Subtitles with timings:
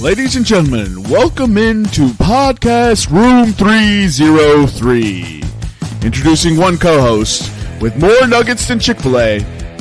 [0.00, 5.42] Ladies and gentlemen, welcome into Podcast Room 303.
[6.04, 9.38] Introducing one co host with more nuggets than Chick fil A,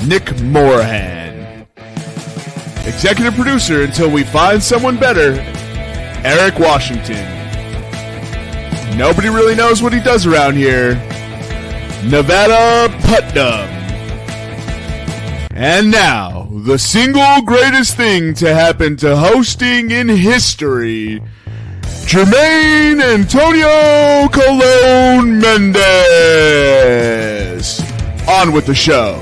[0.07, 1.67] Nick Morahan.
[2.87, 5.33] Executive producer until we find someone better,
[6.25, 7.23] Eric Washington.
[8.97, 10.95] Nobody really knows what he does around here,
[12.03, 13.69] Nevada Putnam.
[15.51, 21.21] And now, the single greatest thing to happen to hosting in history.
[22.07, 25.79] Jermaine Antonio Colon Mendez.
[28.27, 29.21] On with the show.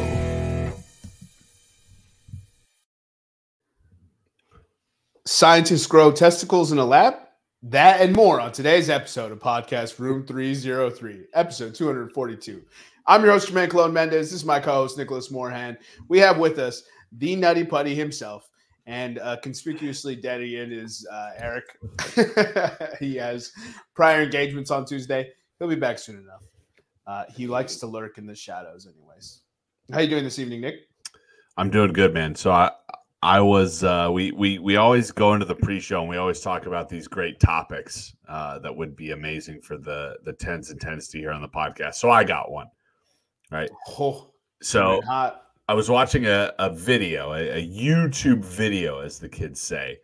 [5.26, 7.16] Scientists grow testicles in a lab?
[7.64, 12.62] That and more on today's episode of Podcast Room 303, episode 242.
[13.08, 14.32] I'm your host, Jermaine Colon Mendez.
[14.32, 15.78] This is my co host, Nicholas Moorhan.
[16.08, 18.50] We have with us the Nutty Putty himself,
[18.86, 21.66] and uh, conspicuously dead again is uh, Eric.
[23.00, 23.52] he has
[23.96, 25.32] prior engagements on Tuesday.
[25.60, 26.44] He'll be back soon enough.
[27.08, 29.42] Uh, he likes to lurk in the shadows, anyways.
[29.92, 30.76] How you doing this evening, Nick?
[31.58, 32.36] I'm doing good, man.
[32.36, 32.72] So I
[33.22, 36.68] I was uh, we we we always go into the pre-show and we always talk
[36.68, 41.08] about these great topics uh, that would be amazing for the the tens and tens
[41.10, 41.96] to hear on the podcast.
[41.96, 42.68] So I got one,
[43.52, 43.70] right?
[44.00, 45.45] Oh, So hot.
[45.68, 49.98] I was watching a, a video, a, a YouTube video, as the kids say,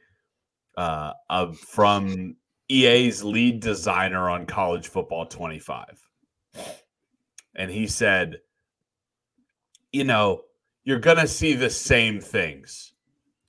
[0.76, 2.36] uh, of from
[2.68, 6.02] EA's lead designer on College Football 25,
[7.56, 8.40] and he said,
[9.92, 10.46] "You know,
[10.84, 12.94] you're gonna see the same things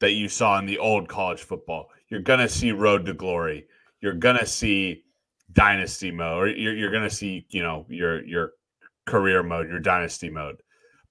[0.00, 1.88] that you saw in the old college football.
[2.10, 3.68] You're gonna see Road to Glory.
[4.02, 5.04] You're gonna see
[5.52, 8.52] Dynasty mode, or you're, you're gonna see, you know, your your
[9.06, 10.62] career mode, your Dynasty mode,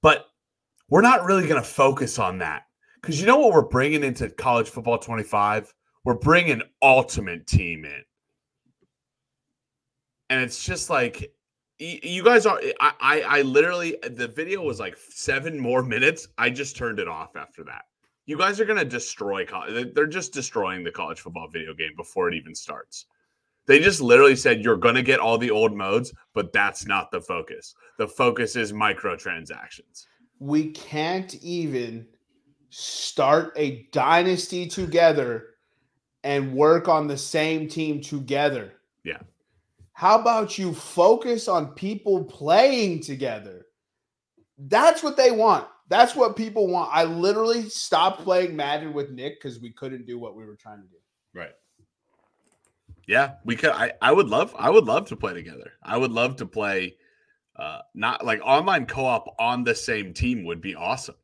[0.04, 0.28] but."
[0.92, 2.68] We're not really going to focus on that.
[3.02, 8.04] Because you know what we're bringing into college football 25 we're bringing ultimate team in.
[10.30, 11.32] And it's just like
[11.78, 16.28] you guys are I, I i literally the video was like seven more minutes.
[16.38, 17.84] I just turned it off after that.
[18.26, 21.94] You guys are going to destroy college they're just destroying the college football video game
[21.98, 23.06] before it even starts.
[23.68, 27.12] They just literally said you're going to get all the old modes but that's not
[27.12, 27.76] the focus.
[27.98, 30.06] The focus is microtransactions
[30.42, 32.08] we can't even
[32.72, 35.50] start a dynasty together
[36.24, 38.74] and work on the same team together.
[39.04, 39.20] Yeah.
[39.94, 43.68] How about you focus on people playing together?
[44.58, 45.68] That's what they want.
[45.90, 46.90] That's what people want.
[46.92, 50.82] I literally stopped playing Madden with Nick because we couldn't do what we were trying
[50.82, 50.98] to do.
[51.36, 51.52] Right.
[53.06, 53.72] Yeah, we could.
[53.72, 54.56] I, I would love.
[54.58, 55.74] I would love to play together.
[55.84, 56.96] I would love to play.
[57.56, 61.16] Uh, not like online co-op on the same team would be awesome.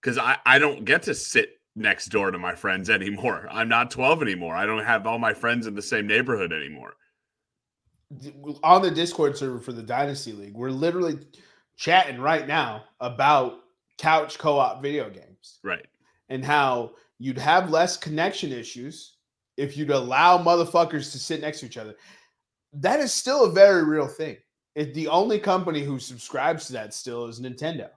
[0.00, 3.48] Because I I don't get to sit next door to my friends anymore.
[3.50, 4.54] I'm not 12 anymore.
[4.54, 6.94] I don't have all my friends in the same neighborhood anymore.
[8.64, 11.18] On the Discord server for the Dynasty League, we're literally
[11.76, 13.60] chatting right now about
[13.98, 15.58] couch co-op video games.
[15.62, 15.86] Right.
[16.28, 19.16] and how you'd have less connection issues
[19.56, 21.94] if you'd allow motherfuckers to sit next to each other.
[22.72, 24.36] That is still a very real thing.
[24.74, 27.88] If the only company who subscribes to that still is Nintendo.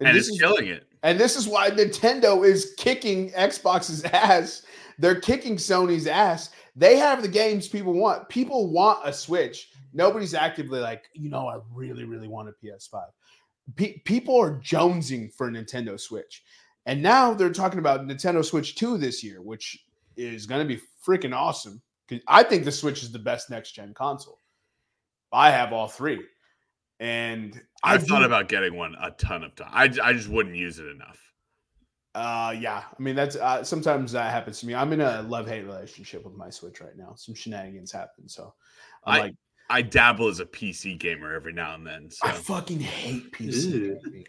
[0.00, 0.86] And, this it's is, killing it.
[1.02, 4.62] and this is why Nintendo is kicking Xbox's ass.
[4.98, 6.50] They're kicking Sony's ass.
[6.76, 8.28] They have the games people want.
[8.28, 9.70] People want a Switch.
[9.92, 13.02] Nobody's actively like, you know, I really, really want a PS5.
[13.76, 16.44] Pe- people are jonesing for a Nintendo Switch.
[16.86, 19.84] And now they're talking about Nintendo Switch 2 this year, which
[20.16, 21.82] is going to be freaking awesome.
[22.26, 24.38] I think the Switch is the best next gen console.
[25.32, 26.20] I have all three.
[26.98, 29.70] And I I've thought do- about getting one a ton of time.
[29.72, 31.18] I just wouldn't use it enough.
[32.14, 32.82] Uh, yeah.
[32.98, 34.74] I mean, that's uh, sometimes that happens to me.
[34.74, 37.14] I'm in a love hate relationship with my Switch right now.
[37.16, 38.52] Some shenanigans happen, so
[39.04, 39.34] I'm I- like,
[39.72, 42.10] I dabble as a PC gamer every now and then.
[42.10, 44.00] So I fucking hate PC Ew.
[44.04, 44.24] gaming.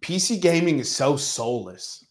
[0.00, 2.06] PC gaming is so soulless.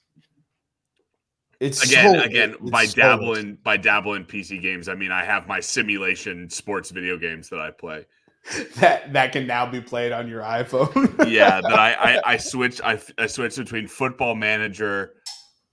[1.60, 2.94] It's again, so- again, it's by soulless.
[2.94, 7.50] dabble in by dabbling PC games, I mean I have my simulation sports video games
[7.50, 8.06] that I play.
[8.78, 11.08] that that can now be played on your iPhone.
[11.30, 15.14] Yeah, that I I, I switch I, I switch between Football Manager,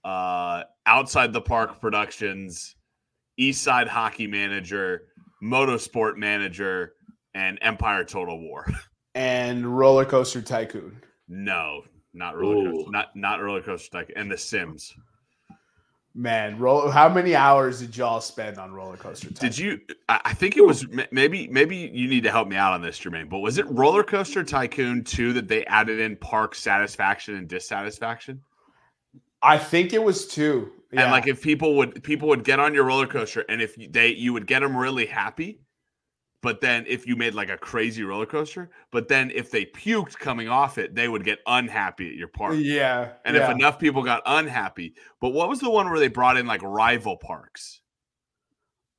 [0.03, 2.75] uh, Outside the Park Productions,
[3.37, 5.07] East Side Hockey Manager,
[5.43, 6.93] Motorsport Manager,
[7.33, 8.65] and Empire Total War.
[9.15, 11.01] and Roller Coaster Tycoon.
[11.27, 11.81] No,
[12.13, 12.91] not roller coaster, Ooh.
[12.91, 14.93] not not roller coaster tycoon, and The Sims.
[16.19, 19.49] Man, roll, how many hours did y'all spend on Roller Coaster Tycoon?
[19.49, 19.79] Did you?
[20.09, 22.99] I I think it was maybe maybe you need to help me out on this,
[22.99, 23.29] Jermaine.
[23.29, 28.41] But was it Roller Coaster Tycoon two that they added in Park Satisfaction and Dissatisfaction?
[29.43, 30.71] I think it was two.
[30.91, 31.03] Yeah.
[31.03, 34.07] And like if people would people would get on your roller coaster and if they
[34.07, 35.59] you would get them really happy,
[36.41, 40.17] but then if you made like a crazy roller coaster, but then if they puked
[40.17, 42.55] coming off it, they would get unhappy at your park.
[42.57, 43.13] yeah.
[43.25, 43.49] And yeah.
[43.49, 46.61] if enough people got unhappy, but what was the one where they brought in like
[46.61, 47.81] rival parks?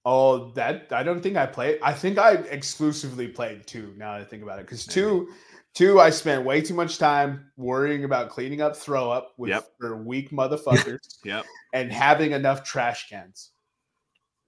[0.05, 1.79] Oh, that I don't think I played.
[1.83, 3.93] I think I exclusively played two.
[3.97, 5.29] Now that I think about it, because two,
[5.75, 9.69] two, I spent way too much time worrying about cleaning up throw up with Yep.
[10.05, 11.45] weak motherfuckers Yep.
[11.75, 13.51] and having enough trash cans.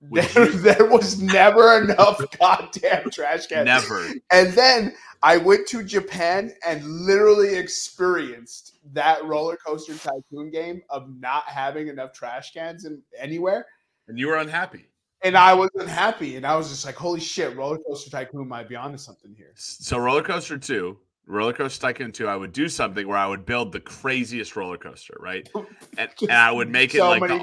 [0.02, 3.66] There, you- there was never enough goddamn trash cans.
[3.66, 4.06] Never.
[4.30, 11.08] And then I went to Japan and literally experienced that roller coaster tycoon game of
[11.20, 13.66] not having enough trash cans in anywhere.
[14.08, 14.86] And you were unhappy.
[15.22, 16.36] And I wasn't happy.
[16.36, 19.52] And I was just like, holy shit, roller coaster tycoon might be onto something here.
[19.54, 23.44] So roller coaster two, roller coaster tycoon two, I would do something where I would
[23.44, 25.46] build the craziest roller coaster, right?
[25.98, 27.38] And, and I would make it so like the,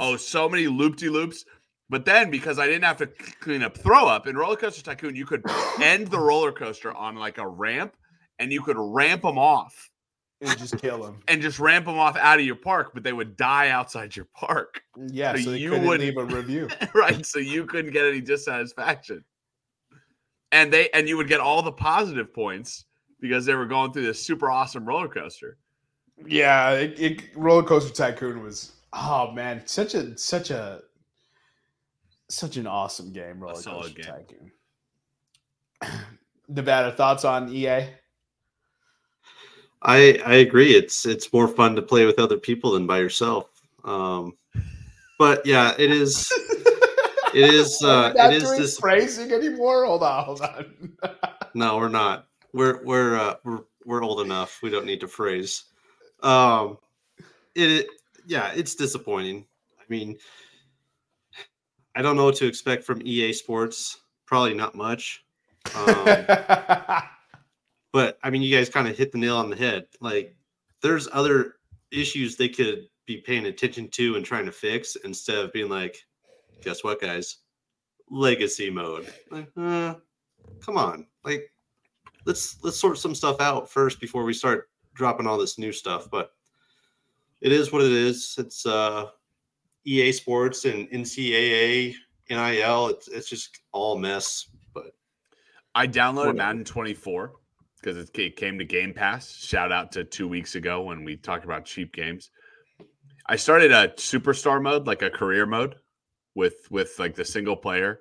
[0.00, 1.46] oh, so many loop de loops.
[1.90, 3.06] But then because I didn't have to
[3.40, 5.42] clean up throw up in roller coaster tycoon, you could
[5.82, 7.94] end the roller coaster on like a ramp,
[8.38, 9.90] and you could ramp them off
[10.40, 11.20] and just kill them.
[11.28, 14.26] and just ramp them off out of your park, but they would die outside your
[14.34, 16.68] park, Yeah, So so, they you couldn't would- leave a review.
[16.94, 17.24] right?
[17.24, 19.24] So you couldn't get any dissatisfaction,
[20.52, 22.86] and they and you would get all the positive points
[23.20, 25.58] because they were going through this super awesome roller coaster.
[26.26, 30.82] yeah, it, it, roller coaster tycoon was oh man, such a such a
[32.28, 33.40] such an awesome game.
[33.40, 34.50] Roller solid coaster game.
[35.82, 36.00] tycoon.
[36.48, 37.86] Nevada thoughts on EA?
[39.82, 40.74] I I agree.
[40.74, 43.50] It's it's more fun to play with other people than by yourself.
[43.84, 44.36] Um,
[45.18, 46.32] but yeah, it is.
[47.34, 47.82] It is.
[47.82, 48.78] Uh, it is doing this.
[48.78, 49.86] phrasing anymore.
[49.86, 50.92] Hold on, hold on.
[51.56, 52.26] No, we're not.
[52.52, 54.60] We're we're uh, we're we're old enough.
[54.62, 55.64] We don't need to phrase.
[56.22, 56.78] Um,
[57.54, 57.86] it, it
[58.26, 59.46] yeah, it's disappointing.
[59.78, 60.16] I mean,
[61.94, 64.00] I don't know what to expect from EA Sports.
[64.26, 65.24] Probably not much.
[65.74, 66.04] Um,
[67.92, 69.86] but I mean, you guys kind of hit the nail on the head.
[70.00, 70.36] Like,
[70.82, 71.56] there's other
[71.92, 76.04] issues they could be paying attention to and trying to fix instead of being like,
[76.62, 77.38] guess what, guys?
[78.10, 79.12] Legacy mode.
[79.30, 79.94] Like, uh,
[80.60, 81.50] come on, like,
[82.24, 86.08] let's let's sort some stuff out first before we start dropping all this new stuff.
[86.10, 86.32] But
[87.40, 88.34] it is what it is.
[88.38, 89.10] It's uh,
[89.86, 91.94] EA Sports and NCAA,
[92.30, 92.88] NIL.
[92.88, 94.48] It's it's just all a mess.
[94.72, 94.92] But
[95.74, 96.34] I downloaded Whatever.
[96.34, 97.32] Madden 24
[97.80, 99.30] because it came to Game Pass.
[99.30, 102.30] Shout out to two weeks ago when we talked about cheap games.
[103.26, 105.74] I started a superstar mode, like a career mode,
[106.34, 108.00] with with like the single player.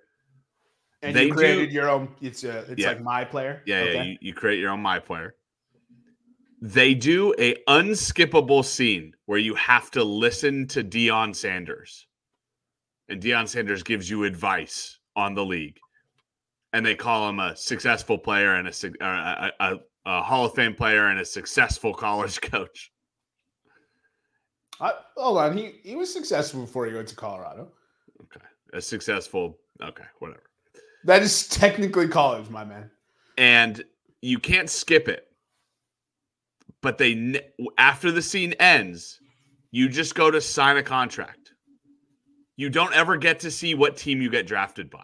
[1.02, 2.16] and They you do- created your own.
[2.22, 2.90] It's a, it's Yeah.
[2.90, 3.62] like my player.
[3.66, 4.04] Yeah, yeah.
[4.04, 5.36] You, you create your own my player.
[6.66, 12.08] They do a unskippable scene where you have to listen to Deion Sanders,
[13.10, 15.78] and Deion Sanders gives you advice on the league,
[16.72, 20.54] and they call him a successful player and a uh, a, a, a Hall of
[20.54, 22.94] Fame player and a successful college coach.
[24.80, 27.74] I, hold on, he he was successful before he went to Colorado.
[28.22, 29.58] Okay, a successful.
[29.82, 30.44] Okay, whatever.
[31.04, 32.90] That is technically college, my man.
[33.38, 33.84] and
[34.22, 35.28] you can't skip it.
[36.84, 37.42] But they
[37.80, 39.20] after the scene ends,
[39.72, 41.54] you just go to sign a contract.
[42.58, 45.04] You don't ever get to see what team you get drafted by.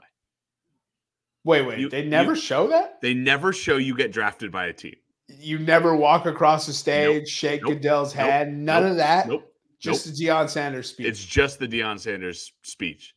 [1.46, 3.02] Wait, wait, You- they never you- show that.
[3.02, 4.96] They never show you get drafted by a team.
[5.30, 7.74] You never walk across the stage, shake Nope.
[7.76, 8.26] Goodell's Nope.
[8.30, 8.92] hand, none Nope.
[8.92, 9.28] of that.
[9.28, 9.56] Nope.
[9.80, 11.08] Just the Deion Sanders speech.
[11.08, 13.14] It's just the Deion Sanders speech.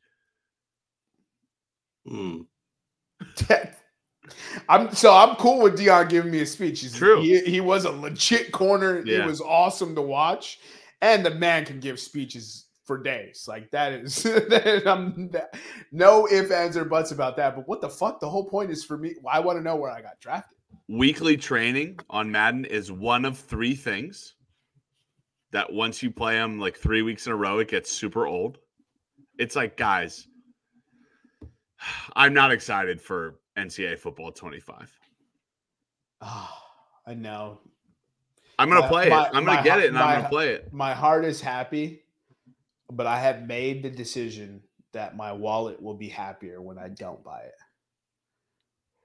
[2.07, 2.43] hmm,
[4.69, 6.81] I'm so I'm cool with Deion giving me a speech.
[6.81, 7.21] He's, True.
[7.21, 9.03] He, he was a legit corner.
[9.05, 9.23] Yeah.
[9.23, 10.61] It was awesome to watch,
[11.01, 13.47] and the man can give speeches for days.
[13.49, 14.25] Like that is
[14.87, 15.55] I'm, that-
[15.91, 17.57] no ifs ands or buts about that.
[17.57, 18.21] But what the fuck?
[18.21, 19.15] The whole point is for me.
[19.29, 20.59] I want to know where I got drafted.
[20.89, 24.35] Weekly training on Madden is one of three things
[25.51, 28.59] that once you play them like three weeks in a row, it gets super old.
[29.39, 30.27] It's like, guys,
[32.17, 34.99] I'm not excited for NCAA football 25.
[36.21, 36.63] Ah,
[37.07, 37.61] I know.
[38.59, 39.31] I'm gonna My- play my- it.
[39.35, 40.73] I'm gonna get it and I'm gonna play it.
[40.73, 42.03] My heart is happy,
[42.91, 47.23] but I have made the decision that my wallet will be happier when I don't
[47.25, 47.55] buy it.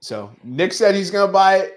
[0.00, 1.74] So Nick said he's gonna buy it.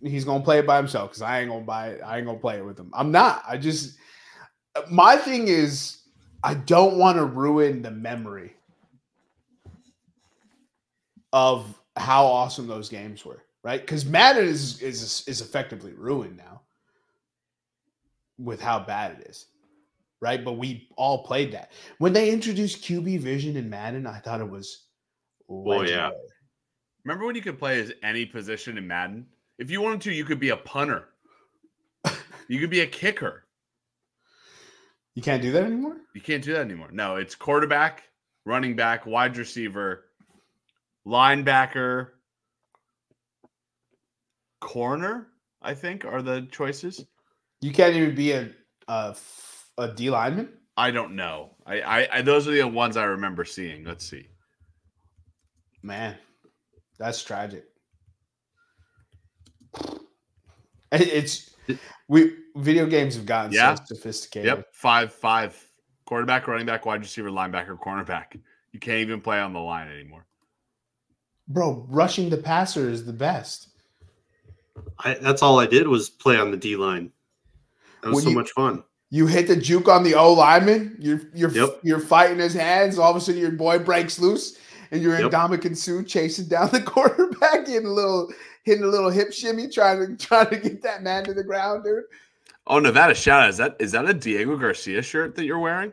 [0.00, 2.00] He's gonna play it by himself because I ain't gonna buy it.
[2.00, 2.90] I ain't gonna play it with him.
[2.94, 3.44] I'm not.
[3.46, 3.98] I just
[4.90, 5.98] my thing is
[6.42, 8.54] I don't want to ruin the memory
[11.32, 13.80] of how awesome those games were, right?
[13.80, 16.62] Because Madden is is is effectively ruined now
[18.38, 19.46] with how bad it is.
[20.20, 20.44] right?
[20.44, 21.72] But we all played that.
[21.98, 24.86] When they introduced QB vision in Madden, I thought it was
[25.48, 26.10] Oh, yeah.
[27.04, 29.26] Remember when you could play as any position in Madden?
[29.58, 31.08] If you wanted to, you could be a punter.
[32.48, 33.44] you could be a kicker.
[35.14, 35.96] You can't do that anymore?
[36.14, 36.88] You can't do that anymore.
[36.90, 38.04] No, it's quarterback,
[38.46, 40.06] running back, wide receiver,
[41.06, 42.08] linebacker,
[44.60, 45.28] corner.
[45.60, 47.04] I think are the choices.
[47.60, 48.50] You can't even be a
[48.88, 49.14] a,
[49.78, 50.48] a D lineman?
[50.76, 51.50] I don't know.
[51.66, 53.84] I, I, I those are the ones I remember seeing.
[53.84, 54.28] Let's see.
[55.82, 56.16] Man,
[56.98, 57.64] that's tragic.
[60.90, 61.54] It's
[62.08, 63.74] we video games have gotten Yeah.
[63.74, 64.46] so sophisticated.
[64.46, 65.68] Yep, five five.
[66.04, 68.38] Quarterback, running back, wide receiver, linebacker, cornerback.
[68.72, 70.26] You can't even play on the line anymore.
[71.48, 73.68] Bro, rushing the passer is the best.
[74.98, 77.10] I, that's all I did was play on the D line.
[78.02, 78.84] That was When so you- much fun.
[79.10, 80.96] You hit the juke on the O lineman.
[80.98, 81.80] You're you're Yep.
[81.82, 82.98] you're fighting his hands.
[82.98, 84.56] All of a sudden, your boy breaks loose,
[84.90, 85.30] and you're in Yep.
[85.32, 88.32] Dominican Sue chasing down the quarterback, hitting a little
[88.64, 91.84] hitting a little hip shimmy, trying to trying to get that man to the ground,
[91.84, 92.04] dude.
[92.66, 93.50] Oh, Nevada shout out.
[93.50, 95.92] Is that is that a Diego Garcia shirt that you're wearing?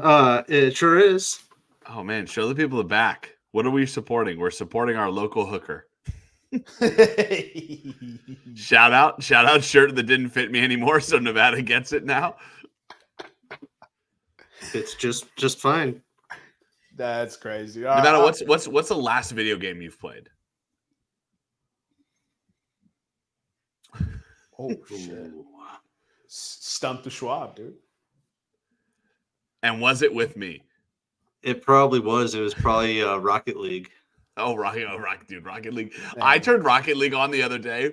[0.00, 1.38] Uh, it sure is.
[1.86, 3.31] Oh man, show the people the back.
[3.52, 4.38] What are we supporting?
[4.38, 5.86] We're supporting our local hooker.
[8.54, 12.36] Shout out, shout out shirt that didn't fit me anymore, so Nevada gets it now.
[14.74, 16.02] It's just just fine.
[16.94, 17.86] That's crazy.
[17.86, 20.28] Uh, Nevada, uh, what's what's what's the last video game you've played?
[24.58, 25.32] oh shit?
[26.26, 27.76] S- Stump the Schwab, dude.
[29.62, 30.64] And was it with me?
[31.42, 32.34] It probably was.
[32.34, 33.90] It was probably uh, Rocket League.
[34.36, 35.92] Oh, Rocket, oh, Rocket, dude, Rocket League.
[36.20, 37.92] I turned Rocket League on the other day.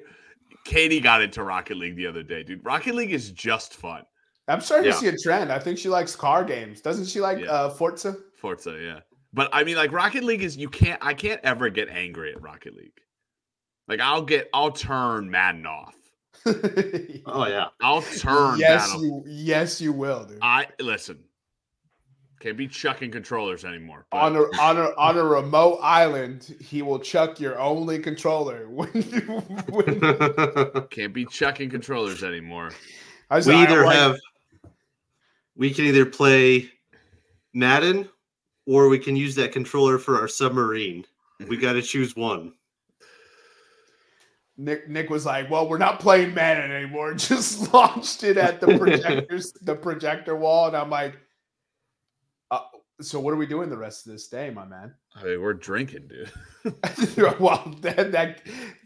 [0.65, 2.63] Katie got into Rocket League the other day, dude.
[2.63, 4.03] Rocket League is just fun.
[4.47, 4.93] I'm starting Yeah.
[4.93, 5.51] to see a trend.
[5.51, 6.81] I think she likes car games.
[6.81, 7.51] Doesn't she like Yeah.
[7.51, 8.15] uh, Forza?
[8.37, 8.99] Forza, yeah.
[9.33, 10.99] But I mean, like Rocket League is you can't.
[11.03, 12.97] I can't ever get angry at Rocket League.
[13.87, 15.95] Like I'll get, I'll turn Madden off.
[17.25, 17.67] Oh yeah.
[17.81, 18.59] I'll turn.
[18.59, 20.39] yes, Madden you yes you will, dude.
[20.41, 21.19] I listen.
[22.39, 24.05] Can't be chucking controllers anymore.
[24.12, 28.67] but- on a on a on a remote island, he will chuck your only controller.
[28.69, 32.72] When, you- when Can't be chucking controllers anymore.
[33.29, 34.17] I we like, either like- have
[35.58, 36.69] we can either play
[37.53, 38.08] Madden
[38.65, 41.05] or we can use that controller for our submarine.
[41.48, 42.53] We got to choose one.
[44.58, 48.77] Nick Nick was like, "Well, we're not playing Madden anymore." Just launched it at the
[48.77, 51.17] projectors, the projector wall, and I'm like,
[53.01, 55.53] "So what are we doing the rest of this day, my man?" I mean, we're
[55.53, 56.31] drinking, dude.
[57.39, 58.41] well, that, that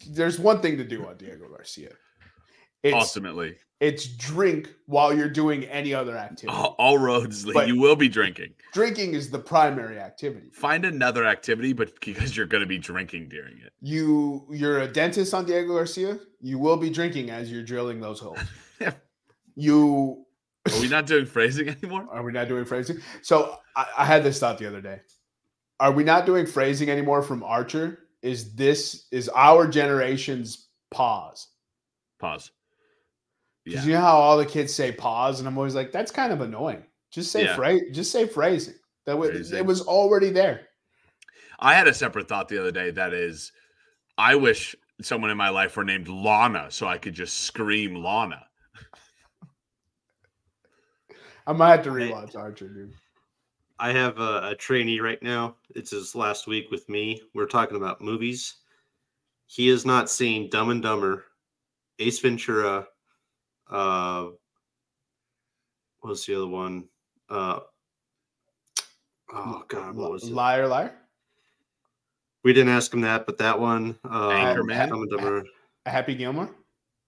[0.09, 1.91] there's one thing to do on Diego Garcia.
[2.83, 6.57] It's Ultimately, it's drink while you're doing any other activity.
[6.57, 7.67] all, all roads lead.
[7.67, 8.53] You will be drinking.
[8.73, 10.47] Drinking is the primary activity.
[10.53, 13.71] Find another activity, but because you're going to be drinking during it.
[13.81, 16.19] You you're a dentist on Diego Garcia.
[16.41, 18.39] You will be drinking as you're drilling those holes.
[18.79, 18.93] Yeah.
[19.55, 20.25] You
[20.65, 22.07] Are we not doing phrasing anymore?
[22.11, 22.97] are we not doing phrasing?
[23.21, 25.01] So I, I had this thought the other day.
[25.79, 27.99] Are we not doing phrasing anymore from Archer?
[28.21, 31.47] Is this is our generation's pause?
[32.19, 32.51] Pause.
[33.65, 33.87] Because Yeah.
[33.87, 36.41] you know how all the kids say pause, and I'm always like, that's kind of
[36.41, 36.83] annoying.
[37.11, 37.55] Just say Yeah.
[37.55, 37.81] phrase.
[37.91, 38.75] Just say phrasing.
[39.05, 39.57] That was Phrasing.
[39.57, 40.67] it was already there.
[41.59, 43.51] I had a separate thought the other day that is,
[44.17, 48.45] I wish someone in my life were named Lana so I could just scream Lana.
[51.47, 52.93] I might have to rewatch Archer, dude.
[53.79, 55.55] I have a, a trainee right now.
[55.75, 57.21] It's his last week with me.
[57.33, 58.55] We're talking about movies.
[59.47, 61.25] He has not seen Dumb and Dumber,
[61.99, 62.87] Ace Ventura.
[63.69, 64.27] Uh,
[65.99, 66.85] what was the other one?
[67.29, 67.59] Uh,
[69.33, 70.33] oh God, what was it?
[70.33, 70.93] Liar, liar.
[72.43, 73.97] We didn't ask him that, but that one.
[74.03, 74.89] Uh, Anchorman?
[74.89, 75.43] Dumb and Dumber.
[75.85, 76.49] Happy Gilmore.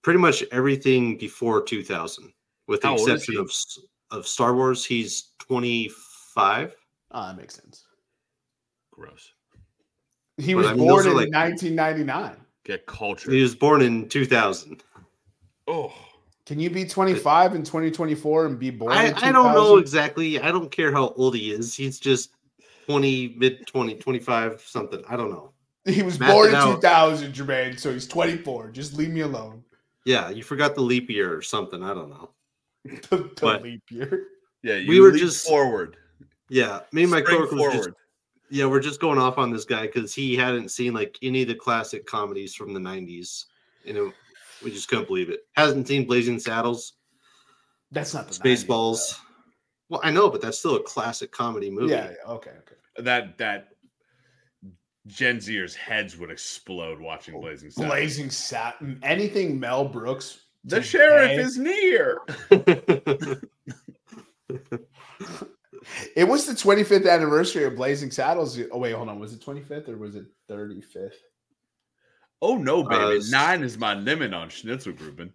[0.02, 2.32] Pretty much everything before 2000,
[2.68, 3.50] with the How exception of
[4.10, 4.84] of Star Wars.
[4.84, 5.32] He's
[6.36, 6.74] 25.
[7.12, 7.84] Oh, ah, that makes sense.
[8.92, 9.32] Gross.
[10.38, 12.36] He But was I mean, born in like- 1999.
[12.64, 13.30] Get culture.
[13.30, 14.82] He was born in 2000.
[15.68, 15.92] oh,
[16.46, 18.92] Can you be 25 in 2024 and be born?
[18.92, 20.40] I, in I don't know exactly.
[20.40, 21.74] I don't care how old he is.
[21.74, 22.30] He's just
[22.86, 25.02] 20, mid 20, 25, something.
[25.08, 25.52] I don't know.
[25.86, 26.74] He was Math born in out.
[26.76, 27.78] 2000, Jermaine.
[27.78, 28.70] So he's 24.
[28.70, 29.62] Just leave me alone.
[30.04, 31.82] Yeah, you forgot the leap year or something.
[31.82, 32.30] I don't know.
[33.10, 34.24] The, the But- leap year.
[34.64, 34.76] yeah.
[34.76, 35.96] You We were just- forward.
[36.48, 37.90] Yeah, me and my Spring coworker was just
[38.50, 41.48] yeah, we're just going off on this guy because he hadn't seen like any of
[41.48, 43.46] the classic comedies from the 90s.
[43.84, 44.12] You know,
[44.62, 45.40] we just couldn't believe it.
[45.54, 46.94] Hasn't seen Blazing Saddles,
[47.90, 49.18] That's not the 90s, Spaceballs.
[49.88, 51.92] Well, I know, but that's still a classic comedy movie.
[51.92, 52.74] Yeah, yeah, okay, okay.
[52.98, 53.68] That that
[55.06, 57.92] Gen Zers' heads would explode watching oh, Blazing Saddles.
[57.92, 58.98] Blazing Satin.
[59.02, 60.40] Anything Mel Brooks.
[60.64, 62.20] The today- sheriff is near.
[66.14, 68.58] It was the 25th anniversary of Blazing Saddles.
[68.72, 69.18] Oh wait, hold on.
[69.18, 71.12] Was it 25th or was it 35th?
[72.42, 73.18] Oh no, baby!
[73.18, 75.30] Uh, Nine is my limit on Schnitzelgruppen.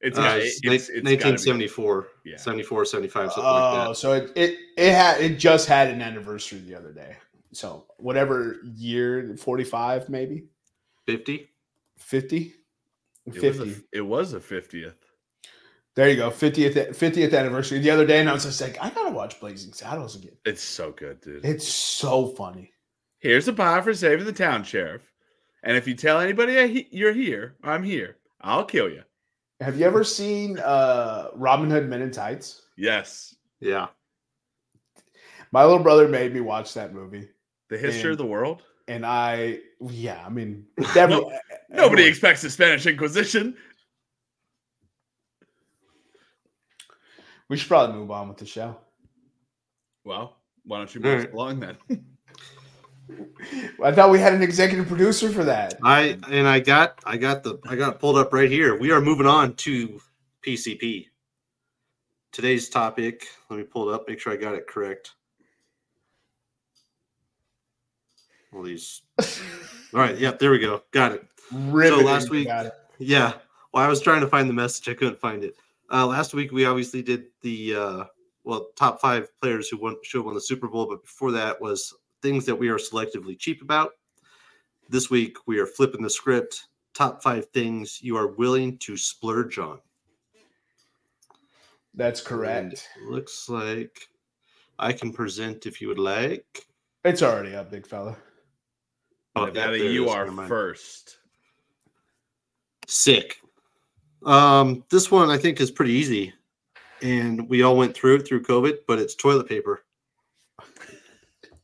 [0.00, 2.36] It's, Uh, got- it's it- it's, it's gotta be- 1974, Yeah.
[2.36, 3.96] 74, 75, something Oh, like that.
[3.96, 7.16] so it, it it had it just had an anniversary the other day.
[7.52, 10.48] So whatever year, 45 maybe,
[11.06, 11.48] 50.
[11.98, 12.54] 50?
[13.26, 14.96] It was, a, it was a fiftieth.
[15.94, 16.30] There you go.
[16.30, 19.72] 50th 50th anniversary the other day, and I was just like, I gotta watch Blazing
[19.74, 20.32] Saddles again.
[20.46, 21.44] It's so good, dude.
[21.44, 22.72] It's so funny.
[23.18, 25.02] Here's a pie for saving the town, sheriff.
[25.62, 28.16] And if you tell anybody you're here, I'm here.
[28.40, 29.02] I'll kill you.
[29.60, 32.62] Have you ever seen uh Robin Hood Men in Tights?
[32.76, 33.36] Yes.
[33.60, 33.88] Yeah.
[35.52, 37.28] My little brother made me watch that movie.
[37.68, 38.62] The history And- of the world.
[38.88, 41.34] And I yeah, I mean definitely
[41.70, 43.56] Nobody everyone- expects the Spanish Inquisition.
[47.52, 48.74] We should probably move on with the show.
[50.06, 51.32] Well, why don't you move right.
[51.34, 51.76] along then?
[53.84, 55.78] I thought we had an executive producer for that.
[55.84, 58.78] I and I got I got the I got pulled up right here.
[58.78, 60.00] We are moving on to
[60.40, 61.08] PCP.
[62.32, 65.10] Today's topic, let me pull it up, make sure I got it correct.
[68.54, 70.84] All these All right, yep, there we go.
[70.90, 71.26] Got it.
[71.52, 72.72] Riveting, last week- got it.
[72.98, 73.34] Yeah.
[73.74, 74.88] Well, I was trying to find the message.
[74.88, 75.54] I couldn't find it.
[75.92, 78.04] Uh, last week we obviously did the uh,
[78.44, 81.60] well top five players who won should have won the Super Bowl, but before that
[81.60, 83.90] was things that we are selectively cheap about.
[84.88, 86.68] This week we are flipping the script.
[86.94, 89.78] Top five things you are willing to splurge on.
[91.94, 92.88] That's And correct.
[93.08, 94.08] looks like
[94.78, 96.66] I can present if you would like.
[97.04, 98.16] It's already up, big fella.
[99.36, 101.18] Oh, Nevada, you are first.
[102.86, 103.38] Sick.
[104.24, 106.32] Um, this one I think is pretty easy,
[107.02, 109.84] and we all went through it through COVID, but it's toilet paper.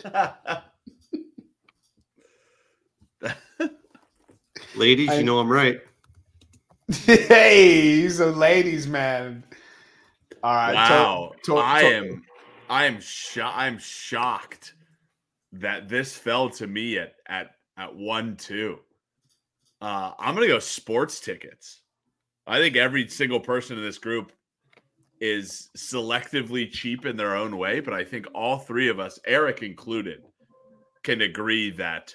[4.77, 5.81] Ladies, I- you know I'm right.
[7.05, 9.44] hey, he's a ladies man.
[10.42, 10.73] All right.
[10.73, 11.33] to- wow.
[11.44, 12.25] to- I am.
[12.71, 14.75] I am sho- I'm shocked
[15.53, 18.79] that this fell to me at at at 1 2.
[19.81, 21.81] Uh I'm going to go sports tickets.
[22.48, 24.32] I think every single person in this group
[25.20, 29.62] is selectively cheap in their own way, but I think all three of us, Eric
[29.62, 30.22] included,
[31.02, 32.14] can agree that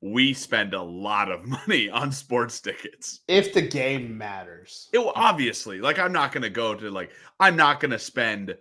[0.00, 3.20] we spend a lot of money on sports tickets.
[3.28, 4.88] if the game matters.
[4.92, 8.54] It will obviously like I'm not gonna go to like I'm not gonna spend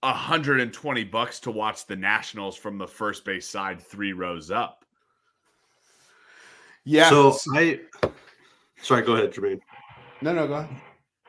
[0.00, 4.84] 120 bucks to watch the Nationals from the first base side three rows up.
[6.84, 7.08] Yeah.
[7.08, 7.80] So I,
[8.80, 9.60] sorry, go ahead, Jermaine.
[10.22, 10.80] No, no, go ahead.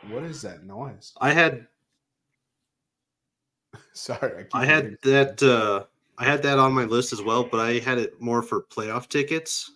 [0.09, 1.13] What is that noise?
[1.19, 1.67] I had
[3.93, 4.43] Sorry.
[4.43, 5.85] keep I had that uh,
[6.17, 9.07] I had that on my list as well, but I had it more for playoff
[9.07, 9.71] tickets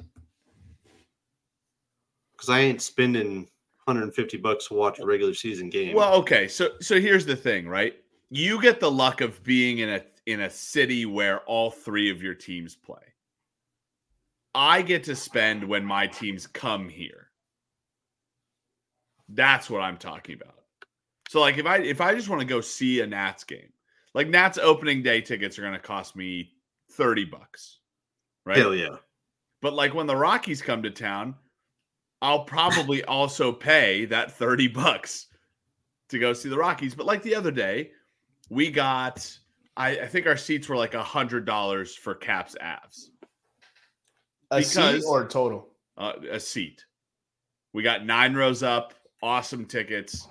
[2.34, 3.47] because I ain't spending
[3.86, 5.95] 150 bucks to watch a regular season game.
[5.95, 7.95] Well, okay, so so here's the thing, right?
[8.30, 12.21] You get the luck of being in a in a city where all three of
[12.21, 12.97] your teams play.
[14.53, 17.26] I get to spend when my teams come here.
[19.29, 20.55] That's what I'm talking about.
[21.29, 23.71] So like if I if I just want to go see a Nats game,
[24.13, 26.51] like Nats opening day tickets are going to cost me
[26.91, 27.79] 30 bucks.
[28.45, 28.57] Right?
[28.57, 28.95] hell yeah,
[29.61, 31.35] But like when the Rockies come to town,
[32.21, 35.27] I'll probably also pay that 30 bucks
[36.09, 36.95] to go see the Rockies.
[36.95, 37.91] But like the other day,
[38.49, 39.37] we got
[39.77, 43.09] I, I think our seats were like a hundred dollars for Caps Avs.
[44.49, 45.69] a seat or total.
[45.97, 46.85] Uh, a seat.
[47.73, 50.27] We got nine rows up, awesome tickets.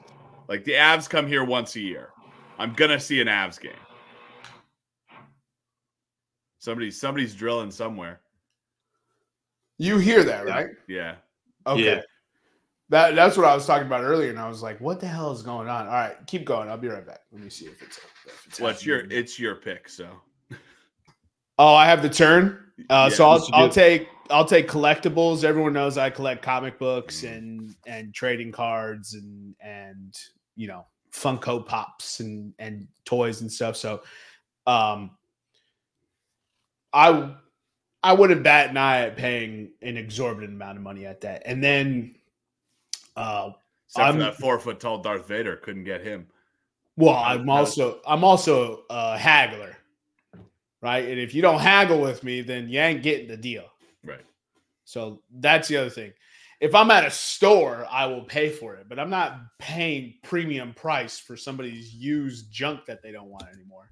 [0.48, 2.10] Like the Avs come here once a year.
[2.58, 3.72] I'm gonna see an Avs game.
[6.58, 8.20] Somebody somebody's drilling somewhere.
[9.78, 10.68] You hear that, right?
[10.88, 11.16] Yeah.
[11.66, 11.96] Okay.
[11.96, 12.00] Yeah.
[12.88, 15.32] That that's what I was talking about earlier, and I was like, "What the hell
[15.32, 16.68] is going on?" All right, keep going.
[16.68, 17.20] I'll be right back.
[17.32, 17.98] Let me see if it's.
[18.26, 20.08] If it's Well, it's your it's your pick, so
[21.58, 22.64] Oh, I have the turn.
[22.90, 25.44] Uh, Yeah, so I'll I'll take I'll take collectibles.
[25.44, 30.14] Everyone knows I collect comic books and and trading cards and and
[30.56, 33.76] you know Funko Pops and and toys and stuff.
[33.76, 34.02] So,
[34.66, 35.10] um,
[36.92, 37.34] I
[38.02, 41.42] I wouldn't bat an eye at paying an exorbitant amount of money at that.
[41.44, 42.14] And then,
[43.16, 43.50] uh,
[43.88, 46.28] except I'm- that four foot tall Darth Vader couldn't get him.
[46.96, 49.76] Well, I'm also I'm also a haggler,
[50.80, 51.04] right?
[51.04, 53.70] And if you don't haggle with me, then you ain't getting the deal.
[54.06, 54.24] Right.
[54.84, 56.12] So that's the other thing.
[56.60, 60.72] If I'm at a store, I will pay for it, but I'm not paying premium
[60.72, 63.90] price for somebody's used junk that they don't want anymore.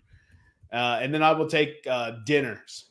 [0.73, 2.87] Uh, and then I will take uh, dinners.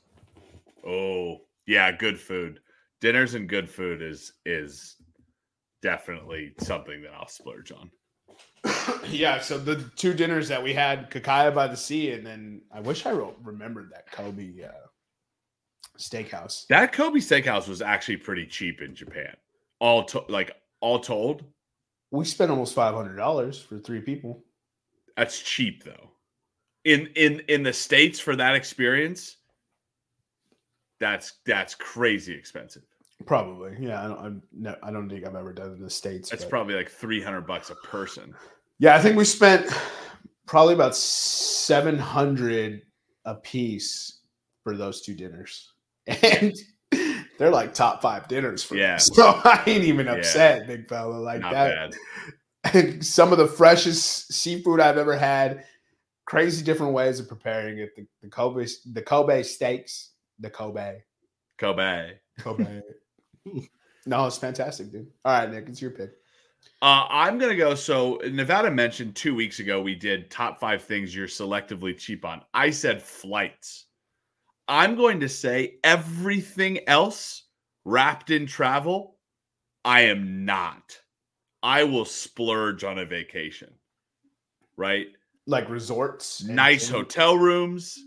[0.86, 2.60] Oh, yeah, good food.
[3.02, 4.96] Dinners and good food is is
[5.82, 7.92] definitely something that I'll splurge on.
[9.10, 12.80] yeah, so the two dinners that we had, Kakaya by the Sea, and then I
[12.80, 14.72] wish I remembered that Kobe uh,
[15.97, 16.67] steakhouse.
[16.67, 19.36] That Kobe Steakhouse was actually pretty cheap in Japan.
[19.79, 21.43] All to, like all told,
[22.12, 24.43] We spent almost five hundred dollars for three people.
[25.17, 26.12] that's cheap though.
[26.86, 29.38] In in in the states for that experience,
[30.99, 32.84] that's that's crazy expensive.
[33.25, 34.03] Probably, yeah.
[34.03, 34.19] I don't.
[34.19, 36.29] I'm, no, I don't think I've ever done it in the states.
[36.29, 38.34] That's but- probably like three hundred bucks a person.
[38.79, 39.71] Yeah, I think we spent
[40.45, 42.82] probably about seven hundred
[43.25, 44.19] a piece
[44.63, 45.73] for those two dinners,
[46.08, 46.54] and
[47.38, 48.96] they're like top five dinners for Yeah.
[48.96, 49.00] me.
[49.16, 50.13] So I ain't even Yeah.
[50.13, 51.16] upset, big fella.
[51.16, 51.94] Like Not that.
[52.66, 53.04] bad.
[53.04, 55.66] Some of the freshest seafood I've ever had.
[56.26, 57.89] Crazy different ways of preparing it.
[57.96, 61.00] The, the Kobe, the Kobe steaks, the Kobe,
[61.58, 62.13] Kobe.
[62.39, 62.82] Kobe.
[64.06, 65.12] no, it's fantastic, dude.
[65.26, 66.12] All right, Nick, it's your pick.
[66.82, 67.76] Uh, I'm gonna go.
[67.76, 72.42] So Nevada mentioned two weeks ago we did top five things you're selectively cheap on.
[72.54, 73.88] I said flights.
[74.67, 77.43] I'm going to say everything else
[77.86, 79.17] wrapped in travel.
[79.84, 80.97] I am not.
[81.62, 83.73] I will splurge on a vacation.
[84.78, 85.08] Right?
[85.45, 87.99] Like resorts, Nice and- hotel rooms,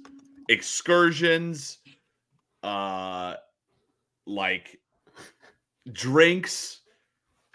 [0.49, 1.79] excursions,
[2.62, 3.35] uh,
[4.27, 4.81] like
[5.92, 6.81] drinks.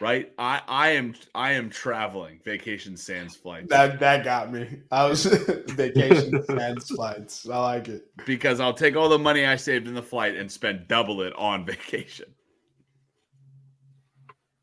[0.02, 0.34] Right?
[0.40, 2.40] I I am I am traveling.
[2.44, 3.68] Vacation sans flights.
[3.70, 4.80] That that got me.
[4.92, 5.26] I was
[5.70, 7.48] vacation and flights.
[7.48, 8.08] I like it.
[8.26, 11.34] because I'll take all the money I saved in the flight and spend double it
[11.36, 12.34] on vacation.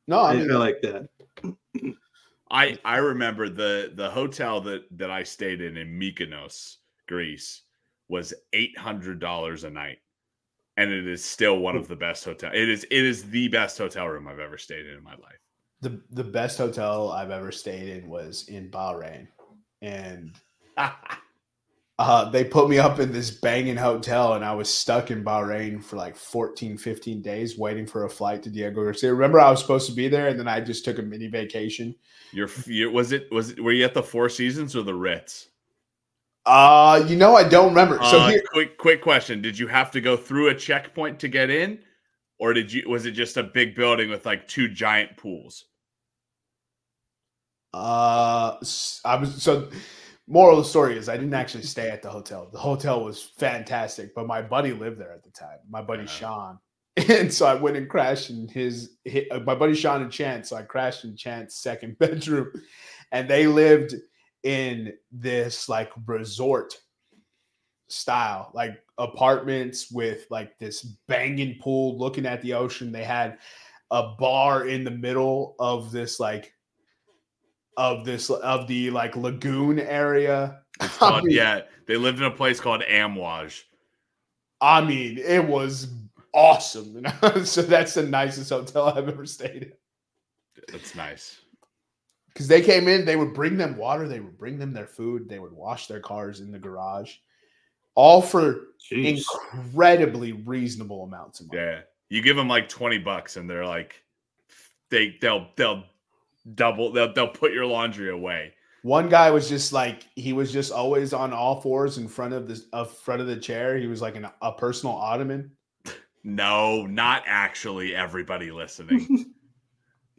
[0.08, 1.08] No, I I, mean, like that.
[2.50, 7.62] I I remember the the hotel that that I stayed in in Mykonos, Greece,
[8.08, 9.98] was eight hundred dollars a night,
[10.78, 12.50] and it is still one of the best hotel.
[12.54, 15.38] It is it is the best hotel room I've ever stayed in in my life.
[15.80, 19.26] the the best hotel I've ever stayed in was in Bahrain,
[19.82, 20.32] and
[21.98, 25.82] uh, they put me up in this banging hotel, and I was stuck in Bahrain
[25.82, 29.12] for like 14, 15 days waiting for a flight to Diego Garcia.
[29.12, 31.92] Remember, I was supposed to be there, and then I just took a mini vacation.
[32.32, 35.48] Your you, was it was it, were you at the Four Seasons or the Ritz?
[36.46, 37.96] Uh, you know, I don't remember.
[37.96, 41.28] So Uh, here, quick quick question: Did you have to go through a checkpoint to
[41.28, 41.80] get in,
[42.38, 45.66] or did you was it just a big building with like two giant pools?
[47.74, 48.56] Uh,
[49.04, 49.68] I was so.
[50.30, 52.50] Moral of the story is I didn't actually stay at the hotel.
[52.52, 55.56] The hotel was fantastic, but my buddy lived there at the time.
[55.70, 56.08] My buddy Uh-huh.
[56.18, 56.58] Sean,
[57.08, 58.96] and so I went and crashed in his.
[59.10, 60.50] hi- uh, my buddy Sean and Chance.
[60.50, 62.52] So I crashed in Chance's second bedroom,
[63.12, 63.94] and they lived
[64.42, 66.74] in this like resort
[67.88, 72.92] style, like apartments with like this banging pool looking at the ocean.
[72.92, 73.38] They had
[73.90, 76.52] a bar in the middle of this like
[77.76, 80.60] of this of the like lagoon area.
[80.80, 83.62] It's I mean, yeah, they lived in a place called Amwaj.
[84.60, 85.88] I mean, it was
[86.34, 87.04] awesome.
[87.44, 89.72] so that's the nicest hotel I've ever stayed in.
[90.72, 91.40] That's nice.
[92.38, 95.28] Because they came in, they would bring them water, they would bring them their food,
[95.28, 97.16] they would wash their cars in the garage,
[97.96, 99.24] all for Jeez.
[99.52, 101.62] incredibly reasonable amounts of money.
[101.62, 104.04] Yeah, you give them like twenty bucks, and they're like,
[104.88, 105.82] they they'll they'll
[106.54, 108.54] double they'll they'll put your laundry away.
[108.82, 112.46] One guy was just like he was just always on all fours in front of
[112.46, 113.76] the uh, front of the chair.
[113.78, 115.50] He was like an, a personal ottoman.
[116.22, 117.96] No, not actually.
[117.96, 119.34] Everybody listening.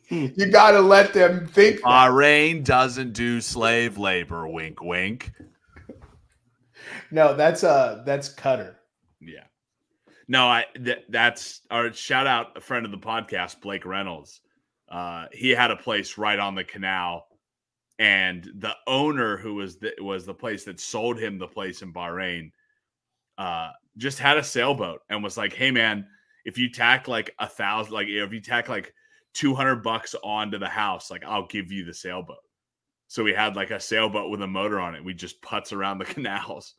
[0.09, 1.81] You got to let them think.
[1.81, 4.47] Bahrain doesn't do slave labor.
[4.47, 5.31] Wink, wink.
[7.11, 8.75] No, that's uh that's Qatar.
[9.19, 9.43] Yeah.
[10.27, 14.41] No, I th- that's our shout out a friend of the podcast, Blake Reynolds.
[14.87, 17.27] Uh, he had a place right on the canal,
[17.99, 21.93] and the owner, who was the, was the place that sold him the place in
[21.93, 22.51] Bahrain,
[23.37, 26.07] uh, just had a sailboat and was like, "Hey, man,
[26.45, 28.93] if you tack like a thousand, like if you tack like
[29.33, 32.37] two hundred bucks onto the house, like I'll give you the sailboat."
[33.07, 35.03] So we had like a sailboat with a motor on it.
[35.03, 36.75] We just putz around the canals.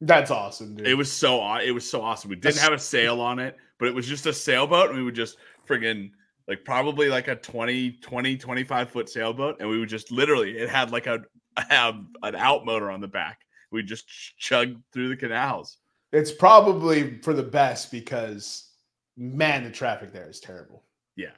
[0.00, 0.86] That's awesome, dude.
[0.86, 2.30] It was so it was so awesome.
[2.30, 5.04] We didn't have a sail on it, but it was just a sailboat and we
[5.04, 6.10] would just friggin'
[6.48, 10.68] like probably like a 20 20 25 foot sailboat and we would just literally it
[10.68, 11.20] had like a
[11.56, 13.40] have an out motor on the back.
[13.72, 14.06] We just
[14.38, 15.78] chug through the canals.
[16.12, 18.70] It's probably for the best because
[19.16, 20.82] man, the traffic there is terrible.
[21.16, 21.30] Yeah.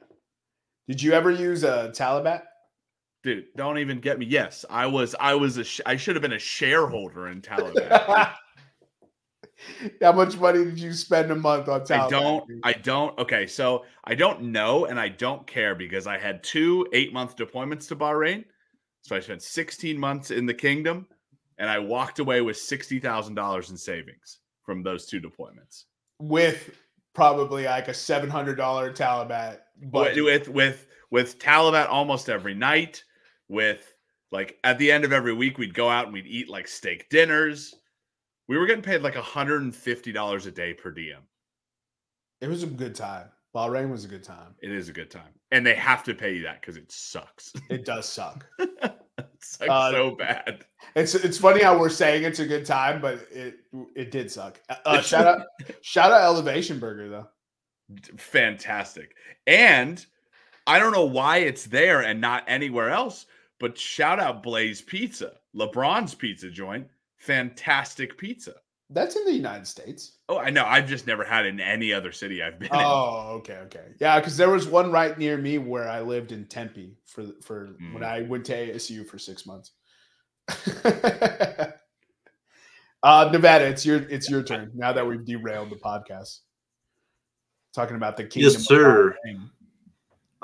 [0.88, 2.43] Did you ever use a Talabat?
[3.23, 4.27] Dude, don't even get me.
[4.27, 5.14] Yes, I was.
[5.19, 5.64] I was a.
[5.64, 7.88] Sh- I should have been a shareholder in Taliban.
[10.01, 12.07] How much money did you spend a month on Talabat?
[12.07, 12.45] I don't.
[12.64, 13.19] I don't.
[13.19, 17.88] Okay, so I don't know, and I don't care because I had two eight-month deployments
[17.88, 18.45] to Bahrain.
[19.03, 21.07] So I spent 16 months in the kingdom,
[21.59, 25.85] and I walked away with sixty thousand dollars in savings from those two deployments.
[26.21, 26.71] with
[27.18, 29.59] probably like a seven hundred dollar Talabat.
[29.83, 33.02] But with with with Talabat almost every night,
[33.48, 33.92] with
[34.31, 37.09] like at the end of every week, we'd go out and we'd eat like steak
[37.11, 37.74] dinners.
[38.46, 41.22] We were getting paid like $150 a day per diem.
[42.40, 43.28] it was a good time.
[43.54, 44.54] Bahrain was a good time.
[44.62, 45.35] It is a good time.
[45.50, 47.52] And they have to pay you that because it sucks.
[47.68, 48.46] It does suck.
[49.68, 50.64] Uh, so bad.
[50.94, 53.59] It's it's funny how we're saying it's a good time, but it
[53.94, 54.61] it did suck.
[54.85, 55.46] Uh, shout out
[55.83, 57.29] shout out Elevation Burger though.
[58.16, 59.14] Fantastic.
[59.46, 60.05] And
[60.66, 63.27] I don't know why it's there and not anywhere else,
[63.59, 66.87] but shout out Blaze Pizza, LeBron's pizza joint.
[67.16, 68.55] Fantastic pizza.
[68.90, 70.12] That's in the United States.
[70.31, 70.64] Oh, I know.
[70.64, 72.81] I've just never had it in any other city I've been in.
[72.81, 73.85] Oh, okay, okay.
[74.01, 77.77] Yeah, because there was one right near me where I lived in Tempe for for
[77.92, 78.07] when Mm.
[78.07, 79.72] I went to ASU for six months.
[83.03, 86.38] uh Nevada, it's your it's your turn now that we've derailed the podcast.
[87.74, 88.55] Talking about the kingdom.
[88.57, 89.14] of sir.
[89.27, 89.51] Bahrain.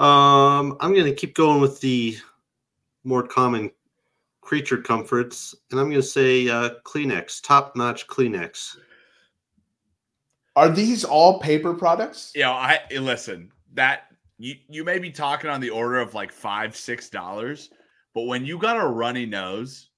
[0.02, 2.18] Um, I'm gonna keep going with the
[3.04, 3.70] more common
[4.44, 8.76] creature comforts, and I'm gonna say uh, Kleenex, top-notch Kleenex.
[10.57, 12.30] Are these all paper products?
[12.35, 14.04] Yeah, I eh, listen, that
[14.38, 17.70] you you may be talking on the order of like five, six dollars,
[18.14, 19.90] but when you got a runny nose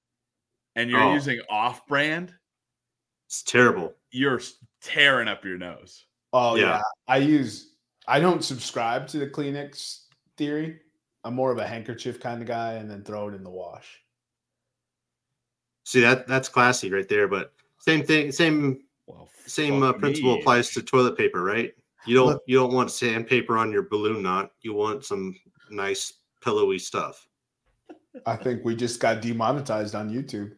[0.77, 1.13] and you're Oh.
[1.13, 2.35] using off brand,
[3.27, 3.95] It's terrible.
[4.11, 4.41] you're
[4.81, 6.07] tearing up your nose.
[6.33, 6.63] Oh yeah.
[6.77, 6.83] Yeah.
[7.09, 7.75] I use
[8.09, 10.05] I don't subscribe to the Kleenex
[10.37, 10.81] theory.
[11.25, 14.01] I'm more of a handkerchief kind of guy and then throw it in the wash.
[15.87, 17.29] See that that's classy right there.
[17.29, 20.41] But same thing, same Well, same uh, principle me.
[20.41, 21.73] applies to toilet paper, right?
[22.07, 24.51] You don't Look- you don't want sandpaper on your balloon knot.
[24.63, 25.37] You want some
[25.71, 27.29] nice pillowy stuff.
[28.27, 30.57] I think we just got demonetized on YouTube.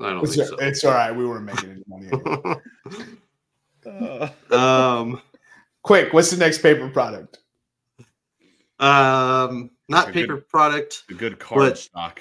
[0.00, 0.56] I don't It's, think so.
[0.56, 1.10] it's all right.
[1.14, 2.08] We weren't making any money.
[2.10, 2.56] anyway.
[3.86, 5.22] Uh, um,
[5.82, 7.38] Quick, what's the next paper product?
[8.80, 11.04] um, not A good- paper product.
[11.08, 11.78] a good card What?
[11.78, 12.20] stock.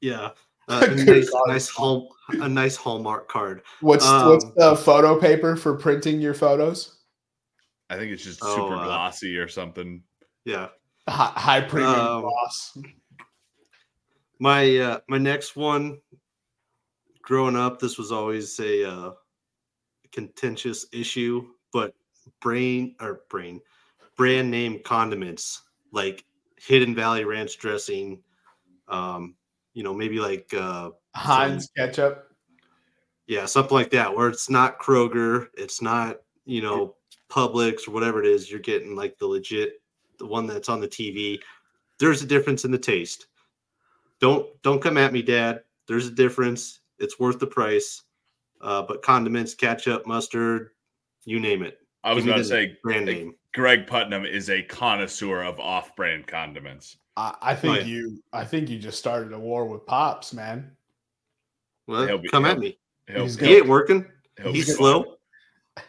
[0.00, 0.30] Yeah,
[0.68, 1.48] uh, a nice, card.
[1.48, 3.62] nice home, a nice Hallmark card.
[3.80, 6.98] What's what's Um, the photo paper for printing your photos?
[7.90, 10.02] I think it's just Oh, super uh, glossy or something.
[10.44, 10.68] Yeah,
[11.08, 12.78] High, high premium Um, gloss.
[14.38, 15.98] my uh, my next one.
[17.22, 19.12] Growing up, this was always a uh,
[20.12, 21.94] contentious issue, but
[22.40, 23.60] brain or brain
[24.16, 26.24] brand name condiments like
[26.58, 28.22] Hidden Valley Ranch dressing,
[28.88, 29.34] um,
[29.74, 32.32] you know, maybe like uh, Heinz ketchup.
[33.26, 36.96] yeah, something like that, where it's not Kroger, it's not you know
[37.30, 38.50] Publix or whatever it is.
[38.50, 39.80] You're getting like the legit,
[40.18, 41.38] the one that's on the TV.
[41.98, 43.26] There's a difference in the taste.
[44.20, 45.62] Don't don't come at me, Dad.
[45.86, 46.80] There's a difference.
[46.98, 48.02] It's worth the price.
[48.60, 50.70] Uh, but condiments, ketchup, mustard,
[51.24, 51.78] you name it.
[52.02, 53.34] I was Give me about to say brand name.
[53.54, 56.96] Greg Putnam is a connoisseur of off-brand condiments.
[57.18, 57.82] I, I think yeah.
[57.84, 60.70] you I think you just started a war with pops, man.
[61.88, 62.78] Well, He'll be- come at he'll- me.
[63.08, 64.06] He'll- He's He gonna- ain't working.
[64.40, 65.02] he'll He's slow.
[65.02, 65.14] fine.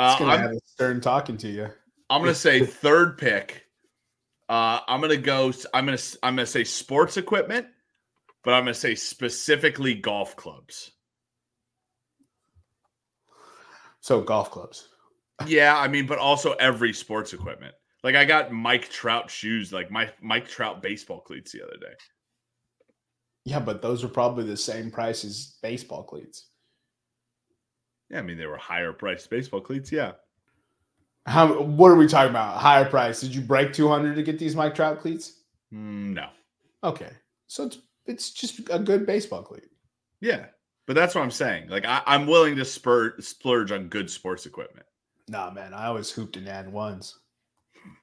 [0.00, 1.68] It's Uh, gonna I'm, have a stern talking to you.
[2.10, 3.64] I'm gonna say third pick.
[4.48, 5.52] Uh, I'm gonna go.
[5.74, 5.98] I'm gonna.
[6.22, 7.66] I'm gonna say sports equipment,
[8.44, 10.92] but I'm gonna say specifically golf clubs.
[14.00, 14.88] So golf clubs.
[15.46, 17.74] Yeah, I mean, but also every sports equipment.
[18.04, 21.94] Like I got Mike Trout shoes, like my Mike Trout baseball cleats the other day.
[23.44, 26.46] Yeah, but those are probably the same price as baseball cleats.
[28.10, 29.90] Yeah, I mean they were higher priced baseball cleats.
[29.90, 30.12] Yeah,
[31.26, 32.58] How what are we talking about?
[32.58, 33.20] Higher price.
[33.20, 35.42] Did you break 200 to get these Mike Trout cleats?
[35.72, 36.28] Mm, no,
[36.84, 37.10] Okay.
[37.46, 39.68] So it's it's just a good baseball cleat.
[40.20, 40.46] yeah,
[40.86, 41.68] but that's what I'm saying.
[41.68, 44.86] Like I, I'm willing to spur, splurge on good sports equipment.
[45.28, 47.14] Nah, man, I always hooped in And1s.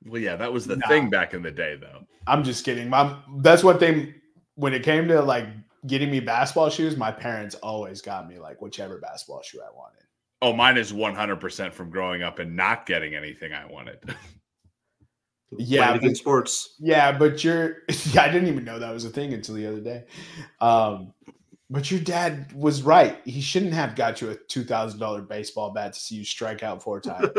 [0.05, 0.87] Well, yeah, that was the Nah.
[0.87, 2.05] thing back in the day, though.
[2.27, 2.89] I'm just kidding.
[2.89, 4.13] My that's one thing
[4.55, 5.47] when it came to like
[5.87, 10.03] getting me basketball shoes, my parents always got me like whichever basketball shoe I wanted.
[10.41, 13.97] Oh, mine is 100% from growing up and not getting anything I wanted.
[15.57, 16.75] Yeah, Flanagan but- Sports.
[16.79, 17.77] Yeah, but you're
[18.11, 20.03] yeah, I didn't even know that was a thing until the other day.
[20.59, 21.13] Um,
[21.69, 23.19] but your dad was right.
[23.25, 26.63] He shouldn't have got you a two thousand dollar baseball bat to see you strike
[26.63, 27.29] out four times.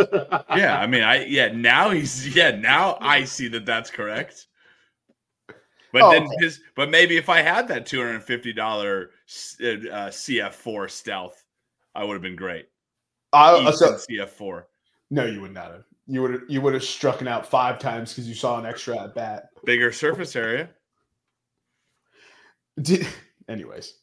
[0.56, 1.52] Yeah, I mean, I yeah.
[1.52, 2.50] Now he's yeah.
[2.50, 4.46] Now I see that that's correct.
[5.92, 6.34] But Oh, then okay.
[6.40, 9.10] his, but maybe if I had that two hundred and fifty dollar
[9.60, 11.44] uh, CF four stealth,
[11.94, 12.66] I would have been great.
[13.32, 14.68] Uh, so, CF four,
[15.10, 15.84] no, you would not have.
[16.08, 18.98] You would you would have struck it out five times because you saw an extra
[18.98, 19.50] at bat.
[19.64, 20.68] bigger surface area.
[22.80, 23.06] Did,
[23.48, 23.94] anyways,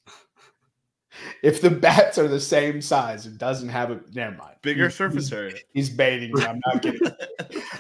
[1.44, 4.00] if the bats are the same size, it doesn't have a.
[4.14, 4.56] Never mind.
[4.62, 5.56] Bigger He's- surface he's- area.
[5.74, 6.44] He's baiting me.
[6.46, 7.02] I'm not kidding.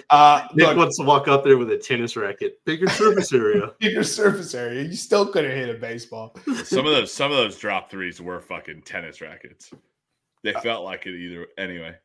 [0.10, 3.71] Uh, Nick look, wants to walk up there with a tennis racket, bigger surface area.
[3.80, 4.84] bigger surface area.
[4.84, 6.36] You still couldn't hit a baseball.
[6.65, 9.71] Some of those some of those drop threes were fucking tennis rackets.
[10.43, 11.95] They felt like it either anyway.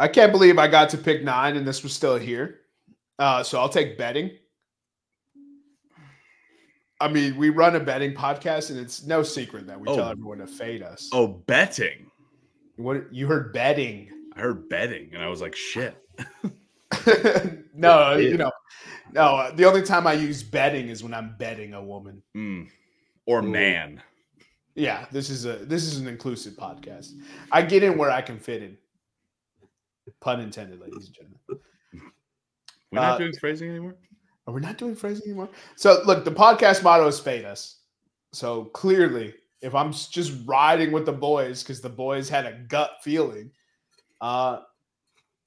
[0.00, 2.60] I can't believe I got to pick nine and this was still here.
[3.20, 4.32] Uh, so I'll take betting.
[7.04, 9.96] I mean, we run a betting podcast, and it's no secret that we Oh.
[9.96, 11.10] tell everyone to fade us.
[11.12, 12.10] Oh, betting.
[12.76, 14.08] What you heard betting?
[14.34, 15.96] I heard betting, and I was like, shit.
[17.74, 18.50] no, you know,
[19.12, 19.52] no.
[19.54, 22.22] The only time I use betting is when I'm betting a woman.
[22.34, 22.68] Mm.
[23.26, 23.42] Or Ooh.
[23.50, 24.02] man.
[24.74, 27.10] Yeah, this is a this is an inclusive podcast.
[27.52, 28.78] I get in where I can fit in.
[30.20, 31.38] Pun intended, ladies and gentlemen.
[32.90, 33.96] We're not Uh, doing phrasing anymore.
[34.46, 35.48] Are we not doing phrasing anymore?
[35.76, 37.80] So look, the podcast motto is fade us.
[38.32, 42.92] So clearly, if I'm just riding with the boys because the boys had a gut
[43.02, 43.50] feeling,
[44.20, 44.60] uh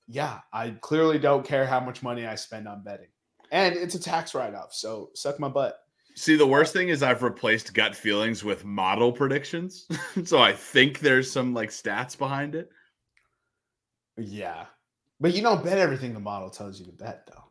[0.08, 3.10] yeah, I clearly don't care how much money I spend on betting.
[3.52, 5.80] And it's a tax write-off, so suck my butt.
[6.16, 9.88] See, the worst thing is I've replaced gut feelings with model predictions.
[10.26, 12.72] so I think there's some like stats behind it.
[14.18, 14.66] Yeah.
[15.20, 17.44] But you don't bet everything the model tells you to bet, though.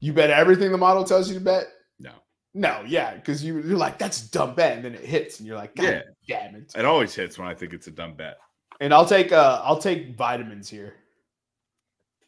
[0.00, 1.66] You bet everything the model tells you to bet?
[1.98, 2.12] No.
[2.54, 5.46] No, yeah, because you, you're like, that's a dumb bet, and then it hits, and
[5.46, 6.02] you're like, God Yeah.
[6.28, 6.72] damn it.
[6.76, 8.38] It always hits when I think it's a dumb bet.
[8.80, 10.94] And I'll take uh I'll take vitamins here.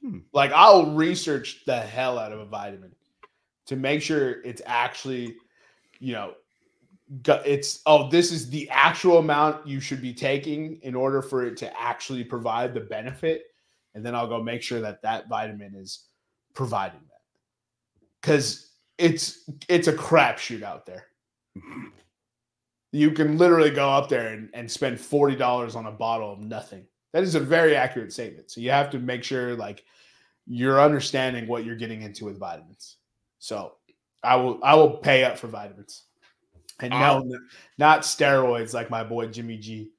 [0.02, 0.18] Hmm.
[0.32, 2.92] Like I'll research the hell out of a vitamin
[3.66, 5.36] to make sure it's actually,
[6.00, 6.34] you know,
[7.26, 11.56] it's oh this is the actual amount you should be taking in order for it
[11.58, 13.44] to actually provide the benefit,
[13.94, 16.06] and then I'll go make sure that that vitamin is
[16.54, 17.00] providing
[18.20, 21.06] because it's it's a crapshoot out there
[22.92, 26.84] you can literally go up there and, and spend $40 on a bottle of nothing.
[27.12, 28.50] That is a very accurate statement.
[28.50, 29.84] So you have to make sure like
[30.46, 32.96] you're understanding what you're getting into with vitamins.
[33.38, 33.74] So
[34.22, 36.04] I will I will pay up for vitamins.
[36.80, 37.28] And no,
[37.78, 39.90] not steroids like my boy Jimmy G.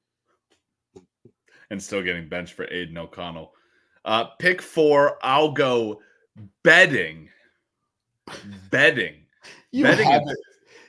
[1.70, 3.54] and still getting benched for Aidan O'Connell.
[4.04, 5.18] Uh, pick four.
[5.22, 6.02] I'll go
[6.64, 7.30] betting.
[8.70, 9.16] Betting.
[9.72, 10.38] You Betting haven't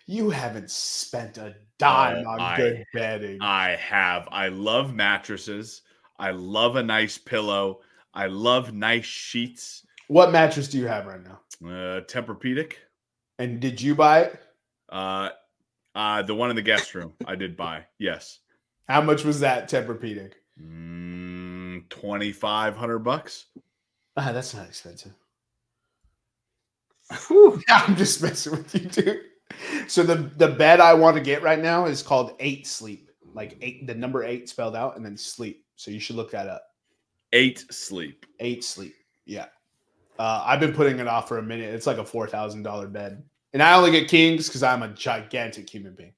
[0.06, 3.38] you haven't spent a dime Oh, on I- good betting.
[3.40, 4.28] I have.
[4.30, 5.82] I love mattresses.
[6.18, 7.80] I love a nice pillow.
[8.14, 9.86] I love nice sheets.
[10.08, 11.40] what mattress do you have right now?
[11.64, 12.74] Uh, Tempur-Pedic.
[13.38, 14.40] And did you buy it?
[14.90, 15.30] Uh,
[15.94, 17.14] uh, the one in the guest room.
[17.26, 17.86] I did buy.
[17.98, 18.40] Yes.
[18.88, 20.32] How much was that Tempur-Pedic?
[20.60, 23.46] Mm, Twenty five hundred bucks.
[24.16, 25.12] Ah, that's not expensive.
[27.28, 27.60] Whew.
[27.68, 29.20] I'm just messing with you, dude.
[29.88, 33.56] So the the bed I want to get right now is called Eight Sleep, like
[33.60, 35.64] eight, the number eight spelled out, and then sleep.
[35.76, 36.62] So you should look that up.
[37.32, 38.26] Eight sleep.
[38.40, 38.94] Eight Sleep.
[39.24, 39.46] Yeah.
[40.18, 41.74] Uh, I've been putting it off for a minute.
[41.74, 43.22] It's like a four thousand dollar bed,
[43.52, 46.12] and I only get kings because I'm a gigantic human being.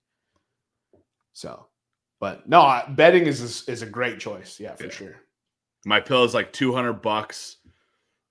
[1.33, 1.67] So,
[2.21, 4.59] but no, I, bedding is a, is a great choice.
[4.61, 4.91] Yeah, for Yeah.
[4.91, 5.17] sure.
[5.87, 7.59] My pillow is like two hundred bucks.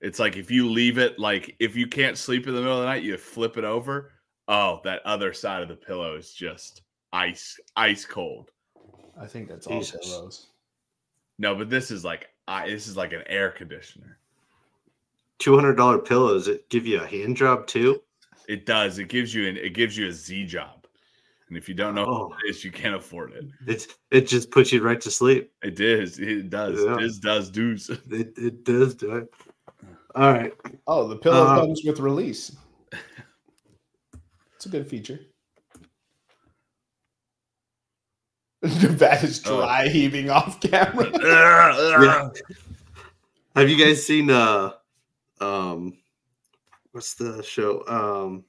[0.04, 2.82] It's like if you leave it, like if you can't sleep in the middle of
[2.82, 4.12] the night, you flip it over.
[4.48, 6.82] Oh, that other side of the pillow is just
[7.14, 8.50] ice, ice cold.
[9.18, 10.06] I think that's all Jesus.
[10.06, 10.46] pillows.
[11.38, 14.18] No, but this is like I this is like an air conditioner.
[15.38, 16.48] Two hundred dollar pillows.
[16.48, 18.02] It give you a hand job too.
[18.46, 18.98] It does.
[18.98, 20.86] It gives you an it gives you a Z job.
[21.48, 22.26] And if you don't know Oh.
[22.28, 23.46] what it is, you can't afford it.
[23.66, 25.50] It's it just puts you right to sleep.
[25.62, 26.18] It does.
[26.18, 26.84] It does.
[26.84, 26.96] Yeah.
[27.00, 27.88] This does do's.
[28.10, 29.32] It it does do it.
[30.14, 30.52] All right.
[30.86, 32.54] Oh, the pillow Uh, comes with release.
[34.56, 35.18] It's a good feature.
[38.62, 39.58] that is Oh.
[39.60, 41.10] dry heaving off camera.
[41.22, 42.30] Yeah.
[43.56, 44.72] Have you guys seen uh
[45.40, 45.98] um
[46.92, 47.84] what's the show?
[47.86, 48.44] Um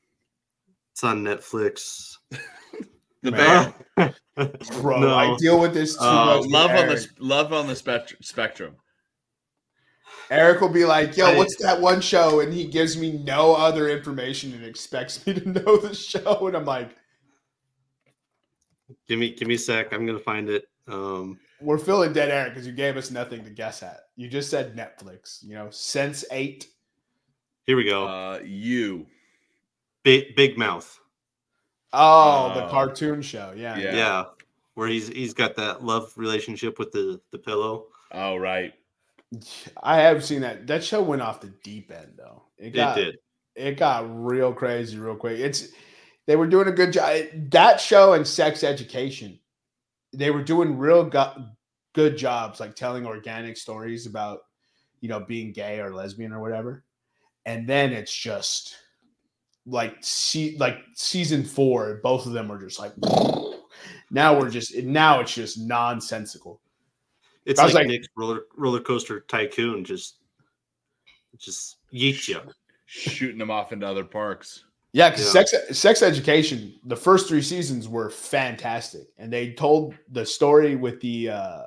[0.93, 2.17] it's on Netflix.
[3.21, 3.73] The Man.
[3.97, 4.13] bear.
[4.81, 5.15] Bro, No.
[5.15, 6.41] I deal with this too Uh, much.
[6.43, 8.19] with love on the love on the spectrum.
[8.21, 8.75] Spectrum.
[10.29, 13.89] Eric will be like, "Yo, what's that one show?" And he gives me no other
[13.89, 16.95] information and expects me to know the show, and I'm like,
[19.07, 19.93] Give me give me a sec.
[19.93, 20.67] I'm gonna find it.
[20.87, 24.01] Um, "We're feeling dead air because you gave us nothing to guess at.
[24.15, 25.43] You just said Netflix.
[25.43, 26.67] You know, Sense Eight.
[27.65, 28.05] here we go.
[28.07, 29.07] Uh, you.
[30.03, 30.99] Big Big Mouth.
[31.93, 32.69] Oh, the Oh.
[32.69, 33.53] cartoon show.
[33.55, 33.95] Yeah, Yeah.
[33.95, 34.23] Yeah.
[34.75, 37.87] where he's he's got that love relationship with the the pillow.
[38.11, 38.73] Oh, right.
[39.81, 40.67] I have seen that.
[40.67, 42.43] That show went off the deep end though.
[42.57, 43.15] It got it did.
[43.55, 45.39] it got real crazy real quick.
[45.39, 45.69] It's
[46.27, 47.19] they were doing a good job.
[47.51, 49.39] That show and Sex Education,
[50.13, 51.45] they were doing real go-
[51.93, 54.39] good jobs, like telling organic stories about
[55.01, 56.83] you know being gay or lesbian or whatever.
[57.45, 58.75] And then it's just
[59.65, 62.93] like see like season four, both of them are just like
[64.11, 66.61] now we're just now it's just nonsensical.
[67.45, 69.83] It's I like, was like- Nick's roller roller coaster tycoon.
[69.83, 70.17] Just
[71.37, 72.41] just yeet you.
[72.87, 74.63] Shooting them off into other parks.
[74.93, 75.43] Yeah, because Yeah.
[75.43, 81.01] sex sex education, the first three seasons were fantastic, and they told the story with
[81.01, 81.63] the uh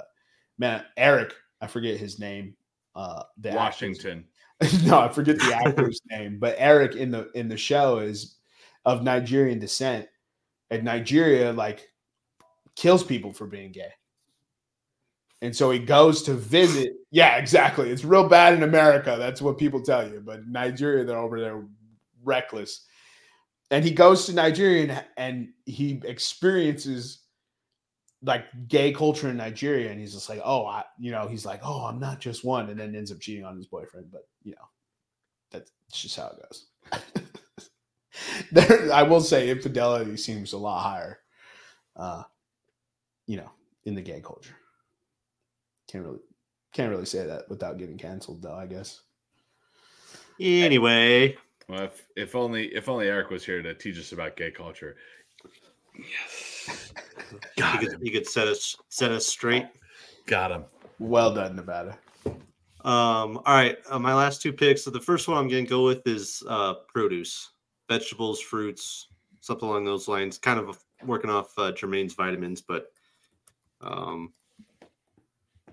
[0.59, 2.57] man Eric, I forget his name,
[2.95, 4.27] uh, the Washington.
[4.85, 8.37] no, I forget the actor's name, but Eric in the in the show is
[8.87, 10.09] of Nigerian descent,
[10.71, 11.87] and Nigeria like
[12.77, 13.93] kills people for being gay.
[15.41, 16.93] And so he goes to visit.
[17.11, 17.91] Yeah, exactly.
[17.91, 19.17] It's real bad in America.
[19.19, 20.21] That's what people tell you.
[20.25, 21.65] But Nigeria, they're over there
[22.25, 22.85] reckless.
[23.71, 27.21] And he goes to Nigeria and, and he experiences
[28.23, 29.91] like gay culture in Nigeria.
[29.91, 32.69] And he's just like, oh, I, you know, he's like, oh, I'm not just one.
[32.71, 34.11] And then ends up cheating on his boyfriend.
[34.11, 34.69] But, you know,
[35.53, 37.29] that's just how it goes.
[38.53, 41.21] there, I will say infidelity seems a lot higher,
[41.97, 42.23] uh,
[43.27, 43.51] you know,
[43.85, 44.58] in the gay culture.
[45.91, 46.19] Can't really,
[46.73, 48.55] can't really say that without getting canceled, though.
[48.55, 49.01] I guess.
[50.41, 51.37] Anyway,
[51.69, 54.97] Well, if, if only if only Eric was here to teach us about gay culture.
[55.99, 56.93] Yes.
[57.55, 58.01] he Got could, him.
[58.03, 59.67] he could set us set us straight.
[60.27, 60.65] Got him.
[60.99, 61.99] Well done, Nevada.
[62.85, 64.85] Um, all right, uh, my last two picks.
[64.85, 67.51] So the first one I'm going to go with is uh, produce,
[67.89, 69.09] vegetables, fruits,
[69.41, 70.39] something along those lines.
[70.39, 72.93] Kind of working off uh, Jermaine's vitamins, but
[73.81, 74.33] um,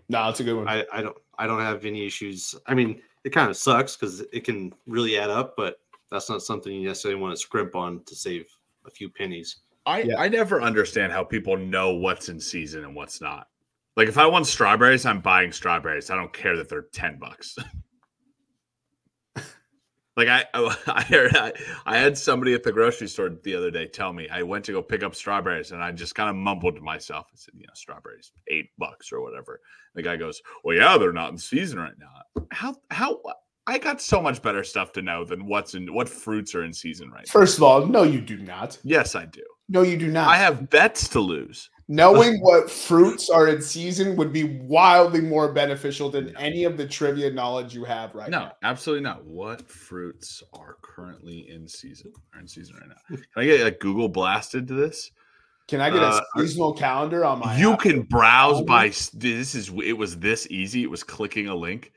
[0.09, 0.67] No, it's a good one.
[0.67, 2.55] I, I don't I don't have any issues.
[2.67, 5.77] I mean, it kind of sucks because it can really add up, but
[6.11, 8.45] that's not something you necessarily want to scrimp on to save
[8.85, 9.57] a few pennies.
[9.85, 10.19] I, Yeah.
[10.19, 13.47] I never understand how people know what's in season and what's not.
[13.97, 16.09] Like if I want strawberries, I'm buying strawberries.
[16.09, 17.55] I don't care that they're ten bucks.
[20.15, 21.35] like I, I heard
[21.85, 24.71] I, had somebody at the grocery store the other day tell me I went to
[24.71, 27.27] go pick up strawberries and I just kind of mumbled to myself.
[27.31, 29.59] I said, you know, strawberries eight bucks or whatever.
[29.93, 32.45] The guy goes, well, yeah, they're not in season right now.
[32.51, 33.21] How how
[33.67, 36.73] I got so much better stuff to know than what's in what fruits are in
[36.73, 37.31] season right now.
[37.31, 38.77] First of all, no, you do not.
[38.83, 39.43] Yes, I do.
[39.67, 40.27] No, you do not.
[40.27, 41.69] I have bets to lose.
[41.87, 46.87] Knowing what fruits are in season would be wildly more beneficial than any of the
[46.87, 48.51] trivia knowledge you have right No, now.
[48.63, 49.23] absolutely not.
[49.23, 52.11] What fruits are currently in season?
[52.33, 53.15] Are in season right now?
[53.17, 55.11] Can I get like Google blasted to this?
[55.67, 57.57] Can I get a Uh, seasonal calendar on my?
[57.57, 57.79] you app?
[57.79, 60.83] can browse by this is it was this easy.
[60.83, 61.91] It was clicking a link.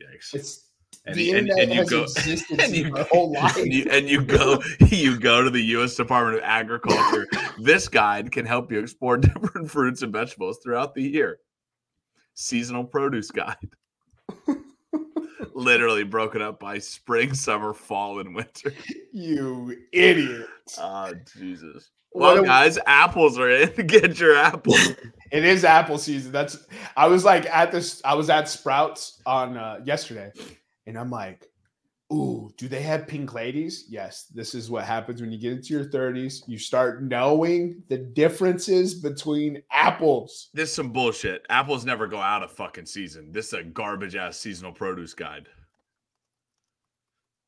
[0.00, 0.34] Yikes!
[0.34, 0.63] It's
[1.06, 2.06] And, the you- and, and you go
[2.58, 3.56] and you, my whole life.
[3.56, 5.94] and you and you go you go to the U.S.
[5.94, 7.26] Department of Agriculture.
[7.58, 11.38] this guide can help you explore different fruits and vegetables throughout the year.
[12.34, 13.56] Seasonal produce guide.
[15.56, 18.72] Literally broken up by spring, summer, fall, and winter.
[19.12, 20.48] you idiot.
[20.80, 21.90] Oh Jesus!
[22.12, 23.86] Well, guys, apples are in.
[23.86, 24.80] Get your apples.
[25.30, 26.32] It is apple season.
[26.32, 26.66] That's
[26.96, 28.02] I was like at this.
[28.04, 30.32] I was at Sprouts on uh, yesterday,
[30.86, 31.46] and I'm like,
[32.12, 34.26] "Ooh, do they have pink ladies?" Yes.
[34.26, 36.42] This is what happens when you get into your 30s.
[36.46, 40.50] You start knowing the differences between apples.
[40.54, 41.44] This is some bullshit.
[41.48, 43.32] Apples never go out of fucking season.
[43.32, 45.48] This is a garbage ass seasonal produce guide.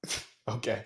[0.48, 0.84] Okay.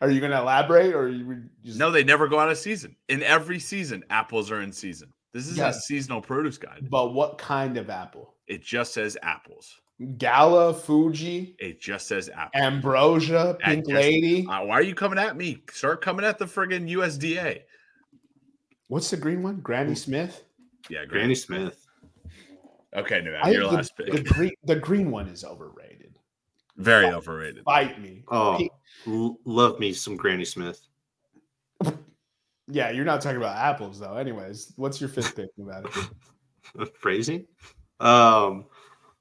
[0.00, 2.96] Are you going to elaborate, or you just No, they never go out of season.
[3.08, 5.12] In every season, apples are in season.
[5.32, 5.68] This is Yeah.
[5.68, 6.88] a seasonal produce guide.
[6.90, 8.34] But what kind of apple?
[8.48, 9.72] It just says apples.
[10.18, 12.50] Gala, Fuji, It just says apples.
[12.62, 14.46] Ambrosia, Pink just- Lady.
[14.46, 15.62] Uh, why are you coming at me?
[15.72, 17.62] Start coming at the friggin' USDA.
[18.88, 19.60] What's the green one?
[19.60, 20.44] Granny Smith.
[20.90, 21.34] Yeah, Granny Granny.
[21.34, 21.86] Smith.
[22.94, 24.12] Okay, no, I your the- last pick.
[24.12, 26.14] The green, the green one is overrated.
[26.76, 27.64] Very overrated.
[27.64, 28.22] Fight me.
[28.28, 28.72] Oh, Pink-
[29.06, 30.80] l- love me some Granny Smith.
[32.68, 34.16] Yeah, you're not talking about apples though.
[34.16, 36.88] Anyways, what's your fifth pick about it?
[36.98, 37.46] Phrasing.
[38.00, 38.64] Um,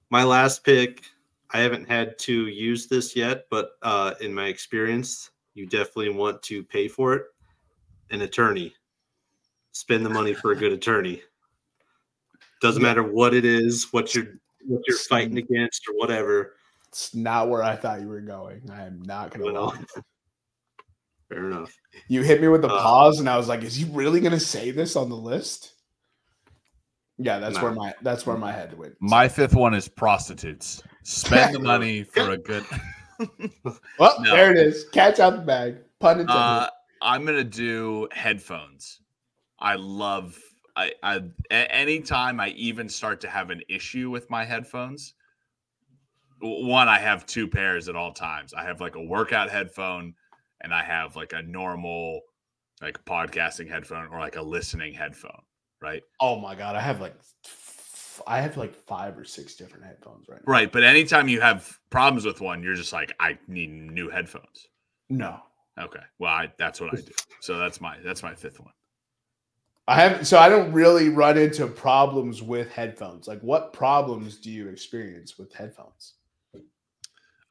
[0.09, 1.03] my last pick,
[1.51, 6.41] I haven't had to use this yet, but uh, in my experience, you definitely want
[6.43, 7.23] to pay for it.
[8.11, 8.73] An attorney,
[9.71, 11.21] spend the money for a good attorney.
[12.61, 16.55] Doesn't matter what it is, what you're what you're fighting against, or whatever.
[16.87, 18.69] It's not where I thought you were going.
[18.71, 20.01] I am not gonna Well, lie.
[21.29, 21.75] fair enough.
[22.07, 24.39] You hit me with the Uh, pause, and I was like, "Is he really gonna
[24.39, 25.73] say this on the list?"
[27.17, 27.63] Yeah, that's Nah.
[27.63, 28.95] where my that's where my head went.
[28.99, 30.83] My fifth one is prostitutes.
[31.03, 32.65] Spend the money for a good.
[33.99, 34.35] well, no.
[34.35, 34.85] there it is.
[34.89, 35.77] Catch out the bag.
[35.99, 36.35] Pun intended.
[36.35, 36.69] Uh,
[37.01, 38.99] I'm gonna do headphones.
[39.59, 40.37] I love.
[40.75, 45.13] I, I a- anytime I even start to have an issue with my headphones.
[46.41, 48.53] One, I have two pairs at all times.
[48.53, 50.13] I have like a workout headphone,
[50.61, 52.19] and I have like a normal,
[52.81, 55.41] like podcasting headphone or like a listening headphone.
[55.85, 56.03] Right.
[56.19, 57.15] oh my god, I have like
[58.27, 60.51] I have like five or six different headphones right now.
[60.51, 60.71] Right.
[60.71, 64.67] But anytime you have problems with one, you're just like, I need new headphones.
[65.09, 65.41] No,
[65.79, 65.99] Okay.
[66.19, 67.11] Well, I, that's what I do.
[67.41, 68.71] So that's my that's my fifth one.
[69.87, 70.25] I haven't.
[70.25, 73.27] So I don't really run into problems with headphones.
[73.27, 76.13] Like, what problems do you experience with headphones?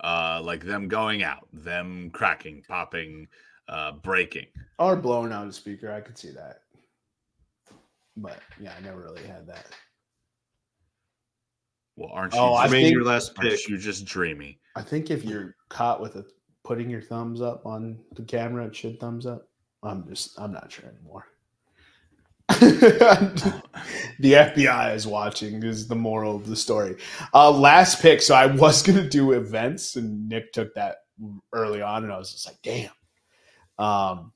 [0.03, 3.29] Uh, like them going out, them cracking, popping,
[3.69, 4.47] uh, breaking.
[4.79, 5.93] Or blowing out a speaker?
[5.93, 6.63] I could see that.
[8.17, 9.67] But yeah, I never really had that.
[11.97, 12.41] Well, aren't you?
[12.41, 13.69] Oh, I just, Remain think- your last aren't pick.
[13.69, 14.59] you just dreamy?
[14.77, 16.25] I think if you're caught with a
[16.65, 19.49] putting your thumbs up on the camera, it should thumbs up.
[19.83, 21.27] I'm just I'm not sure anymore.
[22.49, 23.63] the
[24.21, 26.97] FBI is watching is the moral of the story.
[27.33, 28.21] Uh last pick.
[28.23, 30.99] So I was gonna do events and Nick took that
[31.53, 32.91] early on and I was just like, damn.
[33.79, 34.33] Um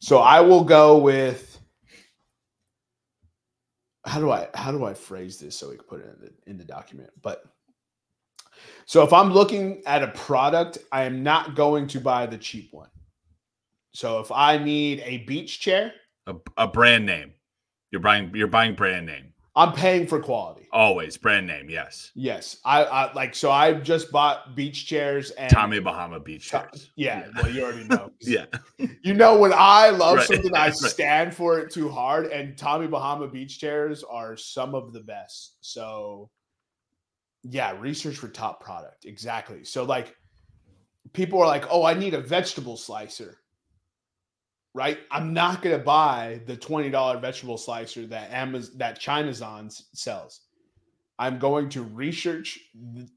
[0.00, 1.59] so I will go with
[4.04, 6.50] how do I how do I phrase this so we can put it in the
[6.50, 7.10] in the document?
[7.22, 7.44] But
[8.86, 12.68] so if I'm looking at a product, I am not going to buy the cheap
[12.72, 12.88] one.
[13.92, 15.92] So if I need a beach chair,
[16.26, 17.32] A, a brand name.
[17.90, 18.30] You're buying.
[18.34, 19.29] You're buying brand name.
[19.56, 20.68] I'm paying for quality.
[20.72, 21.68] Always brand name.
[21.68, 22.12] Yes.
[22.14, 23.34] Yes, I, I like.
[23.34, 26.92] So I just bought beach chairs and Tommy Bahama Beach chairs.
[26.96, 28.10] Yeah, well, you already know.
[28.20, 28.46] Yeah.
[29.02, 30.74] You know when I love Right, something, I right.
[30.74, 32.26] stand for it too hard.
[32.26, 35.56] And Tommy Bahama beach chairs are some of the best.
[35.60, 36.30] So,
[37.42, 39.64] yeah, research for top product exactly.
[39.64, 40.14] So, like,
[41.12, 43.39] people are like, "Oh, I need a vegetable slicer."
[44.74, 44.98] Right?
[45.10, 50.42] I'm not gonna buy the twenty dollar vegetable slicer that Amazon that Chinazon sells.
[51.18, 52.58] I'm going to research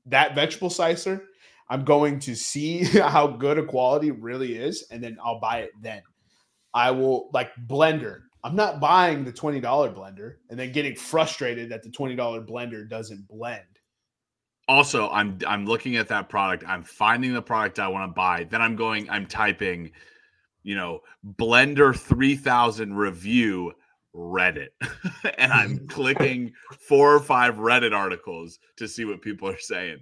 [0.08, 1.26] that vegetable slicer.
[1.70, 5.72] I'm going to see how good a quality really is, and then I'll buy it
[5.82, 6.02] then.
[6.74, 8.22] I will like blender.
[8.44, 13.28] I'm not buying the $20 blender and then getting frustrated that the $20 blender doesn't
[13.30, 13.64] blend.
[14.68, 18.46] also i'm i'm looking at that product i'm finding the product i want to buy
[18.50, 19.92] then i'm going i'm typing
[20.64, 21.02] you know
[21.38, 23.72] blender 3000 review
[24.16, 24.70] reddit
[25.38, 26.52] and i'm clicking
[26.88, 30.00] four or five reddit articles to see what people are saying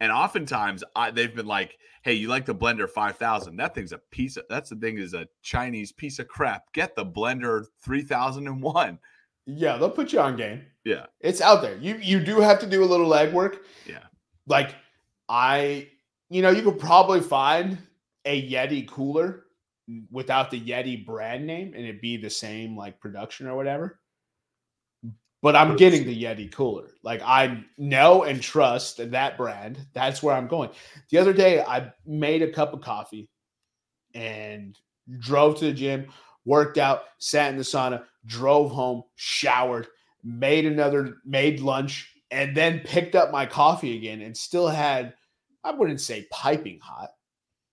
[0.00, 3.98] and oftentimes I, they've been like hey you like the blender 5000 that thing's a
[4.10, 8.98] piece of that's the thing is a chinese piece of crap get the blender 3001
[9.46, 10.66] Yeah, they'll put you on game.
[10.84, 11.06] Yeah.
[11.20, 11.76] It's out there.
[11.76, 13.58] You you do have to do a little legwork.
[13.86, 14.02] Yeah.
[14.48, 14.74] Like
[15.28, 15.88] I,
[16.30, 17.78] you know, you could probably find
[18.24, 19.45] a Yeti cooler
[20.10, 24.00] without the Yeti brand name and it'd be the same like production or whatever.
[25.42, 26.88] But I'm getting the Yeti cooler.
[27.04, 29.78] Like I know and trust that brand.
[29.92, 30.70] That's where I'm going.
[31.10, 33.28] The other day I made a cup of coffee
[34.14, 34.76] and
[35.18, 36.06] drove to the gym,
[36.44, 39.86] worked out, sat in the sauna, drove home, showered,
[40.24, 45.14] made another, made lunch, and then picked up my coffee again and still had,
[45.62, 47.10] I wouldn't say piping hot.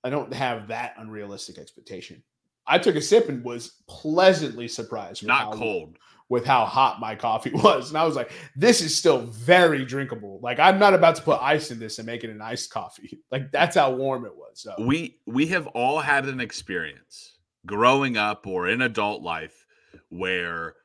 [0.04, 2.24] I don't have that unrealistic expectation.
[2.66, 5.26] I took a sip and was pleasantly surprised.
[5.26, 5.97] not how- cold
[6.30, 7.89] with how hot my coffee was.
[7.89, 10.39] And I was like, this is still very drinkable.
[10.41, 13.20] Like, I'm not about to put ice in this and make it an iced coffee.
[13.32, 14.62] Like, that's how warm it was.
[14.62, 19.66] So, we we have all had an experience growing up or in adult life
[20.10, 20.76] where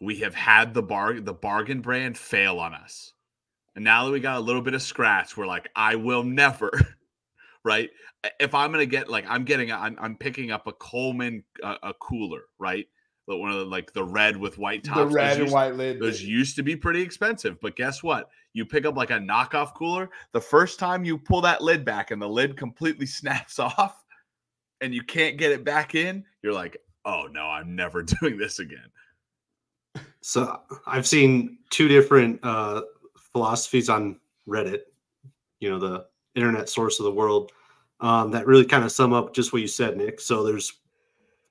[0.00, 3.12] we have had the bar the bargain brand fail on us
[3.74, 6.70] and now that we got a little bit of scratch we're like i will never
[7.66, 7.90] right
[8.40, 11.92] if i'm gonna get like i'm getting i'm, I'm picking up a coleman uh, a
[11.94, 12.86] cooler right
[13.26, 15.52] But one of the like the red with white tops the those red and used-
[15.54, 16.00] white lid.
[16.00, 18.28] those used to be pretty expensive, but guess what?
[18.52, 20.08] You pick up like a knockoff cooler.
[20.32, 24.02] The first time you pull that lid back and the lid completely snaps off
[24.80, 28.60] and you can't get it back in, you're like, oh no, I'm never doing this
[28.60, 28.88] again.
[30.20, 32.82] So I've seen two different uh,
[33.32, 34.80] philosophies on Reddit.
[35.60, 36.06] you know, the
[36.36, 37.50] internet source of the world
[38.00, 40.20] um, that really kind of sum up just what you said, Nick.
[40.20, 40.80] So there's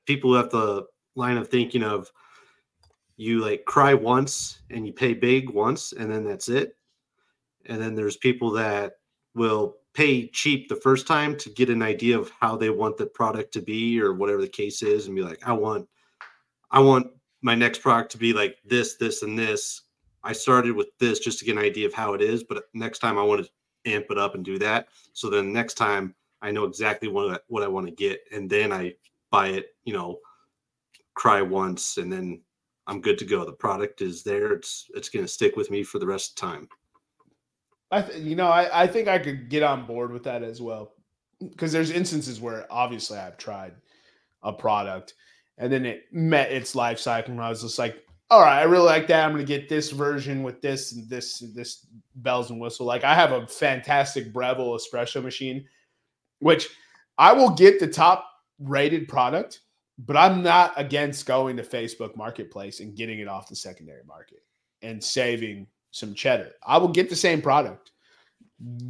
[0.06, 2.12] people who have the line of thinking of
[3.18, 6.76] you like cry once and you pay big once and then that's it.
[7.66, 8.94] And then there's people that
[9.34, 13.06] will pay cheap the first time to get an idea of how they want the
[13.06, 15.88] product to be or whatever the case is and be like, I want,
[16.70, 17.08] I want
[17.42, 19.84] my next product to be like this, this, and this.
[20.24, 23.00] I started with this just to get an idea of how it is, but next
[23.00, 23.52] time I want to
[23.86, 24.88] amp it up and do that.
[25.14, 28.50] So then next time I know exactly what I, what I want to get, and
[28.50, 28.96] then I
[29.32, 29.76] buy it.
[29.84, 30.20] You know,
[31.14, 32.42] cry once, and then
[32.88, 33.46] I'm good to go.
[33.46, 34.54] The product is there.
[34.54, 36.70] It's it's going to stick with me for the rest of the time.
[37.92, 40.62] I th- you know I, I think I could get on board with that as
[40.62, 40.94] well
[41.40, 43.74] because there's instances where obviously I've tried
[44.44, 45.14] a product
[45.58, 48.64] and then it met its life cycle and I was just like all right I
[48.64, 52.60] really like that I'm gonna get this version with this and this this bells and
[52.60, 55.66] whistle like I have a fantastic Breville espresso machine
[56.40, 56.70] which
[57.18, 59.62] I will get the top rated product
[59.98, 64.44] but I'm not against going to Facebook Marketplace and getting it off the secondary market
[64.82, 66.52] and saving some cheddar.
[66.66, 67.92] I will get the same product.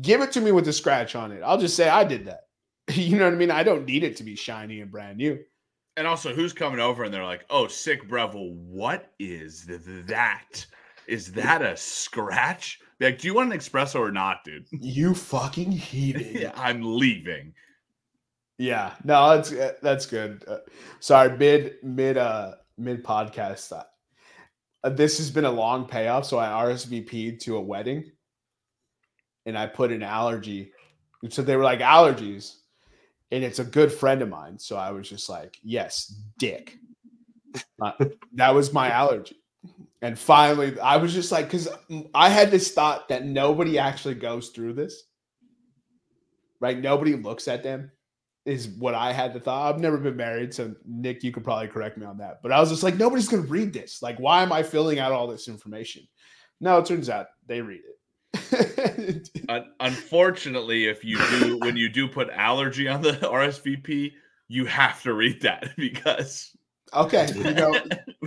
[0.01, 1.41] Give it to me with a scratch on it.
[1.43, 2.41] I'll just say I did that.
[2.93, 3.49] You know what I mean?
[3.49, 5.39] I don't need it to be shiny and brand new.
[5.97, 9.65] And also, who's coming over and they're like, "Oh, sick Breville, what is
[10.07, 10.65] that?
[11.07, 12.79] Is that a scratch?
[12.99, 14.65] Like, do you want an espresso or not, dude?
[14.71, 16.35] You fucking heated.
[16.41, 17.53] yeah, I'm leaving.
[18.57, 20.43] Yeah, no, that's that's good.
[20.47, 20.59] Uh,
[20.99, 23.71] sorry, mid mid uh mid podcast.
[24.83, 28.11] Uh, this has been a long payoff, so I RSVP'd to a wedding,
[29.45, 30.71] and I put an allergy.
[31.29, 32.59] So they were like allergies,
[33.31, 34.59] and it's a good friend of mine.
[34.59, 36.77] So I was just like, yes, dick.
[37.81, 37.91] Uh,
[38.33, 39.37] that was my allergy.
[40.01, 41.67] And finally, I was just like, because
[42.13, 45.03] I had this thought that nobody actually goes through this,
[46.59, 46.77] right?
[46.77, 47.91] Nobody looks at them
[48.45, 49.73] is what I had the thought.
[49.73, 52.41] I've never been married, so Nick, you could probably correct me on that.
[52.43, 54.03] But I was just like, nobody's going to read this.
[54.03, 56.07] Like, why am I filling out all this information?
[56.61, 57.94] No, it turns out they read it.
[59.79, 64.13] Unfortunately, if you do, when you do put allergy on the RSVP,
[64.47, 66.51] you have to read that because.
[66.93, 67.73] Okay, you know,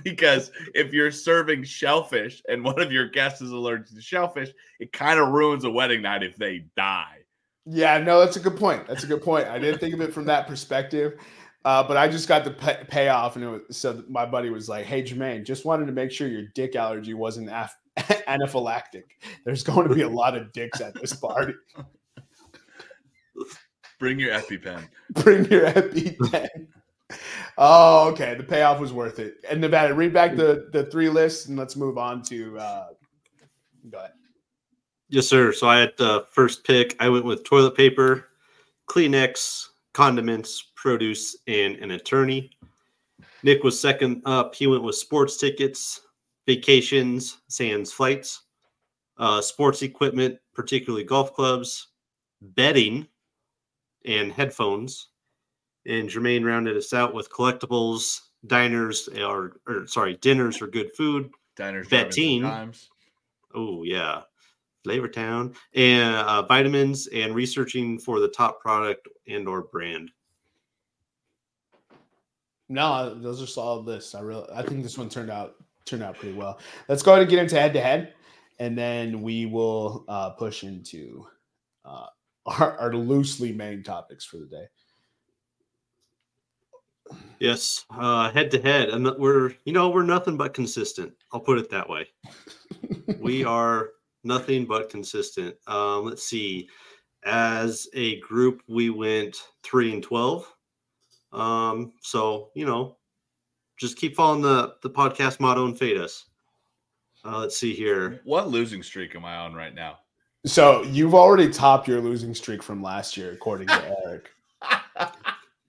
[0.04, 4.92] because if you're serving shellfish and one of your guests is allergic to shellfish, it
[4.92, 7.18] kind of ruins a wedding night if they die.
[7.64, 8.86] Yeah, no, that's a good point.
[8.86, 9.46] That's a good point.
[9.46, 11.18] I didn't think of it from that perspective.
[11.64, 14.68] Uh, but I just got the pay- payoff, and it was, so my buddy was
[14.68, 17.76] like, "Hey, Jermaine, just wanted to make sure your dick allergy wasn't af-
[18.28, 19.04] anaphylactic.
[19.44, 21.54] There's going to be a lot of dicks at this party.
[23.98, 24.88] Bring your EpiPen.
[25.14, 26.68] Bring your EpiPen.
[27.58, 28.34] oh, okay.
[28.34, 29.36] The payoff was worth it.
[29.48, 32.58] And Nevada, read back the the three lists, and let's move on to.
[32.58, 32.86] Uh,
[33.90, 34.12] go ahead.
[35.08, 35.52] Yes, sir.
[35.52, 36.94] So I had the first pick.
[37.00, 38.28] I went with toilet paper,
[38.88, 42.50] Kleenex, condiments, produce, and an attorney.
[43.42, 44.54] Nick was second up.
[44.54, 46.02] He went with sports tickets,
[46.48, 48.44] vacations, sans flights,
[49.18, 51.88] uh, sports equipment, particularly golf clubs,
[52.40, 53.06] bedding,
[54.06, 55.10] and headphones.
[55.86, 61.30] And Jermaine rounded us out with collectibles, diners, or, or sorry, dinners for good food,
[61.54, 62.72] diners, betting.
[63.54, 64.22] Oh yeah,
[64.84, 70.10] Flavor Town and uh, vitamins, and researching for the top product and or brand.
[72.70, 74.14] No, those are solid lists.
[74.14, 75.54] I really, I think this one turned out
[75.88, 76.58] turned out pretty well.
[76.88, 78.14] Let's go ahead and get into head to head,
[78.58, 81.26] and then we will uh, push into
[81.84, 82.06] uh,
[82.46, 84.64] our, our loosely main topics for the day.
[87.40, 91.12] Yes, uh, head to head, and we're you know we're nothing but consistent.
[91.32, 92.08] I'll put it that way.
[93.20, 93.90] we are
[94.24, 95.54] nothing but consistent.
[95.66, 96.68] Um, let's see.
[97.24, 100.52] As a group, we went three and twelve.
[101.32, 102.97] Um, so you know,
[103.78, 106.26] just keep following the the podcast motto and fade us.
[107.24, 108.20] Uh, let's see here.
[108.24, 109.98] What losing streak am I on right now?
[110.46, 114.30] So you've already topped your losing streak from last year, according to Eric.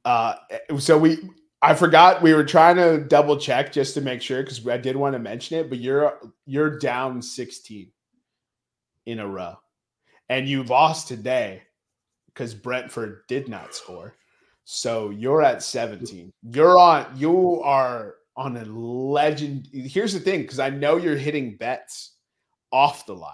[0.05, 0.35] uh,
[0.77, 1.17] so we,
[1.61, 4.95] I forgot we were trying to double check just to make sure because I did
[4.95, 7.91] want to mention it, but you're you're down sixteen
[9.05, 9.55] in a row.
[10.29, 11.63] And you lost today
[12.27, 14.15] because Brentford did not score.
[14.71, 16.31] So you're at 17.
[16.51, 19.67] You're on, you are on a legend.
[19.73, 22.17] Here's the thing, because I know you're hitting bets
[22.71, 23.33] off the line.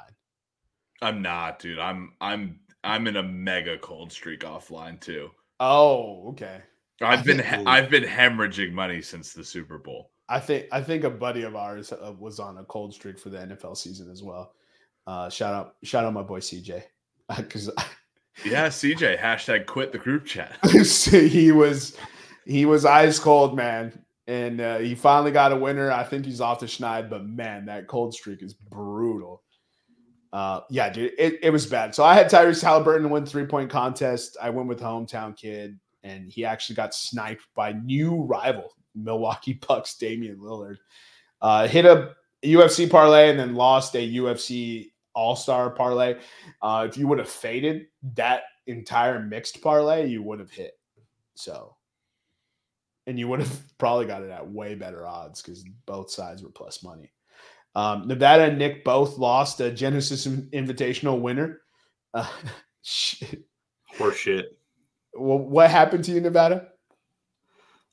[1.01, 1.77] I'm not, dude.
[1.77, 5.29] I'm I'm I'm in a mega cold streak offline too.
[5.59, 6.61] Oh, okay.
[7.01, 10.11] I've been I've been hemorrhaging money since the Super Bowl.
[10.29, 13.27] I think I think a buddy of ours uh, was on a cold streak for
[13.27, 14.53] the NFL season as well.
[15.05, 16.81] Uh, shout out, shout out my boy CJ.
[17.35, 17.69] because
[18.43, 20.57] Yeah, CJ hashtag quit the group chat.
[21.11, 21.97] he was
[22.45, 25.91] he was ice cold, man, and uh, he finally got a winner.
[25.91, 29.41] I think he's off the schneid, but man, that cold streak is brutal.
[30.33, 31.95] Uh, yeah, dude, it, it was bad.
[31.95, 34.35] So I had Tyrese Halliburton win three point contest.
[34.41, 39.97] I went with hometown kid, and he actually got sniped by new rival Milwaukee Bucks
[39.97, 40.77] Damian Lillard.
[41.41, 46.19] Uh, hit a UFC parlay and then lost a UFC All Star parlay.
[46.61, 50.73] Uh, if you would have faded that entire mixed parlay, you would have hit.
[51.35, 51.75] So,
[53.07, 56.49] and you would have probably got it at way better odds because both sides were
[56.49, 57.11] plus money.
[57.75, 61.61] Um, Nevada and Nick both lost a Genesis Invitational winner.
[62.13, 62.29] Uh,
[62.81, 63.43] shit.
[63.97, 64.57] Horse shit.
[65.13, 66.69] Well, what happened to you, Nevada?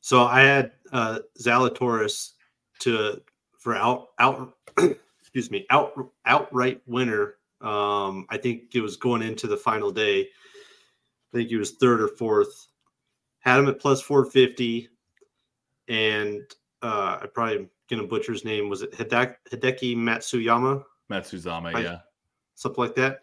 [0.00, 2.32] So I had uh, Zalatoris
[2.80, 3.20] to
[3.58, 4.54] for out out
[5.34, 5.92] excuse me out
[6.26, 7.36] outright winner.
[7.60, 10.20] Um, I think it was going into the final day.
[10.22, 12.68] I think he was third or fourth.
[13.40, 14.88] Had him at plus four fifty,
[15.88, 16.42] and
[16.82, 18.68] uh, I probably gonna butcher his name.
[18.68, 20.82] Was it Hideki, Hideki Matsuyama?
[21.10, 21.98] Matsuzama, I- yeah.
[22.54, 23.20] something like that.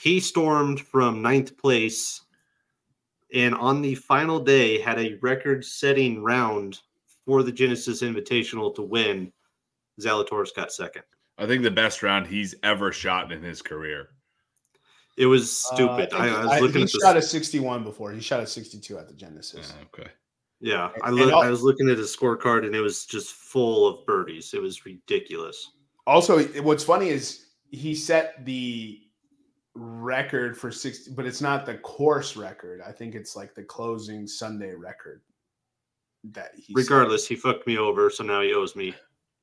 [0.00, 2.22] He stormed from ninth place
[3.34, 6.80] and on the final day had a record setting round
[7.24, 9.32] for the Genesis Invitational to win.
[10.00, 11.02] Zalatoris got second.
[11.38, 14.08] I think the best round he's ever shot in his career.
[15.16, 16.12] It was stupid.
[16.12, 17.26] Uh, I, I was I- looking he at shot this.
[17.26, 18.12] a 61 before.
[18.12, 19.72] He shot a 62 at the Genesis.
[19.72, 20.10] Uh, okay.
[20.60, 23.86] Yeah, I, and look, I was looking at his scorecard and it was just full
[23.86, 24.54] of birdies.
[24.54, 25.70] It was ridiculous.
[26.06, 29.00] Also, what's funny is he set the
[29.74, 32.80] record for 60, but it's not the course record.
[32.84, 35.22] I think it's like the closing Sunday record
[36.24, 36.76] that he set.
[36.76, 38.94] Regardless, he fucked me over, so now he owes me.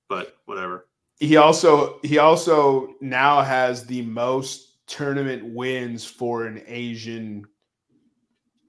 [0.09, 0.87] But whatever.
[1.19, 7.45] He also he also now has the most tournament wins for an Asian.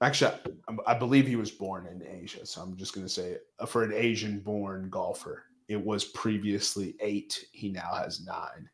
[0.01, 0.33] Actually,
[0.85, 3.81] I, believe he was born in Asia, so I'm just going to say uh, for
[3.81, 7.45] an Asian-born golfer, it was previously eight.
[7.51, 8.69] He now has nine.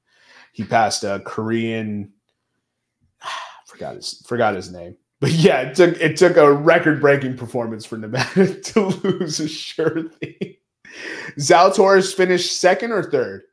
[0.51, 2.11] He passed a Korean.
[3.67, 7.97] Forgot his forgot his name, but yeah, it took it took a record-breaking performance for
[7.97, 10.55] Nevada to lose a sure thing.
[11.39, 13.43] Zalatoris finished second or third.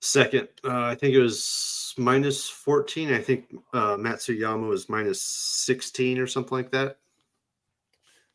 [0.00, 3.12] Second, uh, I think it was minus 14.
[3.12, 6.98] I think uh, Matsuyama was minus 16 or something like that.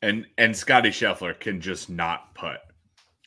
[0.02, 2.58] And and Scotty Scheffler can just not put.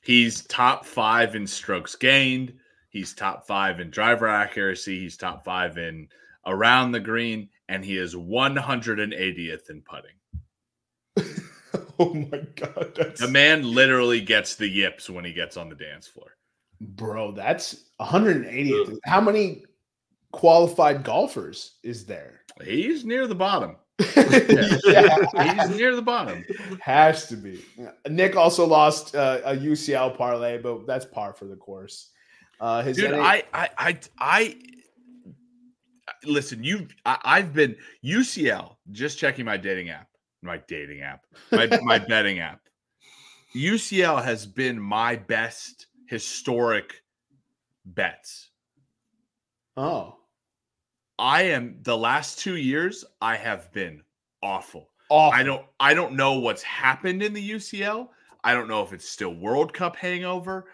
[0.02, 2.54] He's top five in strokes gained.
[2.90, 5.00] He's top five in driver accuracy.
[5.00, 6.08] He's top five in
[6.46, 10.16] around the green, and he is 180th in putting.
[11.98, 15.74] oh my god, that's The man literally gets the yips when he gets on the
[15.74, 16.33] dance floor.
[16.84, 17.32] Bro.
[17.32, 18.98] That's 180th.
[19.04, 19.64] How many
[20.32, 22.42] qualified golfers is there?
[22.62, 23.76] He's near the bottom.
[24.16, 26.44] yeah, He's near the bottom.
[26.80, 27.64] has to be.
[28.08, 32.10] Nick also lost uh, a UCL parlay, but that's par for the course.
[32.60, 34.56] Uh, his Dude, NA I, I, I, I,
[36.24, 36.64] listen.
[36.64, 38.76] You, I've been UCL.
[38.90, 40.08] Just checking my dating app,
[40.42, 42.60] my dating app, my my betting app.
[43.54, 47.02] UCL has been my best historic
[47.84, 48.50] bets.
[49.76, 50.16] oh,
[51.18, 53.04] I am the last two years.
[53.20, 54.02] I have been
[54.42, 54.90] awful.
[55.10, 55.38] awful.
[55.38, 55.64] I don't.
[55.78, 58.08] I don't know what's happened in the UCL.
[58.42, 60.66] I don't know if it's still World Cup hangover.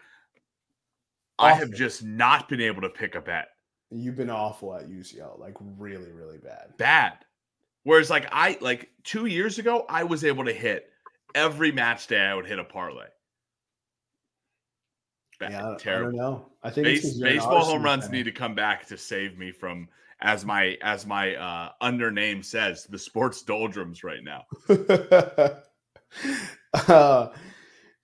[1.39, 3.49] I have just not been able to pick a bet.
[3.91, 6.77] You've been awful at UCL, like really, really bad.
[6.77, 7.15] bad.
[7.83, 10.91] Whereas like I like two years ago, I was able to hit
[11.35, 12.21] every match day.
[12.21, 13.07] I would hit a parlay.
[15.41, 16.19] Bad, Yeah, I, I don't terrible.
[16.19, 16.47] know.
[16.63, 19.37] I think Base, 'cause you're an baseball home runs need to come back to save
[19.39, 19.89] me from,
[20.21, 24.45] as my as my uh, under name says, the sports doldrums right now.
[26.89, 27.29] uh,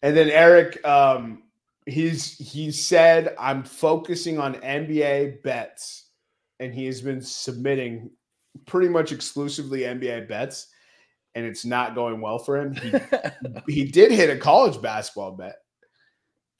[0.02, 1.42] and then Eric, um,
[1.84, 6.10] he's he said, "I'm focusing on NBA bets,"
[6.58, 8.10] and he has been submitting
[8.66, 10.68] pretty much exclusively NBA bets,
[11.34, 12.74] and it's not going well for him.
[12.74, 12.92] He,
[13.68, 15.56] he did hit a college basketball bet,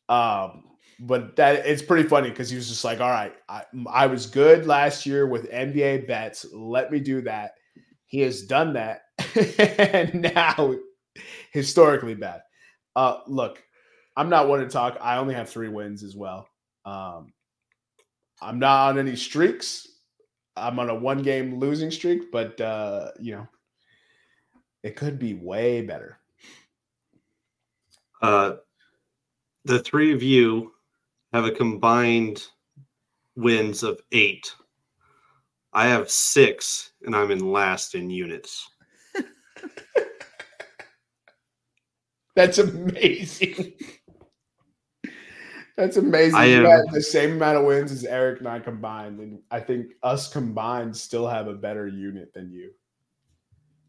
[0.09, 0.65] um,
[1.01, 4.27] but that it's pretty funny because he was just like, "All right, I, I was
[4.27, 6.47] good last year with NBA bets.
[6.53, 7.53] Let me do that."
[8.07, 9.03] He has done that,
[9.93, 10.75] and now
[11.51, 12.43] historically bad.
[12.95, 13.63] Uh, look,
[14.17, 14.97] I'm not one to talk.
[15.01, 16.49] I only have three wins as well.
[16.85, 17.33] Um,
[18.41, 19.89] I'm not on any streaks.
[20.57, 23.49] I'm on a one game losing streak, but uh, you know,
[24.83, 26.19] it could be way better.
[28.23, 28.55] Uh,
[29.67, 30.73] the three of you
[31.33, 32.47] have a combined
[33.35, 34.55] wins of eight.
[35.73, 38.71] I have six, and I'm in last in units.
[42.37, 43.73] That's amazing.
[45.77, 46.37] That's amazing.
[46.37, 49.41] I you am- had the same amount of wins as Eric and I combined, and
[49.51, 52.71] I think us combined still have a better unit than you.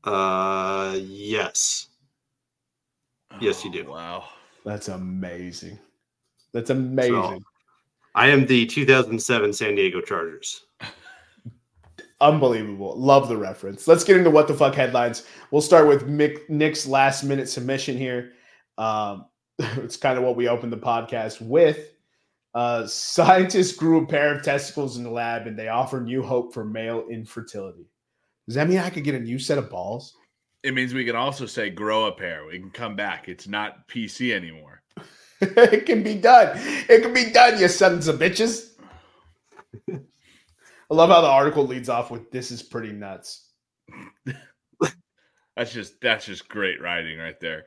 [0.04, 1.88] Uh, yes.
[3.40, 3.86] Yes, you do.
[3.88, 4.28] Oh, Wow.
[4.68, 5.80] That's amazing.
[6.52, 7.42] That's amazing.
[8.16, 10.66] I am the 2007 San Diego Chargers.
[12.20, 13.00] Unbelievable.
[13.00, 13.88] Love the reference.
[13.88, 15.26] Let's get into what the fuck headlines.
[15.52, 18.34] We'll start with Mick, Nick's last minute submission here.
[18.78, 19.28] Um,
[19.60, 21.94] it's kind of what we opened the podcast with.
[22.54, 26.54] Uh, scientists grew a pair of testicles in the lab and they offer new hope
[26.54, 27.88] for male infertility.
[28.48, 30.14] Does that mean I could get a new set of balls?
[30.64, 32.46] It means we can also say grow a pair.
[32.46, 33.30] We can come back.
[33.30, 34.82] It's not PC anymore.
[35.42, 36.58] it can be done.
[36.90, 38.72] It can be done, you sons of bitches.
[39.90, 43.50] I love how the article leads off with "This is pretty nuts."
[45.58, 47.66] That's just that's just great writing right there.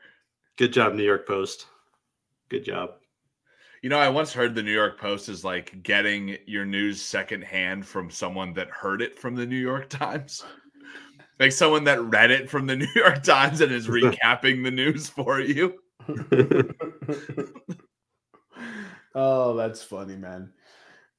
[0.56, 1.66] Good job, New York Post.
[2.48, 2.90] Good job.
[3.82, 7.84] You know, I once heard the New York Post is like getting your news secondhand
[7.84, 10.44] from someone that heard it from the New York Times.
[11.40, 15.08] Like someone that read it from the New York Times and is recapping the news
[15.08, 15.80] for you.
[19.14, 20.52] oh, that's funny, man.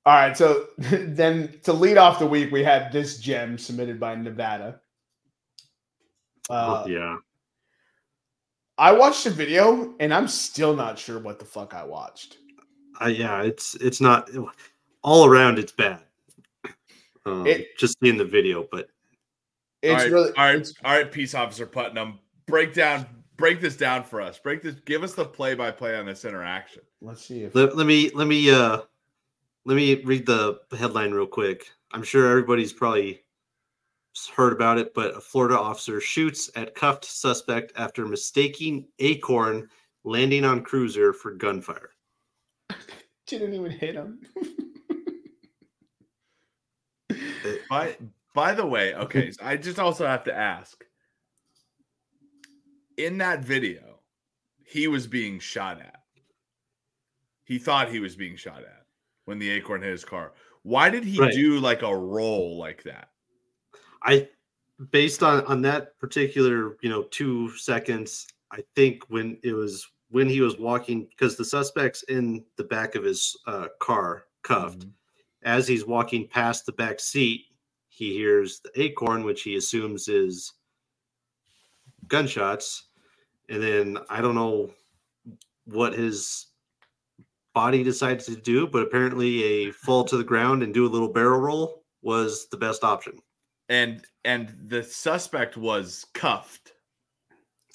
[0.06, 4.16] All right, so then to lead off the week, we had this gem submitted by
[4.16, 4.80] Nevada.
[6.50, 7.18] Uh, yeah.
[8.78, 12.38] I watched the video and I'm still not sure what the fuck I watched.
[13.00, 14.30] Uh, yeah, it's it's not
[15.04, 15.60] all around.
[15.60, 16.02] It's bad.
[17.26, 18.90] Um, It- just seeing the video, but
[19.82, 22.20] It's all right, really all right, all right, Peace Officer Putnam.
[22.46, 23.06] Break down,
[23.38, 24.38] break this down for us.
[24.38, 26.84] Break this, give us the play by play on this interaction.
[27.02, 28.82] let's see if let, let me let me uh
[29.66, 31.70] let me read the headline real quick.
[31.92, 33.24] I'm sure everybody's probably
[34.36, 39.70] heard about it, but a Florida officer shoots at cuffed suspect after mistaking acorn
[40.04, 41.92] landing on cruiser for gunfire.
[43.26, 44.20] didn't even hit him.
[47.70, 47.98] By
[48.34, 50.84] by the way, okay, so I just also have to ask.
[52.98, 54.00] In that video,
[54.64, 56.04] he was being shot at.
[57.44, 58.86] He thought he was being shot at
[59.26, 60.34] when the acorn hit his car.
[60.64, 61.34] Why did he Right.
[61.34, 63.10] do like a roll like that?
[64.04, 64.30] I
[64.92, 70.28] based on on that particular, you know, 2 seconds, I think when it was when
[70.30, 74.86] he was walking because the suspect's in the back of his uh, car cuffed.
[75.44, 77.48] as he's walking past the back seat,
[77.92, 80.54] he hears the acorn, which he assumes is
[82.08, 82.88] gunshots.
[83.50, 84.72] And then I don't know
[85.66, 86.48] what his
[87.54, 91.10] body decides to do, but apparently a fall to the ground and do a little
[91.10, 93.20] barrel roll was the best option.
[93.68, 96.72] And and the suspect was cuffed.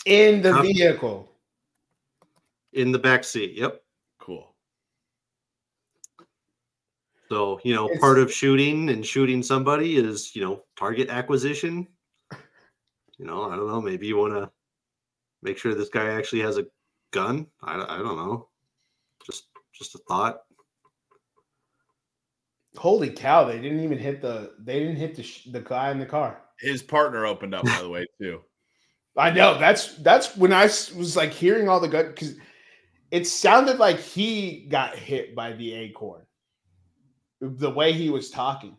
[0.07, 0.63] In the Huh?
[0.63, 1.31] vehicle.
[2.73, 3.53] In the back seat.
[3.55, 3.83] Yep.
[4.19, 4.55] Cool.
[7.29, 11.89] So, you know, It's- part of shooting and shooting somebody is, you know, target acquisition.
[13.19, 13.81] You know, I don't know.
[13.81, 14.51] Maybe you want to
[15.43, 16.67] make sure this guy actually has a
[17.13, 17.47] gun.
[17.63, 18.49] I, I don't know.
[19.25, 20.41] Just just a thought.
[22.77, 23.45] Holy cow!
[23.45, 24.53] They didn't even hit the.
[24.59, 26.43] They didn't hit the sh- the guy in the car.
[26.61, 28.43] His partner opened up, by the way, too.
[29.17, 32.35] I know that's that's when I was like hearing all the gun because
[33.11, 36.26] it sounded like he got hit by the acorn.
[37.41, 38.77] The way he was talking.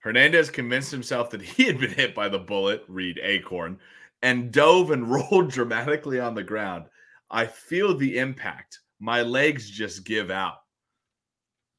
[0.00, 3.78] Hernandez convinced himself that he had been hit by the bullet, read Acorn,
[4.22, 6.86] and dove and rolled dramatically on the ground.
[7.30, 8.80] I feel the impact.
[8.98, 10.56] My legs just give out.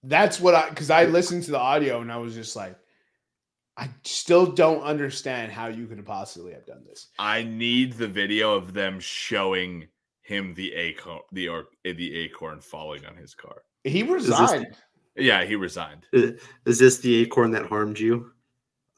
[0.04, 2.76] That's what I because I listened to the audio and I was just like,
[3.78, 7.08] I still don't understand how you could possibly have done this.
[7.20, 9.88] I need the video of them showing
[10.24, 13.64] him the acorn, the or the acorn falling on his car.
[13.84, 14.76] He this- resigned.
[15.16, 16.06] Yeah, he resigned.
[16.14, 16.36] I-
[16.66, 18.32] Is this the acorn that harmed you?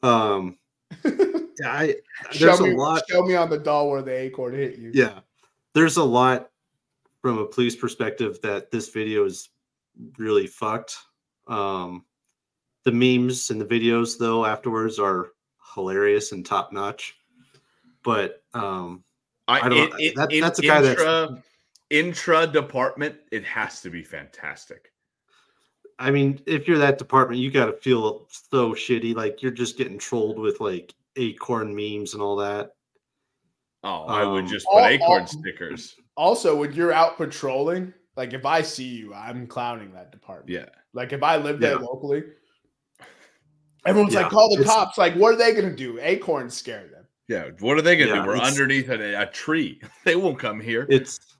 [0.02, 0.58] Um,
[1.04, 1.12] yeah,
[1.66, 1.94] I
[2.38, 3.02] there's show, a me, lot.
[3.08, 4.90] show me on the doll where the acorn hit you.
[4.94, 5.20] Yeah,
[5.74, 6.50] there's a lot
[7.22, 9.48] from a police perspective that this video is
[10.18, 10.96] really fucked.
[11.48, 12.04] Um,
[12.84, 15.32] the memes and the videos though afterwards are
[15.74, 17.16] hilarious and top notch.
[18.02, 19.02] But um,
[19.48, 21.42] I don't- that- that's a guy that's- intra,
[21.90, 23.16] intra department.
[23.32, 24.92] It has to be fantastic.
[25.98, 29.14] I mean, if you're that department, you got to feel so shitty.
[29.14, 32.72] Like you're just getting trolled with like acorn memes and all that.
[33.84, 35.94] Oh, I would Um, just put all- acorn all- stickers.
[36.16, 40.50] Also, when you're out patrolling, like if I see you, I'm clowning that department.
[40.50, 40.66] Yeah.
[40.92, 41.78] Like if I live there Yeah.
[41.86, 42.22] locally,
[43.86, 44.96] Everyone's Yeah, like, call the it's- cops.
[44.96, 45.98] Like, what are they going to do?
[46.00, 47.06] Acorns scare them.
[47.28, 48.28] Yeah, what are they gonna Yeah, do?
[48.28, 49.80] We're underneath a, a tree.
[50.04, 50.86] They won't come here.
[50.90, 51.33] It's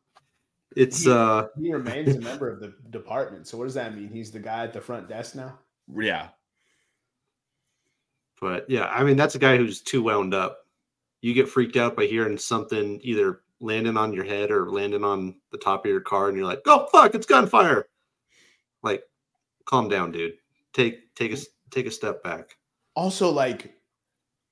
[0.76, 3.46] it's uh He remains a member of the department.
[3.46, 4.08] So what does that mean?
[4.08, 5.58] He's the guy at the front desk now.
[5.96, 6.28] Yeah,
[8.40, 10.58] but yeah, I mean that's a guy who's too wound up.
[11.20, 15.36] You get freaked out by hearing something either landing on your head or landing on
[15.50, 17.86] the top of your car, and you're like, "Oh fuck, it's gunfire!"
[18.82, 19.02] Like,
[19.64, 20.34] calm down, dude.
[20.72, 22.56] Take take a s- take a step back.
[22.94, 23.74] Also, like,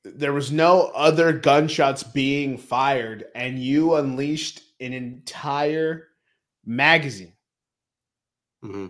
[0.04, 6.08] there was no other gunshots being fired, and you unleashed an entire
[6.64, 7.32] magazine
[8.62, 8.86] hmm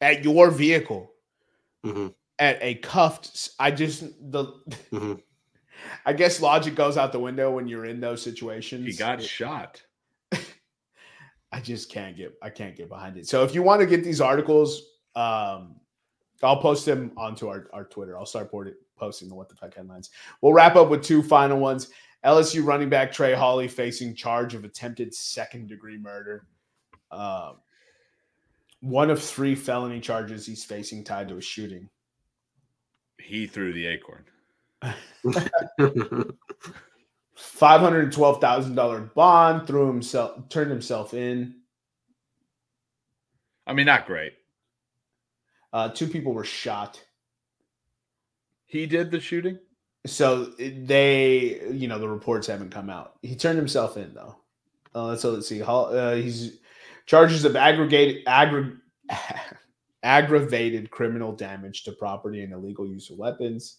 [0.00, 1.10] at your vehicle
[1.84, 2.08] hmm
[2.38, 3.50] at a cuffed.
[3.58, 4.44] I just the.
[4.90, 5.14] hmm
[6.06, 8.86] I guess logic goes out the window when you're in those situations.
[8.86, 9.82] he got It- shot.
[11.52, 13.26] I just can't get I can't get behind it.
[13.26, 14.82] So if you want to get these articles,
[15.14, 15.76] um,
[16.42, 18.18] I'll post them onto our, our Twitter.
[18.18, 18.50] I'll start
[18.98, 20.10] posting the what the fuck headlines.
[20.42, 21.88] We'll wrap up with two final ones.
[22.24, 26.46] LSU running back Trey Holly facing charge of attempted second degree murder.
[27.10, 27.56] Um,
[28.80, 31.88] one of three felony charges he's facing tied to a shooting.
[33.18, 34.24] He threw the acorn.
[37.34, 41.56] Five hundred twelve thousand dollar bond threw himself turned himself in.
[43.66, 44.34] I mean, not great.
[45.72, 47.02] Uh, two people were shot.
[48.66, 49.58] He did the shooting.
[50.06, 53.14] So they, you know, the reports haven't come out.
[53.22, 54.36] He turned himself in though.
[54.94, 55.62] Uh, so let's see.
[55.62, 56.60] Uh, he's
[57.06, 58.78] charges of aggregated aggra-
[60.02, 63.78] aggravated criminal damage to property and illegal use of weapons.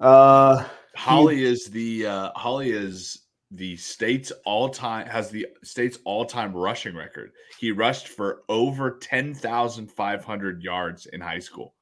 [0.00, 6.24] Uh, Holly is the uh, Holly is the state's all time has the state's all
[6.24, 7.32] time rushing record.
[7.58, 11.74] He rushed for over ten thousand five hundred yards in high school.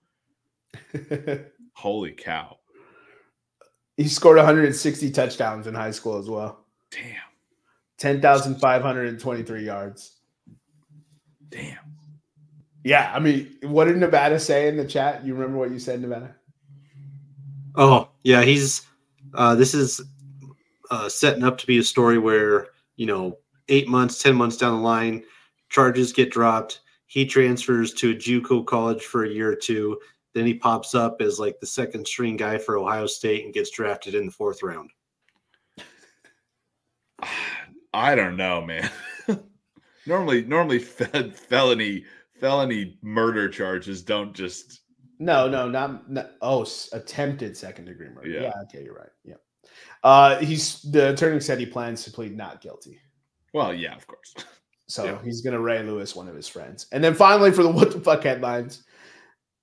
[1.75, 2.59] Holy cow!
[3.97, 6.65] he scored 160 touchdowns in high school as well.
[6.91, 7.17] Damn,
[7.99, 10.19] 10,523 yards.
[11.51, 11.79] damn.
[12.85, 15.25] Yeah, I mean, what did Nevada say in the chat?
[15.25, 16.37] You remember what you said, Nevada?
[17.77, 18.83] Oh yeah, he's
[19.33, 20.03] uh, this is
[20.91, 23.39] uh, setting up to be a story where you know
[23.69, 25.25] eight months, ten months down the line,
[25.71, 26.81] charges get dropped.
[27.07, 29.99] He transfers to a JUCO college for a year or two.
[30.35, 33.71] Then he pops up as like the second string guy for Ohio State and gets
[33.71, 34.91] drafted in the fourth round.
[37.95, 38.91] I don't know, man.
[40.07, 42.05] normally, normally fe- felony
[42.41, 44.81] felony murder charges don't just.
[45.21, 48.29] No, no, not, not oh, attempted second degree murder.
[48.29, 48.43] Yeah.
[48.43, 48.53] Yeah.
[48.65, 49.09] okay, you're right.
[49.25, 49.37] Yeah.
[50.03, 52.99] Uh, he's the attorney said he plans to plead not guilty.
[53.55, 54.35] Well, yeah, of course.
[54.87, 55.19] So Yeah.
[55.25, 56.89] he's going to Ray Lewis, one of his friends.
[56.93, 58.85] And then finally, for the what the fuck headlines,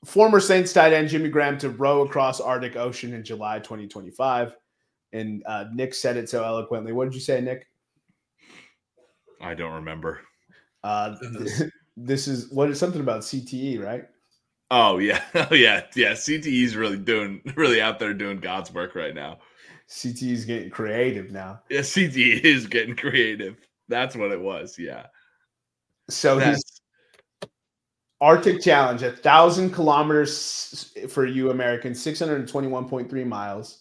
[0.03, 4.55] former Saints tight end Jimmy Graham to row across Arctic Ocean in July 2025.
[5.13, 6.91] And uh, Nick said it so eloquently.
[6.91, 7.67] What did you say, Nick?
[9.41, 10.21] I don't remember.
[10.83, 11.15] Uh,
[11.97, 14.05] this is what is something about CTE, right?
[14.69, 16.13] Oh yeah, oh yeah, yeah.
[16.13, 19.39] CTE's really doing, really out there doing God's work right now.
[19.89, 21.61] CTE is getting creative now.
[21.69, 23.57] Yeah, CTE is getting creative.
[23.89, 24.79] That's what it was.
[24.79, 25.07] Yeah.
[26.09, 26.81] So he's That's,
[28.21, 33.80] Arctic Challenge, a thousand kilometers for you Americans, 621.3 miles.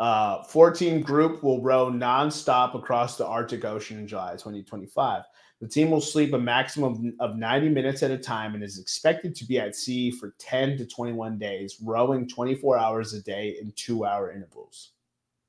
[0.00, 5.22] Uh, 14 group will row nonstop across the Arctic Ocean in July 2025.
[5.60, 9.34] The team will sleep a maximum of 90 minutes at a time and is expected
[9.36, 13.72] to be at sea for 10 to 21 days, rowing 24 hours a day in
[13.76, 14.90] two hour intervals.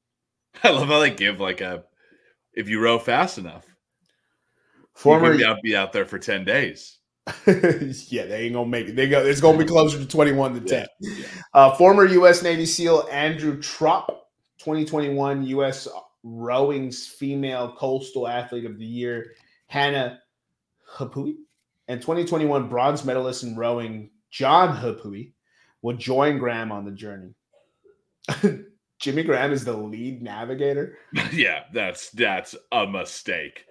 [0.64, 1.84] I love how they give like a,
[2.54, 3.66] if you row fast enough,
[4.94, 7.00] Former, you be out, there for ten days.
[7.48, 8.96] yeah, they ain't gonna make it.
[8.96, 9.26] They go.
[9.26, 10.88] It's gonna be closer to 21 to 10.
[11.00, 11.26] Yeah.
[11.54, 12.44] Uh, former U.S.
[12.44, 14.23] Navy SEAL Andrew Trop,
[14.64, 15.90] 2021 U.S.
[16.24, 19.34] Rowing's Female Coastal Athlete of the Year,
[19.68, 20.20] Hannah
[20.90, 21.36] Hapui,
[21.90, 25.34] and 2021 bronze medalist in rowing John Hapui
[25.82, 27.36] will join Graham on the journey.
[29.00, 30.98] Jimmy Graham is the lead navigator.
[31.34, 33.66] yeah, that's that's a mistake.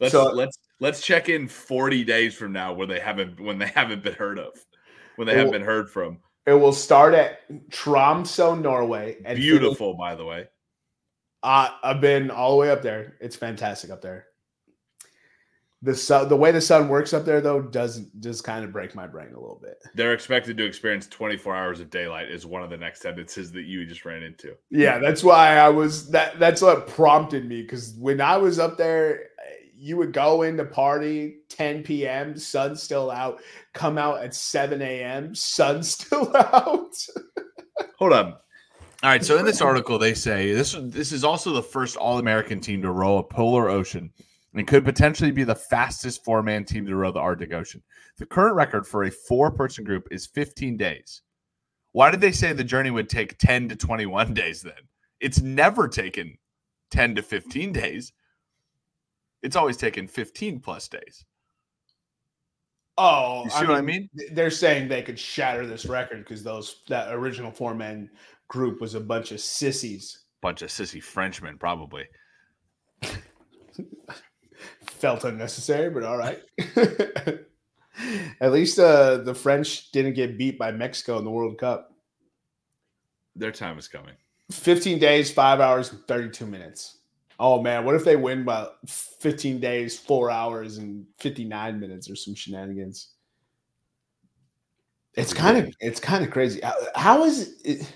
[0.00, 3.68] Let's So- let's let's check in 40 days from now where they haven't when they
[3.68, 4.52] haven't been heard of.
[5.14, 6.18] When they Well, haven't been heard from.
[6.48, 7.40] It will start at
[7.70, 9.16] Tromsø, Norway.
[9.16, 10.48] And finish- Beautiful, by the way.
[11.42, 13.16] Uh, I've been all the way up there.
[13.20, 14.24] It's fantastic up there.
[15.82, 18.96] The sun, the way the sun works up there, though, doesn't just kind of break
[18.96, 19.76] my brain a little bit.
[19.94, 23.62] They're expected to experience 24 hours of daylight is one of the next sentences that
[23.62, 24.56] you just ran into.
[24.70, 26.40] Yeah, that's why I was that.
[26.40, 29.28] That's what prompted me because when I was up there,
[29.78, 32.36] you would go in to party 10 p.m.
[32.36, 33.40] Sun still out.
[33.74, 35.34] Come out at 7 a.m.
[35.34, 36.94] Sun still out.
[37.98, 38.32] Hold on.
[39.02, 39.24] All right.
[39.24, 42.82] So in this article, they say this this is also the first All American team
[42.82, 44.12] to row a polar ocean
[44.54, 47.82] and could potentially be the fastest four man team to row the Arctic Ocean.
[48.16, 51.22] The current record for a four person group is 15 days.
[51.92, 54.72] Why did they say the journey would take 10 to 21 days then?
[55.20, 56.36] It's never taken
[56.90, 58.12] 10 to 15 days.
[59.48, 61.24] It's always taken 15 plus days.
[62.98, 64.10] Oh, You see what I mean?
[64.32, 68.10] They're saying they could shatter this record because those that original four man
[68.48, 70.24] group was a bunch of sissies.
[70.42, 72.04] Bunch of sissy Frenchmen, probably.
[74.82, 76.42] Felt unnecessary, but all right.
[78.42, 81.88] At least uh, the French didn't get beat by Mexico in the World Cup.
[83.34, 84.16] Their time is coming.
[84.52, 86.97] 15 days, five hours, and 32 minutes.
[87.40, 92.16] Oh man, what if they win by 15 days, four hours, and 59 minutes or
[92.16, 93.10] some shenanigans?
[95.14, 96.60] It's kind of it's kind of crazy.
[96.94, 97.92] How- is it,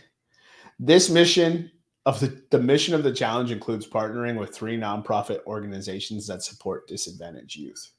[0.79, 1.71] this mission
[2.07, 6.89] of the the mission of the challenge includes partnering with three nonprofit organizations that support
[6.89, 7.93] disadvantaged youth.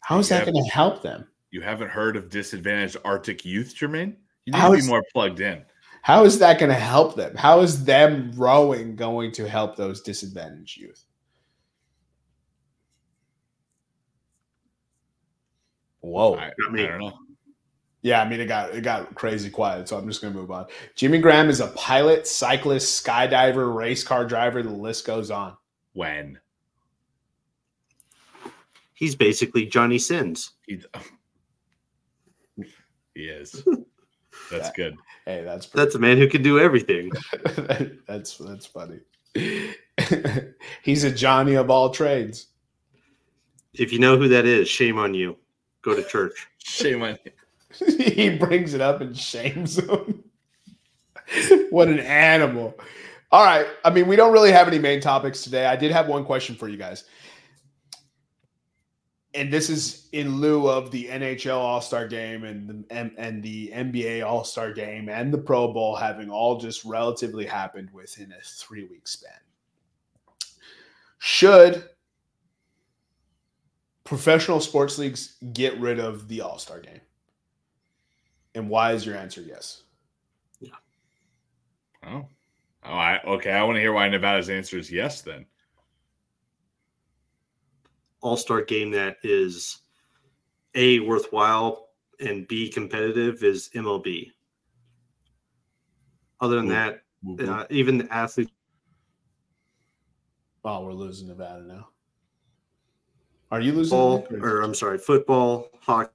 [0.00, 1.26] How is that going to help them?
[1.50, 4.16] You haven't heard of disadvantaged Arctic youth, Jermaine?
[4.44, 5.64] You need How to be is- more plugged in.
[6.04, 7.34] How is that going to help them?
[7.34, 11.02] How is them rowing going to help those disadvantaged youth?
[16.00, 16.34] Whoa.
[16.34, 16.84] I, Not me.
[16.84, 17.18] I don't know.
[18.02, 20.66] Yeah, I mean it got it got crazy quiet, so I'm just gonna move on.
[20.94, 24.62] Jimmy Graham is a pilot, cyclist, skydiver, race car driver.
[24.62, 25.56] The list goes on.
[25.94, 26.38] When
[28.92, 30.50] He's basically Johnny Sins.
[30.66, 30.82] he,
[33.14, 33.66] he is.
[34.50, 34.96] That's good.
[35.24, 37.10] Hey, that's pretty, That's a man who can do everything.
[38.06, 39.00] that's that's funny.
[40.82, 42.46] He's a Johnny of all trades.
[43.72, 45.36] If you know who that is, shame on you.
[45.82, 46.46] Go to church.
[46.58, 47.32] Shame on you.
[47.98, 50.22] he brings it up and shames him.
[51.70, 52.74] what an animal.
[53.32, 53.66] All right.
[53.84, 55.66] I mean, we don't really have any main topics today.
[55.66, 57.04] I did have one question for you guys.
[59.34, 63.42] And this is in lieu of the NHL All Star Game and the, and, and
[63.42, 68.32] the NBA All Star Game and the Pro Bowl having all just relatively happened within
[68.32, 69.32] a three week span.
[71.18, 71.88] Should
[74.04, 77.00] professional sports leagues get rid of the All Star Game?
[78.54, 79.82] And why is your answer yes?
[80.60, 80.70] Yeah.
[82.06, 82.28] Oh.
[82.86, 83.50] Oh, I okay.
[83.50, 85.46] I want to hear why Nevada's answer is yes then.
[88.24, 89.80] All star game that is
[90.74, 94.30] A, worthwhile, and B, competitive is MLB.
[96.40, 97.48] Other than that, Whoop, whoop.
[97.50, 98.50] uh, even the athletes
[100.64, 101.88] Oh, we're losing Nevada now.
[103.50, 103.94] Are you losing?
[103.98, 106.10] ball, or I'm sorry, football, hockey,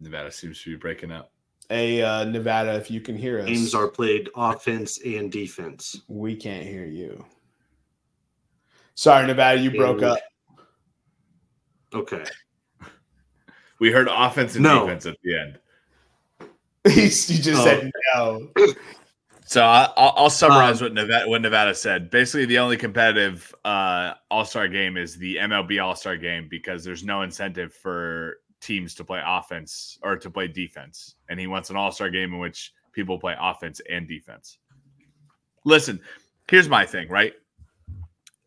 [0.00, 1.30] Nevada seems to be breaking up.
[1.68, 6.00] Hey, uh, Nevada, if you can hear us, games are played offense and defense.
[6.08, 7.24] we can't hear you.
[8.98, 10.18] Sorry, Nevada, you broke up.
[11.94, 12.24] Okay.
[13.78, 14.80] We heard offense and No.
[14.80, 15.58] defense at the end.
[16.92, 17.64] he just Oh.
[17.64, 18.50] said no.
[19.44, 22.10] So I, I'll, I'll summarize what Nevada what Nevada said.
[22.10, 26.82] Basically, the only competitive uh, All Star game is the MLB All Star game because
[26.82, 31.70] there's no incentive for teams to play offense or to play defense, and he wants
[31.70, 34.58] an All Star game in which people play offense and defense.
[35.64, 36.00] Listen,
[36.50, 37.34] here's my thing, right?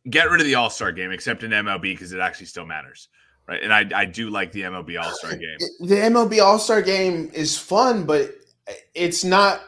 [0.10, 3.10] Get rid of the All Star game, except in MLB because it actually still matters,
[3.48, 3.62] right?
[3.62, 5.58] And I, I do like the MLB All Star game.
[5.80, 8.32] The MLB All Star Game is fun, but
[8.96, 9.62] it's not.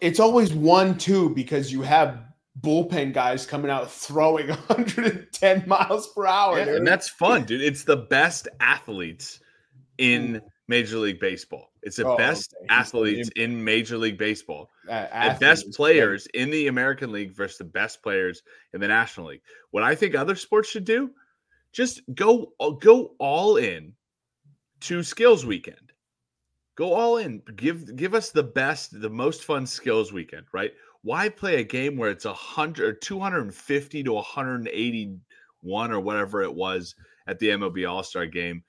[0.00, 2.18] It's always one two because you have
[2.60, 6.58] bullpen guys coming out throwing 110 miles per hour.
[6.58, 7.62] Yeah, and that's fun, dude.
[7.62, 9.40] It's the best athletes
[9.98, 10.42] in mm.
[10.68, 11.70] Major League Baseball.
[11.82, 12.66] It's the Oh, best okay.
[12.68, 14.70] Athletes in Major League Baseball.
[14.88, 18.42] Uh, The best players in the American League versus the best players
[18.72, 19.42] in the National League.
[19.70, 21.10] What I think other sports should do,
[21.72, 23.92] just go go all in
[24.80, 25.92] to skills weekend.
[26.76, 27.42] Go all in.
[27.56, 30.72] Give give us the best, the most fun skills weekend, right?
[31.02, 36.54] Why play a game where it's a hundred or 250 to 181 or whatever it
[36.54, 36.94] was
[37.26, 38.62] at the MLB All-Star game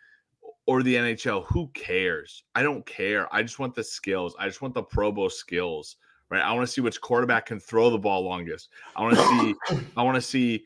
[0.68, 1.46] or the NHL?
[1.48, 2.44] Who cares?
[2.56, 3.34] I don't care.
[3.34, 4.36] I just want the skills.
[4.40, 5.98] I just want the Pro Bowl skills,
[6.30, 6.42] right?
[6.42, 8.70] I want to see which quarterback can throw the ball longest.
[8.96, 10.66] I want to see I want to see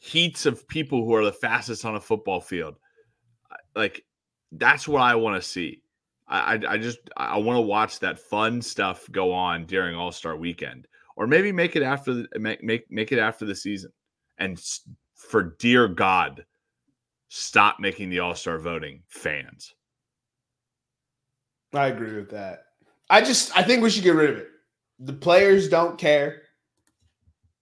[0.00, 2.76] heats of people who are the fastest on a football field.
[3.74, 4.04] Like
[4.52, 5.82] that's what I want to see.
[6.28, 10.12] I, I, I just I want to watch that fun stuff go on during All
[10.12, 10.86] Star Weekend,
[11.16, 13.92] or maybe make it after the make make make it after the season.
[14.38, 14.60] And
[15.14, 16.44] for dear God,
[17.28, 19.74] stop making the All Star voting fans.
[21.72, 22.64] I agree with that.
[23.08, 24.49] I just I think we should get rid of it.
[25.00, 26.42] The players don't care.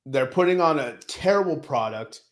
[0.07, 2.23] They're putting on a terrible product.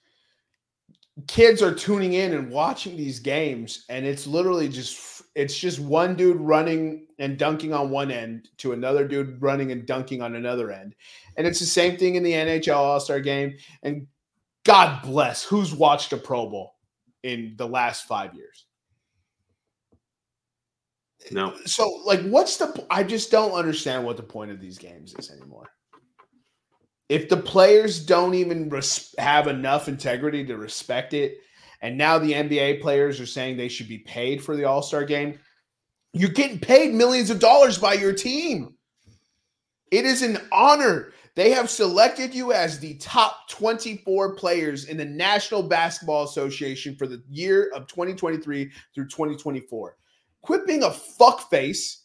[1.29, 6.15] Kids are tuning in and watching these games and it's literally just it's just one
[6.15, 10.71] dude running and dunking on one end to another dude running and dunking on another
[10.71, 10.95] end.
[11.37, 14.07] And it's the same thing in the NHL All-Star game and
[14.65, 16.75] God bless who's watched a Pro Bowl
[17.23, 18.66] in the last 5 years.
[21.31, 21.55] No.
[21.65, 22.87] So, like, what's the?
[22.91, 25.71] I just don't understand what the point of these games is anymore.
[27.09, 31.39] If the players don't even res- have enough integrity to respect it,
[31.81, 35.05] and now the NBA players are saying they should be paid for the All Star
[35.05, 35.39] game,
[36.13, 38.75] you're getting paid millions of dollars by your team.
[39.91, 41.13] It is an honor.
[41.35, 47.07] They have selected you as the top 24 players in the National Basketball Association for
[47.07, 49.97] the year of 2023 through 2024
[50.47, 51.97] quit being a fuckface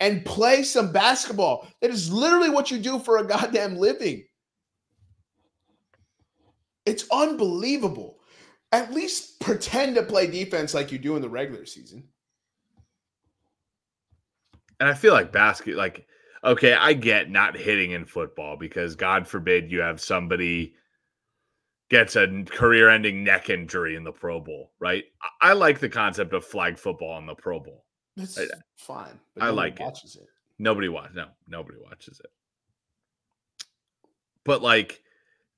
[0.00, 1.66] and play some basketball.
[1.80, 4.24] That is literally what you do for a goddamn living.
[6.84, 8.18] It's unbelievable.
[8.70, 12.04] At least pretend to play defense like you do in the regular season.
[14.78, 16.06] And I feel like basket, like,
[16.44, 20.74] okay, I get not hitting in football because God forbid you have somebody
[21.88, 25.04] gets a career ending neck injury in the Pro Bowl, right?
[25.40, 27.85] I like the concept of flag football in the Pro Bowl.
[28.16, 28.44] It's I-
[28.76, 29.18] fine.
[29.40, 29.82] I like it.
[29.82, 30.26] watches it.
[30.58, 31.16] Nobody watches.
[31.16, 32.30] No, nobody watches it.
[34.44, 35.02] But like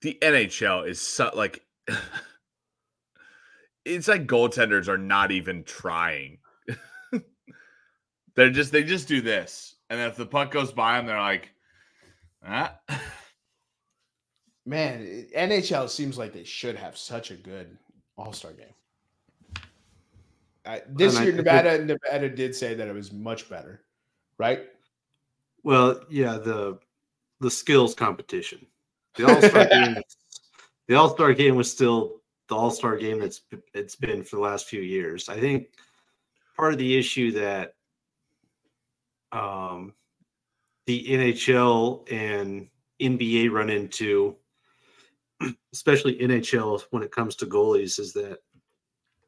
[0.03, 1.63] the NHL is so like
[3.85, 6.39] it's like goaltenders are not even trying.
[8.35, 11.51] they're just they just do this, and if the puck goes by them, they're like,
[12.47, 12.79] ah.
[14.67, 17.79] Man, NHL seems like they should have such a good
[18.19, 18.67] All Star game.
[20.69, 23.81] I, this And year, think- Nevada Nevada did say that it was much better,
[24.37, 24.67] right?
[25.65, 26.79] Well, yeah, the
[27.41, 28.67] the skills competition.
[29.17, 29.97] The All Star game.
[30.87, 33.41] The All Star game was still the All Star game that's
[33.73, 35.29] it's been for the last few years.
[35.31, 35.69] I think
[36.57, 37.75] part of the issue that
[39.33, 39.95] um,
[40.87, 42.69] the NHL and
[43.01, 44.37] NBA run into,
[45.73, 48.39] especially NHL when it comes to goalies, is that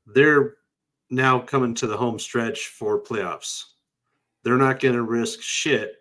[0.07, 0.57] they're
[1.11, 3.65] now coming to the home stretch for playoffs.
[4.43, 5.97] They're not going to risk shit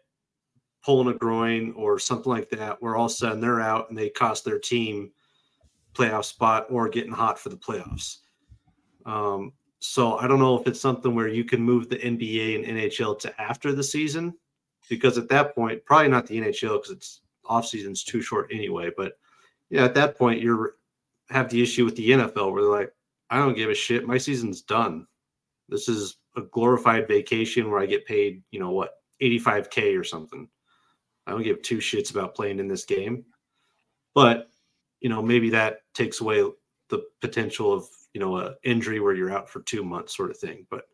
[0.84, 3.98] pulling a groin or something like that, where all of a sudden they're out and
[3.98, 5.11] they cost their team
[5.94, 8.18] playoff spot or getting hot for the playoffs.
[9.06, 12.77] Um, so I don't know if it's something where you can move the NBA and
[12.77, 14.36] NHL to after the season,
[14.90, 18.91] because at that point, probably not the NHL because it's off season's too short anyway.
[18.95, 19.14] But
[19.69, 20.76] yeah, at that point, you're
[21.30, 22.94] have the issue with the NFL where they're like,
[23.30, 24.07] I don't give a shit.
[24.07, 25.06] My season's done.
[25.68, 30.47] This is a glorified vacation where I get paid, you know what, 85k or something.
[31.27, 33.26] I don't give two shits about playing in this game.
[34.15, 34.49] But,
[34.99, 36.43] you know, maybe that takes away
[36.89, 40.38] the potential of, you know, a injury where you're out for 2 months sort of
[40.38, 40.65] thing.
[40.72, 40.85] But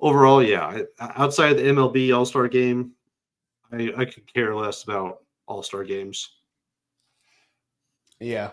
[0.00, 2.92] overall, yeah, outside of the MLB All-Star game,
[3.72, 6.28] I I could care less about All-Star games.
[8.18, 8.50] Yeah.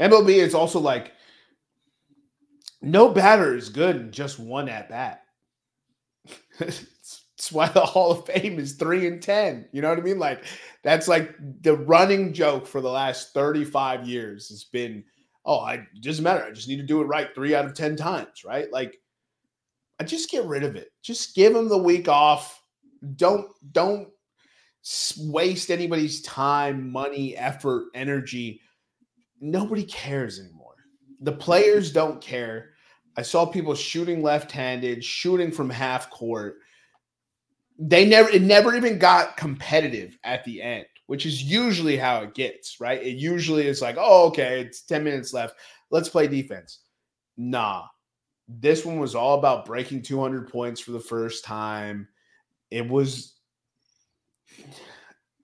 [0.00, 1.12] MLB is also like
[2.82, 5.22] no batter is good in just one at bat.
[6.58, 9.68] That's why the Hall of Fame is three and ten.
[9.72, 10.18] You know what I mean?
[10.18, 10.44] Like
[10.84, 15.02] that's like the running joke for the last 35 years has been,
[15.44, 16.44] oh, I it doesn't matter.
[16.44, 18.70] I just need to do it right three out of ten times, right?
[18.70, 19.00] Like
[19.98, 20.92] I just get rid of it.
[21.02, 22.62] Just give them the week off.
[23.16, 24.08] Don't don't
[25.18, 28.60] waste anybody's time, money, effort, energy
[29.42, 30.76] nobody cares anymore.
[31.20, 32.70] The players don't care.
[33.16, 36.58] I saw people shooting left-handed, shooting from half court.
[37.78, 42.34] They never it never even got competitive at the end, which is usually how it
[42.34, 43.02] gets, right?
[43.02, 45.56] It usually is like, "Oh, okay, it's 10 minutes left.
[45.90, 46.80] Let's play defense."
[47.36, 47.86] Nah.
[48.48, 52.08] This one was all about breaking 200 points for the first time.
[52.70, 53.34] It was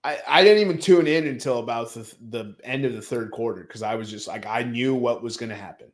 [0.03, 3.61] I, I didn't even tune in until about the, the end of the third quarter
[3.61, 5.91] because I was just like I knew what was going to happen.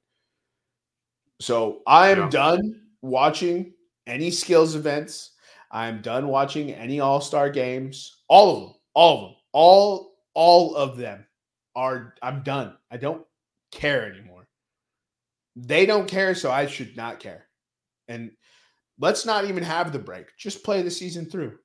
[1.40, 2.30] So I am Yeah.
[2.30, 3.74] done watching
[4.08, 5.32] any skills events.
[5.72, 8.24] I'm done watching any All Star games.
[8.30, 11.26] All of them, all of them, all all of them
[11.76, 12.16] are.
[12.22, 12.78] I'm done.
[12.92, 13.26] I don't
[13.72, 14.48] care anymore.
[15.56, 17.48] They don't care, so I should not care.
[18.08, 18.32] And
[19.00, 20.36] let's not even have the break.
[20.38, 21.60] Just play the season through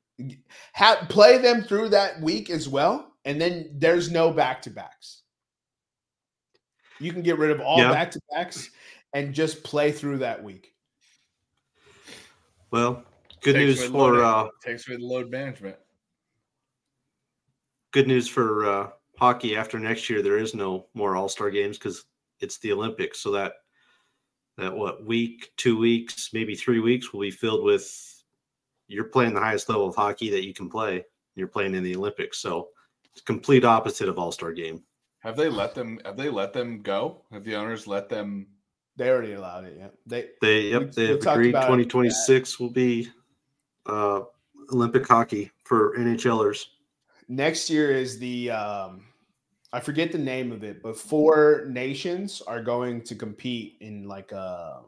[0.73, 5.23] have play them through that week as well, and then there's no back to backs.
[6.99, 7.91] You can get rid of all Yeah.
[7.91, 8.71] back to backs,
[9.13, 10.75] and just play through that week.
[12.71, 13.05] Well,
[13.43, 15.77] good Takes news away load for man- uh, takes away the load management.
[17.93, 19.57] good news for uh, hockey.
[19.57, 22.05] After next year, there is no more All Star games because
[22.41, 23.21] it's the Olympics.
[23.21, 23.55] So that
[24.57, 28.07] that what week, two weeks, maybe three weeks will be filled with
[28.89, 31.05] you're playing the highest level of hockey that you can play.
[31.37, 32.69] You're playing in the Olympics, so
[33.13, 34.83] it's complete opposite of All Star game.
[35.21, 35.99] Have they let them?
[36.05, 37.25] Have they let them go?
[37.33, 38.47] Have the owners let them?
[39.01, 39.77] They already allowed it.
[39.79, 41.53] Yeah, they They We- yep they we have agreed.
[41.53, 43.09] 2026 will be
[43.87, 44.25] uh,
[44.75, 46.67] Olympic hockey for NHLers.
[47.27, 49.07] next year is the um
[49.73, 54.33] I forget the name of it, but four nations are going to compete in like
[54.33, 54.83] a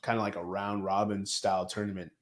[0.00, 2.12] kind of like a round robin style tournament.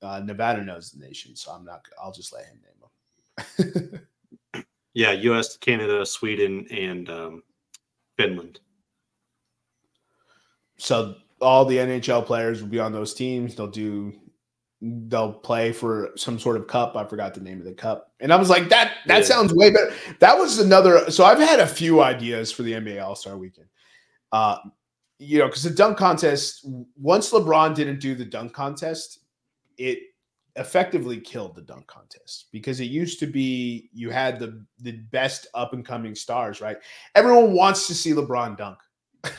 [0.00, 1.80] Uh, Nevada knows the nation, so I'm not.
[2.00, 4.00] I'll just let him name them.
[4.96, 7.42] Yeah, U.S., Canada, Sweden, and um,
[8.16, 8.60] Finland.
[10.76, 13.54] So all the NHL players will be on those teams.
[13.54, 14.12] They'll do.
[14.80, 16.96] They'll play for some sort of cup.
[16.96, 19.24] I forgot the name of the cup, and I was like, "That that Yeah.
[19.24, 21.10] sounds way better." That was another.
[21.10, 23.68] So I've had a few ideas for the NBA All Star Weekend.
[24.32, 24.58] Uh,
[25.18, 26.66] you know, because the dunk contest.
[26.96, 29.20] Once LeBron didn't do the dunk contest,
[29.78, 29.98] it
[30.56, 35.46] effectively killed the dunk contest because it used to be you had the the best
[35.54, 36.76] up and coming stars, right?
[37.14, 38.78] Everyone wants to see LeBron dunk.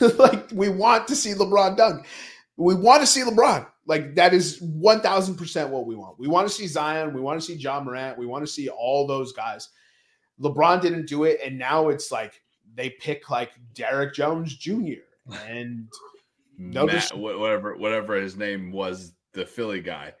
[0.18, 2.06] like we want to see LeBron dunk.
[2.56, 3.66] We want to see LeBron.
[3.86, 6.18] Like that is 1000% what we want.
[6.18, 8.68] We want to see Zion, we want to see Ja Morant, we want to see
[8.68, 9.68] all those guys.
[10.40, 12.42] LeBron didn't do it and now it's like
[12.74, 15.02] they pick like Derrick Jones Jr.
[15.46, 15.88] and
[16.58, 20.12] No Matt, whatever, whatever his name was, the Philly guy.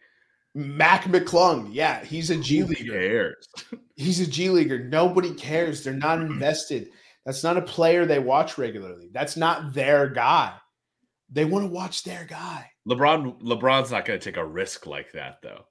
[0.54, 1.68] Mac McClung.
[1.70, 2.92] Yeah, he's a G Who leaguer.
[2.92, 3.46] cares?
[3.98, 4.78] He's a G leaguer.
[4.78, 5.82] Nobody cares.
[5.82, 6.88] They're not invested.
[7.26, 9.10] That's not a player they watch regularly.
[9.12, 10.54] That's not their guy.
[11.28, 12.70] They want to watch their guy.
[12.88, 15.66] LeBron, LeBron's not going to take a risk like that, though.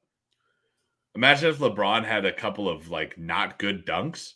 [1.16, 4.34] Imagine if LeBron had a couple of like not good dunks.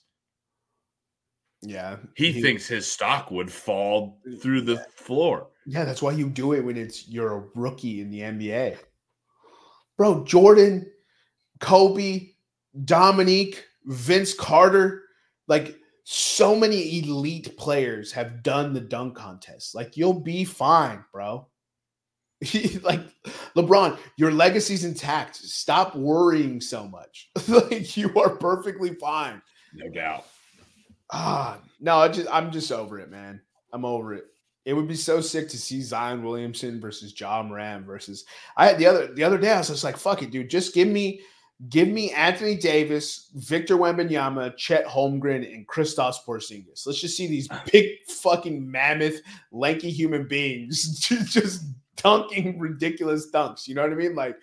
[1.62, 1.98] Yeah.
[2.16, 5.48] He, thinks his stock would fall through the floor.
[5.66, 8.78] Yeah, that's why you do it when it's you're a rookie in the NBA.
[9.98, 10.90] Bro, Jordan,
[11.60, 12.30] Kobe,
[12.86, 15.04] Dominique, Vince Carter,
[15.50, 15.79] like
[16.12, 19.76] so many elite players have done the dunk contest.
[19.76, 21.46] Like you'll be fine, bro.
[22.82, 23.02] like
[23.56, 25.36] LeBron, your legacy's intact.
[25.36, 27.30] Stop worrying so much.
[27.48, 29.40] like you are perfectly fine.
[29.76, 30.26] No doubt.
[31.12, 33.40] Ah, no, I just I'm just over it, man.
[33.72, 34.26] I'm over it.
[34.66, 38.26] It would be so sick to see Zion Williamson versus Ja Morant versus
[38.58, 39.52] I had the other the other day.
[39.52, 40.50] I was just like, fuck it, dude.
[40.50, 41.22] Just give me
[41.68, 46.86] give me Anthony Davis, Victor Wembanyama, Chet Holmgren, and Kristaps Porzingis.
[46.86, 49.20] Let's just see these big fucking mammoth,
[49.52, 51.66] lanky human beings just
[51.98, 53.68] dunking ridiculous dunks.
[53.68, 54.16] You know what I mean?
[54.16, 54.38] Like,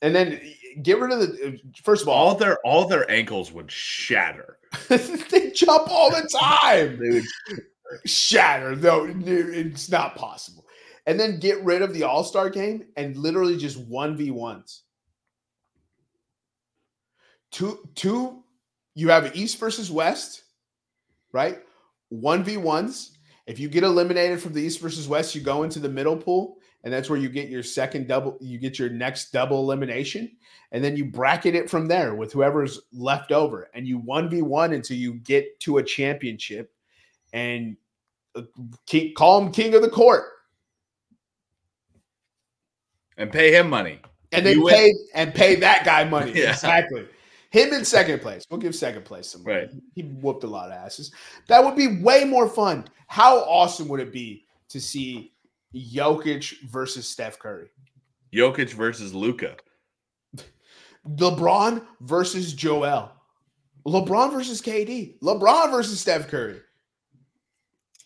[0.00, 0.40] and then
[0.82, 4.58] get rid of the first of all, All their all their ankles would shatter.
[4.88, 6.98] they jump all the time.
[7.00, 7.24] They would
[8.04, 10.66] shatter though it's not possible
[11.06, 14.80] and then get rid of the all-star game and literally just 1v1s
[17.56, 18.42] two two
[18.94, 20.42] you have east versus west
[21.32, 21.58] right?
[22.12, 23.10] 1v1s
[23.46, 26.58] if you get eliminated from the east versus west you go into the middle pool
[26.84, 30.30] and that's where you get your second double you get your next double elimination.
[30.70, 34.96] And then you bracket it from there with whoever's left over and you 1v1 until
[34.96, 36.72] you get to a championship
[37.32, 37.76] and
[38.36, 38.42] uh,
[38.86, 40.26] keep, call him king of the court.
[43.16, 44.00] And pay him money.
[44.30, 46.32] and then pay and pay that guy money.
[46.36, 46.50] Yeah.
[46.50, 47.06] exactly
[47.50, 49.56] him in second place we'll give second place some money.
[49.56, 49.70] Right.
[49.94, 51.12] he whooped a lot of asses
[51.48, 55.32] that would be way more fun how awesome would it be to see
[55.74, 57.68] Jokic versus Steph Curry
[58.34, 59.56] Jokic versus Luka.
[61.08, 63.12] LeBron versus Joel
[63.86, 66.60] LeBron versus KD LeBron versus Steph Curry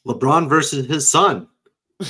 [0.07, 1.49] LeBron versus his son.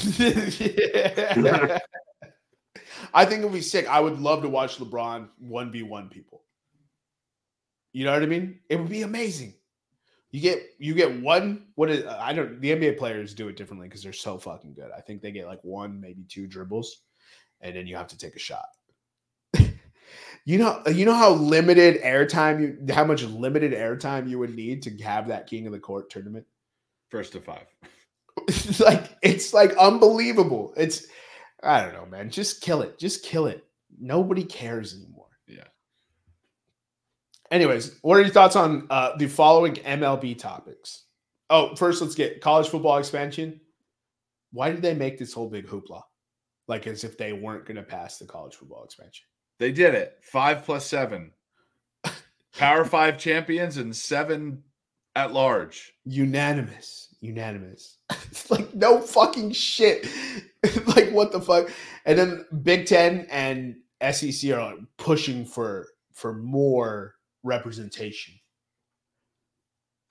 [3.12, 3.88] I think it would be sick.
[3.88, 6.42] I would love to watch LeBron 1v1 people.
[7.92, 8.60] You know what I mean?
[8.68, 9.54] It would be amazing.
[10.30, 13.56] You get you get one what is uh, I don't the NBA players do it
[13.56, 14.90] differently because they're so fucking good.
[14.96, 17.02] I think they get like one, maybe two dribbles,
[17.60, 18.66] and then you have to take a shot.
[20.44, 24.82] you know, you know how limited airtime you how much limited airtime you would need
[24.84, 26.46] to have that king of the court tournament?
[27.08, 27.66] First to five.
[28.78, 30.72] like it's like unbelievable.
[30.76, 31.08] It's
[31.62, 32.30] I don't know, man.
[32.30, 33.00] Just kill it.
[33.00, 33.64] Just kill it.
[33.98, 35.19] Nobody cares anymore.
[37.50, 41.04] Anyways, what are your thoughts on uh, the following MLB topics?
[41.48, 43.60] Oh, first let's get college football expansion.
[44.52, 46.02] Why did they make this whole big hoopla?
[46.68, 49.24] Like as if they weren't going to pass the college football expansion.
[49.58, 50.18] They did it.
[50.22, 51.32] Five plus seven.
[52.56, 54.62] Power five champions and seven
[55.16, 55.92] at large.
[56.04, 57.14] Unanimous.
[57.20, 57.98] Unanimous.
[58.30, 60.08] It's like no fucking shit.
[60.86, 61.68] like what the fuck?
[62.06, 63.76] And then Big Ten and
[64.12, 68.34] SEC are like pushing for for more representation.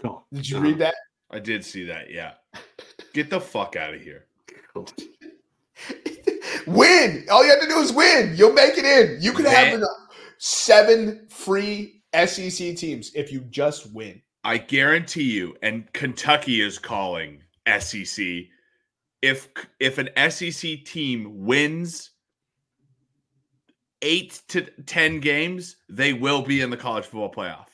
[0.04, 0.64] Oh, Did you God.
[0.64, 0.96] read that?
[1.32, 2.10] I did see that.
[2.10, 2.34] Yeah.
[3.14, 4.26] Get the fuck out of here.
[6.68, 7.26] win.
[7.30, 8.34] All you have to do is win.
[8.36, 9.22] You'll make it in.
[9.22, 9.82] You could have Man.
[9.82, 9.88] an-
[10.38, 14.22] seven free SEC teams if you just win.
[14.44, 17.44] I guarantee you, and Kentucky is calling
[17.80, 18.26] SEC.
[19.22, 19.50] If
[19.80, 22.12] if an SEC team wins
[24.02, 27.68] eight to ten games, they will be in the college football playoff.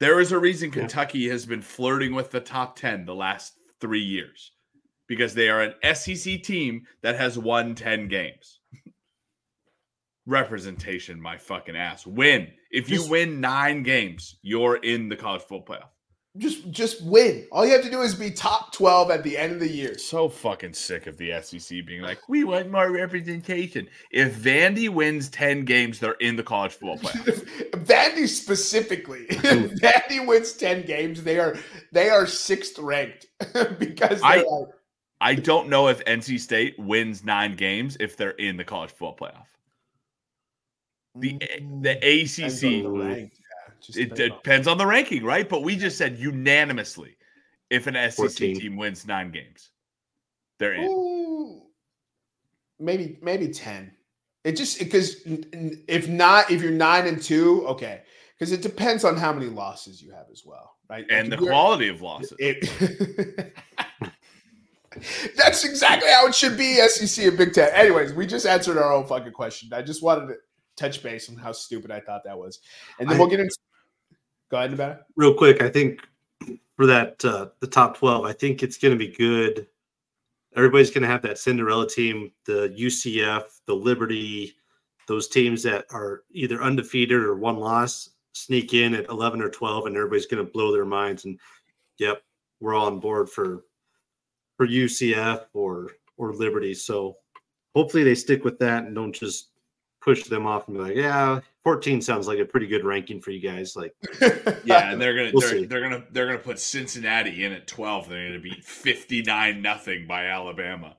[0.00, 0.70] There is a reason.
[0.70, 4.52] Kentucky has been flirting with the top ten the last three years
[5.08, 8.60] because they are an SEC team that has won ten games.
[10.26, 12.06] Representation, my fucking ass.
[12.06, 12.48] Win.
[12.70, 15.97] If you win nine games, you're in the college football playoff.
[16.38, 17.46] Just just win.
[17.52, 19.98] All you have to do is be top 12 at the end of the year.
[19.98, 23.88] So fucking sick of the SEC being like, we want more representation.
[24.10, 27.44] If Vandy wins 10 games, they're in the college football playoff.
[27.84, 29.26] Vandy specifically.
[29.28, 31.56] if Vandy wins 10 games, they are
[31.92, 33.26] they are sixth ranked
[33.78, 34.46] because I- like,
[35.20, 39.16] I don't know if NC State wins nine games if they're in the college football
[39.16, 39.46] playoff.
[41.16, 41.96] The Mm, the
[42.44, 43.37] on ACC,
[43.86, 44.16] the rank, yeah.
[44.16, 45.48] Just it, depends on- the ranking, right?
[45.48, 47.16] But we just said unanimously
[47.70, 48.60] if an SEC 14.
[48.60, 49.70] team wins nine games,
[50.58, 50.84] they're in.
[50.84, 51.62] Ooh,
[52.78, 53.92] maybe maybe 10
[54.44, 58.02] it just because if not if you're nine and two okay
[58.38, 61.36] because it depends on how many losses you have as well right Like, And the
[61.36, 62.34] quality of losses.
[62.38, 63.52] it,
[65.36, 68.92] that's exactly how it should be sec and big ten anyways we just answered our
[68.92, 70.34] own fucking question i just wanted to
[70.76, 72.60] touch base on how stupid i thought that was
[73.00, 73.56] and then I- we'll get into
[74.50, 76.00] go ahead it real quick, I think
[76.76, 79.66] for that uh, the top twelve, I think it's going to be good.
[80.56, 84.54] Everybody's going to have that Cinderella team, the UCF, the Liberty,
[85.06, 89.86] those teams that are either undefeated or one loss sneak in at eleven or twelve,
[89.86, 91.24] and everybody's going to blow their minds.
[91.24, 91.38] And
[91.98, 92.22] yep,
[92.60, 93.64] we're all on board for
[94.56, 96.74] for UCF or or Liberty.
[96.74, 97.16] So
[97.74, 99.50] hopefully they stick with that and don't just
[100.00, 103.30] push them off and be like, yeah, 14 sounds like a pretty good ranking for
[103.30, 103.76] you guys.
[103.76, 103.94] Like,
[104.64, 108.08] Yeah, and they're gonna We'll they're, they're gonna they're gonna put Cincinnati in at twelve.
[108.08, 110.96] They're gonna beat fifty nine nothing by Alabama.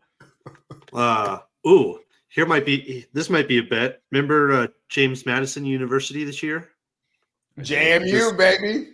[0.94, 4.02] Uh, ooh, here might be this might be a bet.
[4.11, 6.69] Remember uh, James Madison University this year
[7.61, 8.90] jmu baby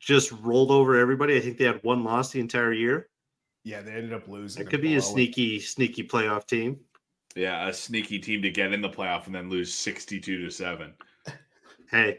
[0.00, 1.36] just rolled over everybody.
[1.36, 3.08] I think they had one loss the entire year.
[3.64, 6.78] yeah they ended up losing It could be a sneaky, sneaky playoff team.
[7.34, 10.50] Yeah, a sneaky team to get in the playoff and then lose sixty two to
[10.50, 10.94] seven.
[11.90, 12.18] Hey,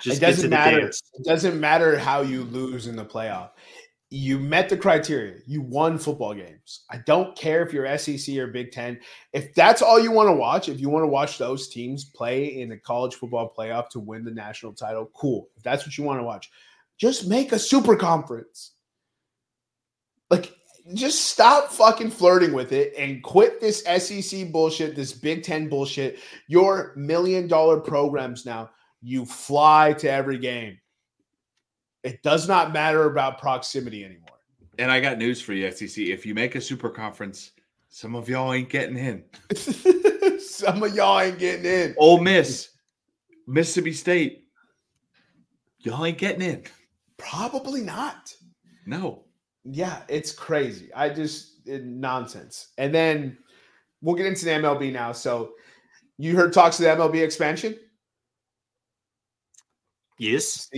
[0.00, 0.80] just it doesn't matter.
[0.80, 1.02] dance.
[1.14, 3.50] It doesn't matter how you lose in the playoff.
[4.10, 5.36] You met the criteria.
[5.46, 6.84] You won football games.
[6.90, 8.98] I don't care if you're SEC or Big Ten.
[9.32, 12.60] If that's all you want to watch, if you want to watch those teams play
[12.60, 15.48] in the college football playoff to win the national title, cool.
[15.56, 16.50] If that's what you want to watch,
[16.96, 18.72] just make a super conference.
[20.30, 20.54] Like,
[20.94, 26.18] just stop fucking flirting with it and quit this SEC bullshit, this Big Ten bullshit.
[26.48, 28.70] Your million dollar programs now
[29.00, 30.78] you fly to every game.
[32.02, 34.38] It does not matter about proximity anymore.
[34.78, 35.98] And I got news for you, SEC.
[35.98, 37.52] If you make a super conference,
[37.88, 39.24] some of y'all ain't getting in.
[40.38, 41.94] Some of y'all ain't getting in.
[41.98, 42.70] Ole Miss,
[43.46, 44.44] Mississippi State,
[45.78, 46.64] y'all ain't getting in.
[47.16, 48.34] Probably not.
[48.86, 49.24] No.
[49.64, 50.92] Yeah, it's crazy.
[50.94, 52.68] I just it, nonsense.
[52.78, 53.38] And then
[54.00, 55.12] we'll get into the MLB now.
[55.12, 55.52] So
[56.16, 57.78] you heard talks of the MLB expansion?
[60.18, 60.70] Yes,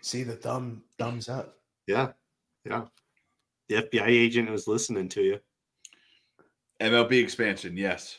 [0.00, 1.58] See the thumb thumbs up.
[1.86, 2.12] yeah,
[2.64, 2.84] yeah.
[3.68, 5.40] The FBI agent was listening to you.
[6.80, 8.18] MLB expansion, yes.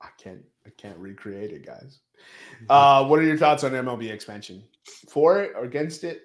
[0.00, 2.00] I can't I can't recreate it, guys.
[2.68, 4.62] Uh, what are your thoughts on MLB expansion?
[5.08, 6.22] For it or against it?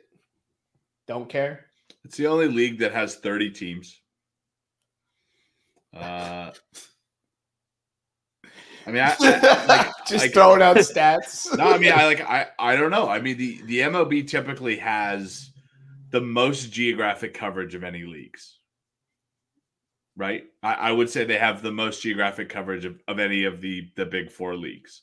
[1.08, 1.66] Don't care.
[2.06, 4.00] It's the only league that has 30 teams.
[5.94, 6.52] Uh,
[8.88, 11.56] I mean, I, I- like, just like- throwing out stats.
[11.58, 13.10] no, I mean, I like, I, I don't know.
[13.10, 15.52] I mean, the the MLB typically has
[16.12, 18.60] the most geographic coverage of any leagues,
[20.16, 20.46] right?
[20.64, 23.90] I, I would say they have the most geographic coverage of, of any of the
[23.98, 25.02] the big four leagues.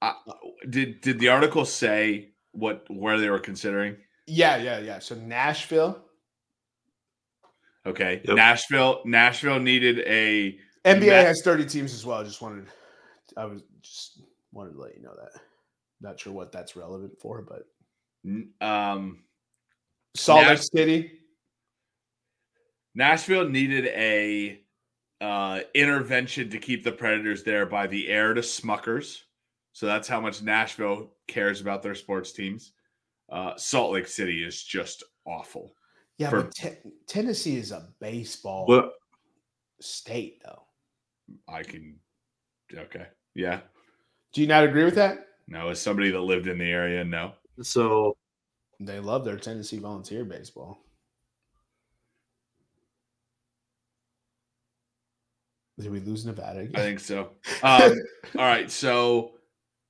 [0.00, 0.14] I,
[0.70, 3.96] did did the article say what where they were considering?
[4.28, 4.98] Yeah, yeah, yeah.
[5.00, 6.04] So Nashville,
[7.86, 8.20] Okay.
[8.24, 8.36] Yep.
[8.36, 9.02] Nashville.
[9.04, 12.20] Nashville needed a NBA has 30 teams as well.
[12.20, 12.66] I just wanted,
[13.36, 14.22] I was just
[14.52, 15.40] wanted to let you know that.
[16.00, 17.66] Not sure what that's relevant for, but
[18.60, 19.20] um
[20.14, 21.12] Salt Lake Nash- City.
[22.94, 24.60] Nashville needed a
[25.20, 29.18] uh, intervention to keep the Predators there by the air to Smuckers.
[29.72, 32.72] So that's how much Nashville cares about their sports teams.
[33.30, 35.74] Uh, Salt Lake City is just awful.
[36.18, 38.92] Yeah, For- but te- Tennessee is a baseball Well,
[39.80, 40.62] state, though.
[41.48, 41.98] I can,
[42.74, 43.60] okay, yeah.
[44.32, 45.26] Do you not agree with that?
[45.48, 47.32] No, as somebody that lived in the area, no.
[47.62, 48.16] so
[48.80, 50.78] They love their Tennessee Volunteer baseball.
[55.78, 56.68] Did we lose Nevada?
[56.74, 57.30] I think so.
[57.62, 57.92] Um,
[58.38, 59.32] all right, so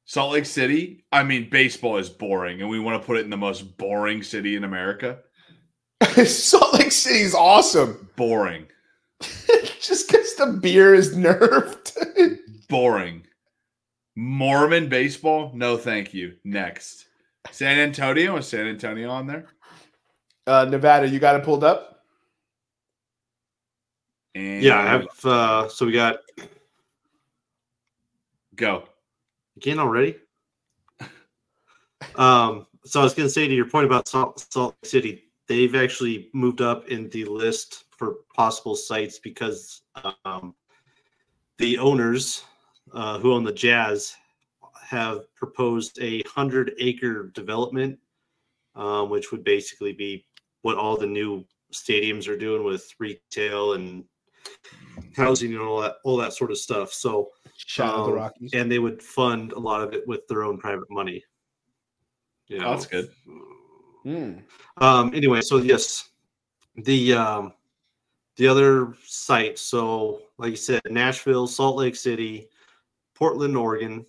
[0.05, 1.05] Salt Lake City.
[1.13, 4.23] I mean, baseball is boring, and we want to put it in the most boring
[4.23, 5.21] city in America.
[6.27, 8.09] Salt Lake City is awesome.
[8.17, 8.67] Boring,
[9.81, 12.39] Just because the beer is nerfed.
[12.69, 13.23] boring.
[14.17, 15.53] Mormon baseball?
[15.55, 16.37] No, thank you.
[16.45, 17.07] Next,
[17.51, 18.37] San Antonio.
[18.37, 19.47] Is San Antonio on there?
[20.47, 22.05] uh, Nevada, you got it pulled up?
[24.35, 25.07] And yeah, I have.
[25.25, 26.19] Uh, so we got
[28.55, 28.85] go.
[29.57, 30.17] again already.
[32.15, 35.25] Um, so I was going to say to your point about Salt, Salt Lake City,
[35.49, 39.83] they've actually moved up in the list for possible sites because
[40.25, 40.55] um,
[41.59, 42.45] the owners
[42.93, 44.15] uh, who own the Jazz
[44.83, 47.99] have proposed a hundred acre development,
[48.75, 50.27] um, which would basically be
[50.63, 54.05] what all the new stadiums are doing with retail and
[55.17, 56.93] housing and all that all that sort of stuff.
[56.93, 58.51] So Shout out the Um, Rockies.
[58.53, 61.25] and they would fund a lot of it with their own private money.
[62.49, 63.11] You Oh, that's good.
[64.07, 64.35] Hmm.
[64.77, 66.11] Um, anyway, so yes,
[66.77, 67.53] the um,
[68.37, 69.61] the other sites.
[69.61, 72.49] So, like you said, Nashville, Salt Lake City,
[73.17, 74.07] Portland, Oregon,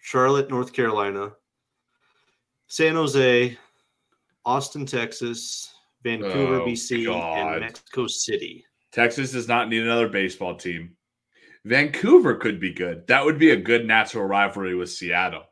[0.00, 1.32] Charlotte, North Carolina,
[2.68, 3.58] San Jose,
[4.44, 5.74] Austin, Texas,
[6.04, 7.52] Vancouver, Oh, BC, God.
[7.54, 8.64] and Mexico City.
[8.92, 10.96] Texas does not need another baseball team.
[11.64, 13.04] Vancouver could be good.
[13.08, 15.42] That would be a good natural rivalry with Seattle.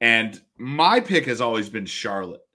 [0.00, 2.45] And my pick has always been Charlotte.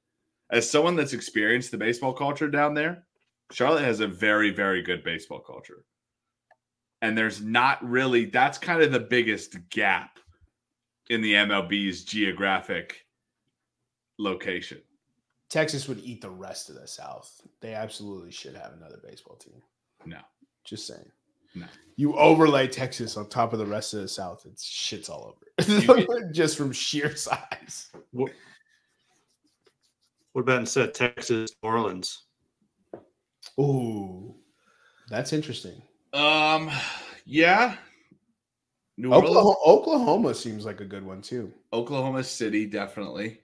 [0.52, 3.04] As someone that's experienced the baseball culture down there,
[3.52, 5.86] Charlotte has a very, very good baseball culture.
[7.02, 10.20] And there's not really, that's kind of the biggest gap
[11.10, 13.06] in the MLB's geographic
[14.20, 14.82] location.
[15.50, 17.42] Texas would eat the rest of the South.
[17.60, 19.62] They absolutely should have another baseball team.
[20.06, 20.20] No.
[20.64, 21.12] Just saying.
[21.56, 21.66] No.
[21.98, 26.32] You overlay Texas on top of the rest of the South, it's shits all over.
[26.32, 27.92] Just from sheer size.
[30.34, 32.24] What about instead of Texas, New Orleans?
[33.60, 34.36] Ooh.
[35.10, 35.82] That's interesting.
[36.14, 36.70] Um,
[37.26, 37.76] yeah.
[38.98, 41.52] New Orleans, Oklahoma, Oklahoma seems like a good one too.
[41.74, 43.40] Oklahoma City, definitely.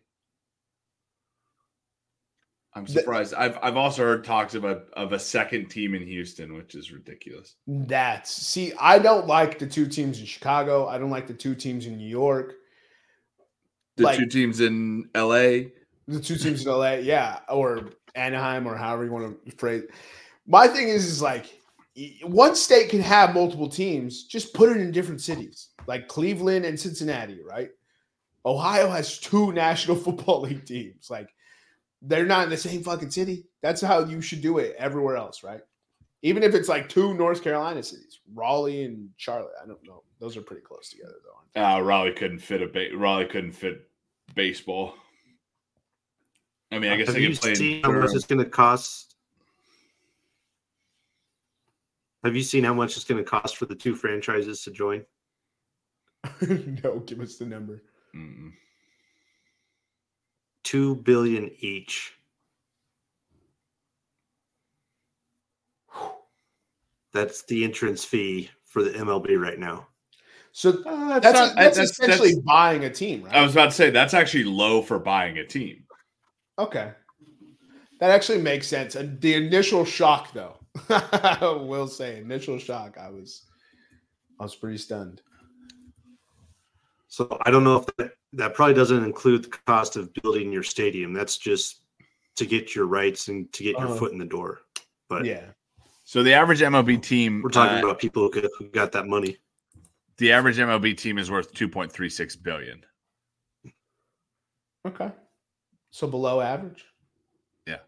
[2.73, 3.33] I'm The- surprised.
[3.33, 6.91] I've I've also heard talks of a of a second team in Houston, which is
[6.91, 7.55] ridiculous.
[7.65, 10.87] That's see, I don't like the two teams in Chicago.
[10.87, 12.53] I don't like the two teams in New York.
[13.95, 15.69] The Like- two teams in LA.
[16.07, 19.83] The two teams in LA, yeah, or Anaheim, or however you want to phrase.
[20.45, 21.59] My thing is, is like
[22.23, 24.23] one state can have multiple teams.
[24.23, 27.69] Just put it in different cities, like Cleveland and Cincinnati, right?
[28.45, 31.09] Ohio has two National Football League teams.
[31.09, 31.29] Like
[32.01, 33.45] they're not in the same fucking city.
[33.61, 35.61] That's how you should do it everywhere else, right?
[36.21, 39.51] Even if it's like two North Carolina cities, Raleigh and Charlotte.
[39.61, 41.61] I don't know; those are pretty close together, though.
[41.61, 43.89] Uh, Raleigh couldn't fit a ba- Raleigh couldn't fit
[44.35, 44.95] baseball.
[46.71, 47.49] I mean, I guess Have they you can play.
[47.51, 48.15] in seen how much Durham.
[48.17, 49.15] it's going to cost?
[52.23, 55.05] Have you seen how much it's going to cost for the two franchises to join?
[56.41, 57.81] no, give us the number.
[58.15, 58.51] Mm-mm.
[60.63, 62.13] Two billion each.
[67.13, 69.87] That's the entrance fee for the MLB right now.
[70.51, 73.33] So Uh, that's, not- that's that's- essentially that's- buying a team, right?
[73.35, 75.83] I was about to say that's actually low for buying a team.
[76.59, 76.91] Okay.
[77.99, 78.95] That actually makes sense.
[78.95, 80.57] And the initial shock, though,
[80.89, 83.43] I will say, initial shock, I was,
[84.39, 85.21] I was pretty stunned.
[87.07, 90.63] So I don't know if that, that probably doesn't include the cost of building your
[90.63, 91.13] stadium.
[91.13, 91.81] That's just
[92.35, 93.95] to get your rights and to get your Uh-huh.
[93.95, 94.61] foot in the door.
[95.09, 95.45] But Yeah.
[96.05, 99.07] So the average MLB team, we're talking uh, about people who, could, who got that
[99.07, 99.37] money.
[100.17, 102.85] the average MLB team is worth two point three six billion.
[104.87, 105.11] Okay.
[105.97, 106.85] So below average.
[107.65, 107.79] Yeah.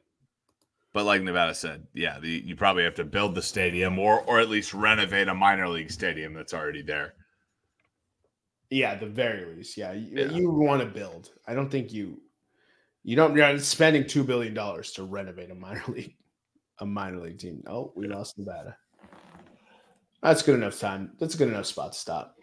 [0.94, 4.40] But like Nevada said, yeah, the, you probably have to build the stadium or or
[4.40, 7.14] at least renovate a minor league stadium that's already there.
[8.72, 9.78] Yeah, the very least.
[9.78, 10.32] Yeah, you, Yeah.
[10.32, 11.30] you want to build.
[11.48, 12.20] I don't think you
[13.04, 16.16] you don't you're not spending two billion dollars to renovate a minor league
[16.80, 17.62] a minor league team.
[17.68, 18.76] Oh, we lost Nevada.
[20.24, 21.12] That's good enough time.
[21.20, 22.38] That's a good enough spot to stop.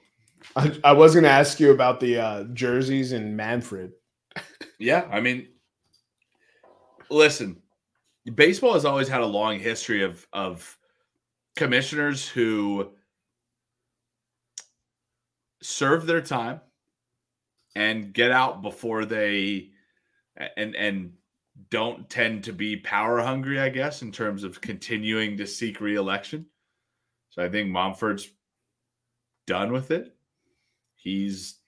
[0.54, 3.90] I, I was going to ask you about the uh, jerseys and Manfred.
[4.78, 5.48] Yeah, I mean,
[7.10, 7.62] listen,
[8.34, 10.78] baseball has always had a long history of of
[11.54, 12.90] commissioners who
[15.62, 16.60] serve their time
[17.74, 19.70] and get out before they
[20.56, 21.12] and and
[21.70, 26.46] don't tend to be power hungry, I guess, in terms of continuing to seek reelection.
[27.30, 28.28] So I think Momford's
[29.46, 30.14] done with it.
[30.96, 31.60] He's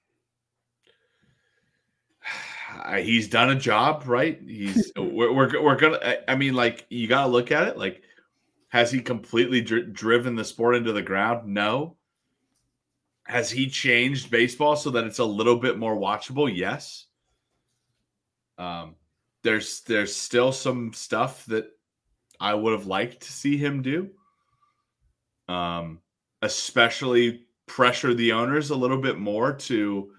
[2.98, 4.40] he's done a job, right?
[4.46, 5.98] He's we're we're, we're gonna.
[6.28, 7.76] I- mean, like you got to look at it.
[7.76, 8.02] Like,
[8.68, 11.48] has he completely dri- driven the sport into the ground?
[11.52, 11.96] No.
[13.24, 16.50] Has he changed baseball so that it's a little bit more watchable?
[16.54, 17.06] Yes.
[18.56, 18.94] Um,
[19.42, 21.66] there's there's still some stuff that
[22.40, 24.10] I would have liked to see him do.
[25.48, 26.00] Um,
[26.42, 30.10] especially pressure the owners a little bit more to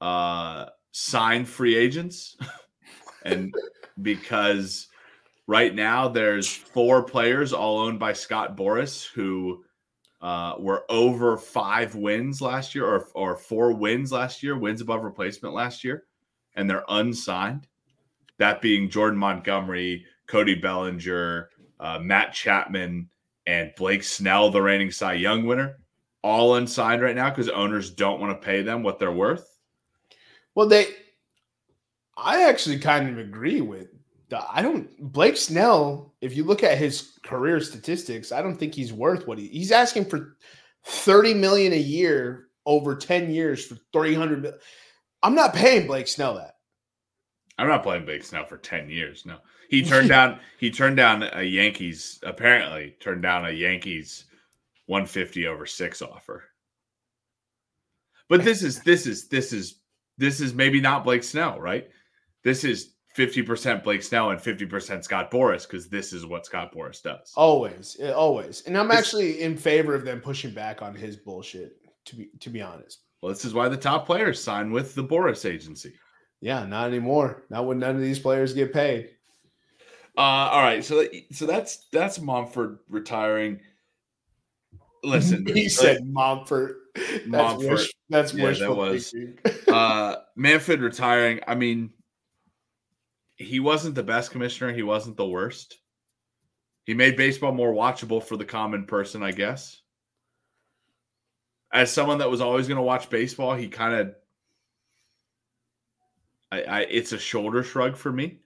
[0.00, 2.36] uh sign free agents
[3.24, 3.52] and
[4.00, 4.86] because
[5.48, 9.64] right now there's four players all owned by Scott Boras who
[10.22, 15.02] uh, were over five wins last year or, or four wins last year, wins above
[15.02, 16.04] replacement last year,
[16.54, 17.66] and they're unsigned.
[18.38, 21.50] That being Jordan Montgomery, Cody Bellinger,
[21.80, 23.08] uh, Matt Chapman,
[23.48, 25.80] and Blake Snell, the reigning Cy Young winner,
[26.22, 29.53] all unsigned right now because owners don't want to pay them what they're worth.
[30.54, 30.86] Well, they,
[32.16, 33.88] I actually kind of agree with.
[34.28, 36.14] The, I don't Blake Snell.
[36.20, 39.48] If you look at his career statistics, I don't think he's worth what he.
[39.48, 40.36] He's asking for
[40.84, 44.50] thirty million a year over ten years for three hundred.
[45.22, 46.54] I'm not paying Blake Snell that.
[47.58, 49.24] I'm not playing Blake Snell for 10 years.
[49.24, 49.38] No.
[49.68, 54.24] He turned down he turned down a Yankees apparently turned down a Yankees
[54.86, 56.44] 150 over 6 offer.
[58.28, 59.80] But this is this is this is
[60.18, 61.88] this is maybe not Blake Snell, right?
[62.42, 67.00] This is 50% Blake Snell and 50% Scott Boras because this is what Scott Boras
[67.02, 67.32] does.
[67.36, 71.76] Always, always, and I'm This- actually in favor of them pushing back on his bullshit.
[72.06, 75.02] To be to be honest, Well, this is why the top players sign with the
[75.04, 75.94] Boras agency.
[76.42, 77.44] yeah, not anymore.
[77.48, 79.08] Not when none of these players get paid.
[80.18, 83.60] Uh, all right, so so that's that's Momford retiring.
[85.02, 86.74] Listen, he said Momfort.
[87.26, 89.12] That's wish, that's Yeah, that was-
[89.68, 91.40] uh Manfred retiring.
[91.46, 91.90] I mean,
[93.36, 94.72] he wasn't the best commissioner.
[94.72, 95.78] He wasn't the worst.
[96.84, 99.80] He made baseball more watchable for the common person, I guess.
[101.72, 104.14] As someone that was always going to watch baseball, he kind of,
[106.52, 108.38] I, I, it's a shoulder shrug for me.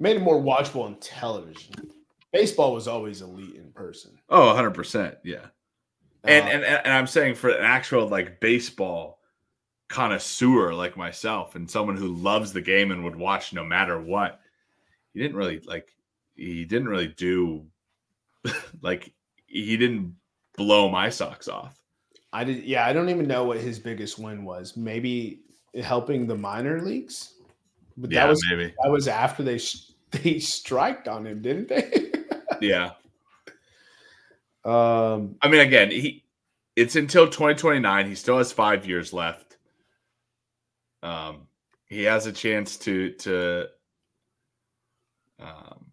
[0.00, 1.74] made it more watchable on television.
[2.32, 4.12] Baseball was always elite in person.
[4.28, 5.46] Oh, 100 percent, yeah.
[6.24, 9.20] And, Uh, and and I'm saying for an actual like baseball
[9.88, 14.40] connoisseur like myself and someone who loves the game and would watch no matter what,
[15.12, 15.88] he didn't really like
[16.36, 17.66] he didn't really do
[18.82, 19.12] like
[19.46, 20.14] he didn't
[20.56, 21.80] blow my socks off.
[22.32, 22.62] I did.
[22.64, 24.76] Yeah, I don't even know what his biggest win was.
[24.76, 25.40] Maybe
[25.82, 27.34] helping the minor leagues,
[27.96, 28.72] but Yeah, that was maybe.
[28.82, 29.58] that was after they
[30.12, 32.09] they striked on him, didn't they?
[32.60, 32.92] Yeah.
[34.64, 36.24] um, I mean again, he
[36.76, 38.06] it's until 2029.
[38.06, 39.56] He still has 5 years left.
[41.02, 41.48] Um
[41.86, 43.66] he has a chance to to
[45.40, 45.86] um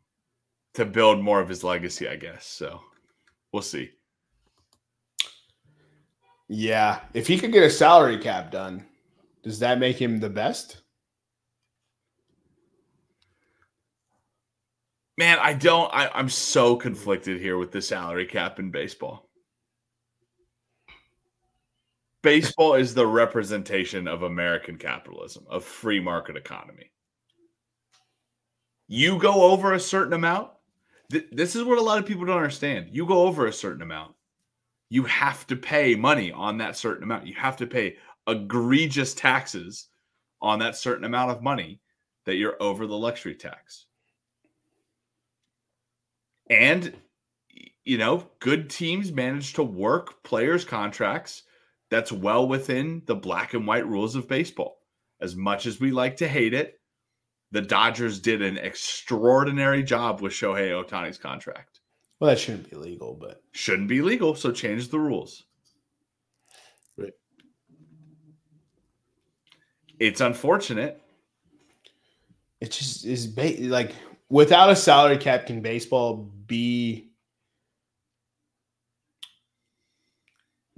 [0.75, 2.45] to build more of his legacy, I guess.
[2.45, 2.81] So
[3.51, 3.91] we'll see.
[6.49, 8.85] yeah, if he could get a salary cap done,
[9.43, 10.81] does that make him the best?
[15.17, 15.91] Man, I don't.
[15.93, 19.29] I, I'm so conflicted here with the salary cap in baseball.
[22.21, 26.91] Baseball is the representation of American capitalism, of free market economy.
[28.87, 30.51] You go over a certain amount.
[31.11, 32.89] th- this is what a lot of people don't understand.
[32.91, 34.13] You go over a certain amount,
[34.89, 37.27] you have to pay money on that certain amount.
[37.27, 39.87] You have to pay egregious taxes
[40.41, 41.79] on that certain amount of money
[42.25, 43.87] that you're over the luxury tax.
[46.49, 46.93] And
[47.83, 51.43] you know, good teams manage to work players' contracts
[51.89, 54.79] that's well within the black and white rules of baseball.
[55.21, 56.81] As much as we like to hate it,
[57.51, 61.79] the Dodgers did an extraordinary job with Shohei Ohtani's contract.
[62.19, 65.45] Well, that shouldn't be legal, but Shouldn't be legal, so change the rules.
[66.97, 67.13] Right.
[69.97, 71.01] It's unfortunate.
[72.59, 73.93] it just is ba- like
[74.29, 77.11] without a salary cap, can baseball be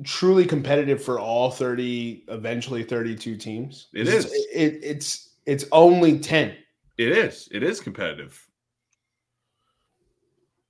[0.04, 3.88] truly competitive for all 30, eventually 32 teams?
[3.94, 4.34] It It's- is.
[4.54, 6.56] It, it's it's only 10.
[6.98, 7.48] It is.
[7.52, 8.46] It is competitive.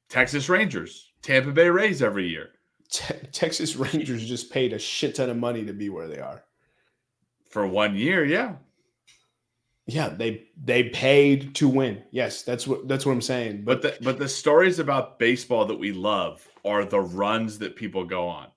[0.07, 2.49] Texas Rangers, Tampa Bay Rays every year
[2.89, 6.43] Te- Texas Rangers just paid a shit ton of money to be where they are.
[7.49, 8.23] for one year.
[8.25, 8.55] Yeah.
[9.89, 12.03] Yeah, they they paid to win.
[12.11, 13.63] Yes, that's what that's what I'm saying.
[13.63, 17.75] But But the but the stories about baseball that we love are the runs that
[17.75, 18.47] people go on,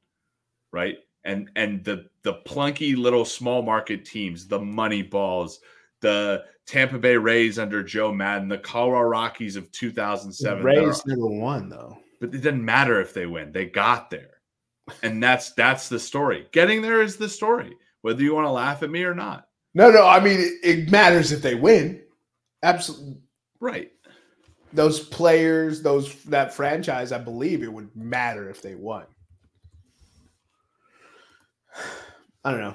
[0.72, 0.98] right?
[1.24, 5.60] And and the the plunky little small market teams, the money balls,
[6.00, 10.62] the Tampa Bay Rays under Joe Maddon, the Colorado Rockies of the 2007.
[10.62, 11.98] they're- Rays never won though.
[12.20, 14.40] but it didn't matter if they win; they got there,
[15.02, 16.46] and that's that's the story.
[16.52, 19.48] Getting there is the story, whether you want to laugh at me or not.
[19.74, 22.02] No, no, I mean it, it matters if they win.
[22.62, 23.18] Absolutely.
[23.60, 23.92] Right?
[24.72, 29.04] those players, those that franchise, I believe it would matter if they won.
[32.44, 32.74] I don't know.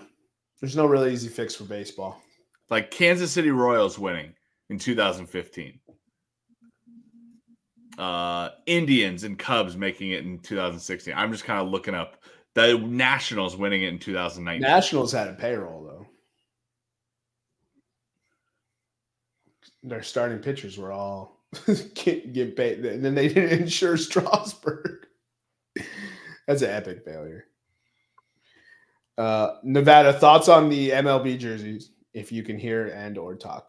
[0.61, 2.21] There's no really easy fix for baseball.
[2.69, 4.33] Like Kansas City Royals winning
[4.69, 5.79] in 2015.
[7.97, 11.13] Uh, Indians and Cubs making it in 2016.
[11.15, 12.17] I'm just kind of looking up
[12.53, 14.61] the Nationals winning it in 2019.
[14.61, 15.96] Nationals had a payroll though.
[19.83, 21.43] Their starting pitchers were all
[21.93, 25.05] get, get paid, and then they didn't insure Strasburg.
[26.47, 27.45] That's an epic failure.
[29.17, 33.67] Uh, Nevada thoughts on the MLB jerseys, if you can hear and or talk.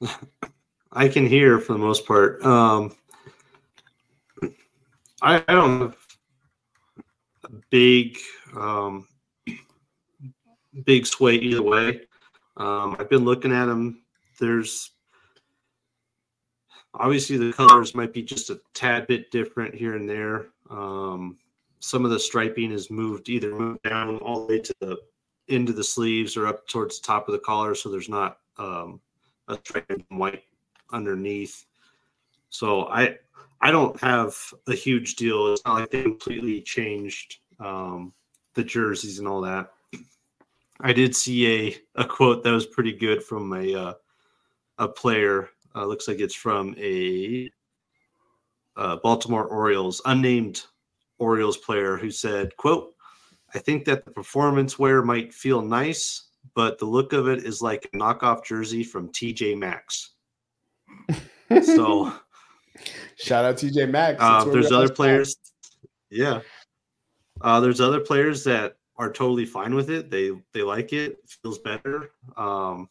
[0.92, 2.44] I can hear for the most part.
[2.44, 2.94] Um,
[5.22, 5.96] I, I don't have
[7.44, 8.18] a big,
[8.56, 9.06] um,
[10.84, 12.02] big sway either way.
[12.60, 14.02] Um, I've been looking at them.
[14.38, 14.90] There's
[16.92, 20.48] obviously the colors might be just a tad bit different here and there.
[20.68, 21.38] Um,
[21.78, 24.98] some of the striping is moved either moved down all the way to the
[25.48, 28.38] end of the sleeves or up towards the top of the collar, so there's not
[28.58, 29.00] um,
[29.48, 30.42] a stripe in white
[30.92, 31.64] underneath.
[32.50, 33.16] So I
[33.62, 35.50] I don't have a huge deal.
[35.50, 38.12] It's not like they completely changed um,
[38.52, 39.72] the jerseys and all that.
[40.82, 43.94] I did see a, a quote that was pretty good from a uh,
[44.78, 45.50] a player.
[45.74, 47.50] Uh, looks like it's from a
[48.76, 50.64] uh, Baltimore Orioles unnamed
[51.18, 52.94] Orioles player who said, "quote
[53.54, 57.62] I think that the performance wear might feel nice, but the look of it is
[57.62, 60.10] like a knockoff jersey from TJ Maxx."
[61.64, 62.12] So
[63.16, 64.18] Shout out TJ Maxx.
[64.20, 65.36] uh, there's other players,
[66.10, 66.40] yeah.
[67.40, 70.10] Uh, there's other players that are totally fine with it.
[70.10, 71.18] They they like it.
[71.26, 72.10] feels better.
[72.36, 72.90] Um,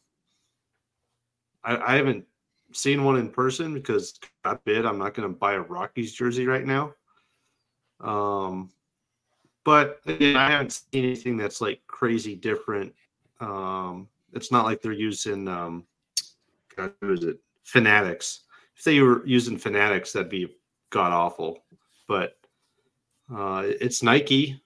[1.64, 2.26] I, I haven't
[2.74, 6.48] seen one in person because God forbid I'm not going to buy a Rockies jersey
[6.48, 6.94] right now.
[8.02, 8.72] Um,
[9.64, 12.92] but again, I haven't seen anything that's like crazy different.
[13.40, 15.86] Um, it's not like they're using um,
[16.76, 17.40] God, who is it?
[17.64, 18.42] Fanatics.
[18.76, 20.56] If they were using Fanatics, that'd be
[20.90, 21.60] god awful.
[22.08, 22.36] But
[23.32, 24.60] uh, it's Nike,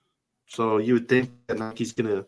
[0.54, 2.26] so you would think that Nike's gonna.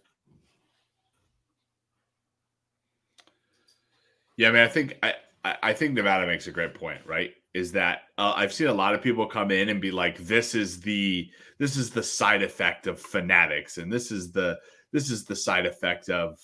[4.35, 5.13] Yeah, I mean, I think I,
[5.61, 7.33] I think Nevada makes a great point, right?
[7.53, 10.55] Is that uh, I've seen a lot of people come in and be like, "This
[10.55, 11.29] is the
[11.59, 14.57] this is the side effect of fanatics, and this is the
[14.91, 16.39] this is the side effect of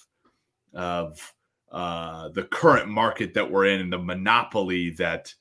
[0.76, 1.34] of
[1.72, 5.34] uh, the current market that we're in and the monopoly that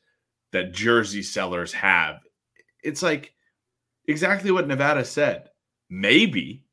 [0.53, 2.21] that jersey sellers have."
[2.83, 3.35] It's like
[4.07, 5.50] exactly what Nevada said.
[5.91, 6.65] Maybe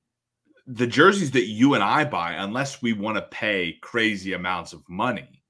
[0.67, 4.87] the jerseys that you and I buy, unless we want to pay crazy amounts of
[4.87, 5.43] money,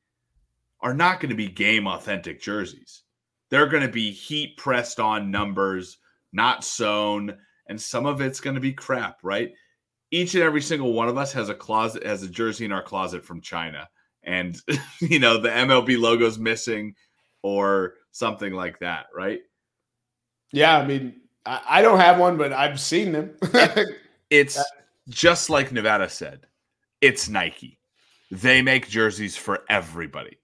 [0.82, 3.04] are not going to be game authentic jerseys.
[3.50, 5.98] They're going to be heat pressed on numbers,
[6.34, 7.36] not sewn,
[7.68, 9.52] and some of it's going to be crap, right?
[10.12, 12.84] Each and every single one of us has a closet, has a jersey in our
[12.84, 13.90] closet from China,
[14.24, 14.58] and
[15.02, 16.94] you know the MLB logo's missing
[17.42, 19.40] or something like that, right?
[20.54, 23.34] Yeah, I mean, I, I don't have one, but I've seen them.
[24.30, 24.62] It's
[25.08, 26.48] just like Nevada said.
[27.00, 27.80] It's Nike.
[28.30, 30.38] They make jerseys for everybody.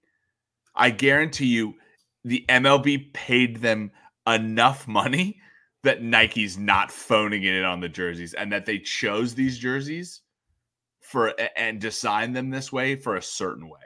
[0.74, 1.74] I guarantee you
[2.24, 3.90] the MLB paid them
[4.26, 5.38] enough money
[5.82, 10.22] that Nike's not phoning it in on the jerseys and that they chose these jerseys
[11.02, 13.80] for and design them this way for a certain way.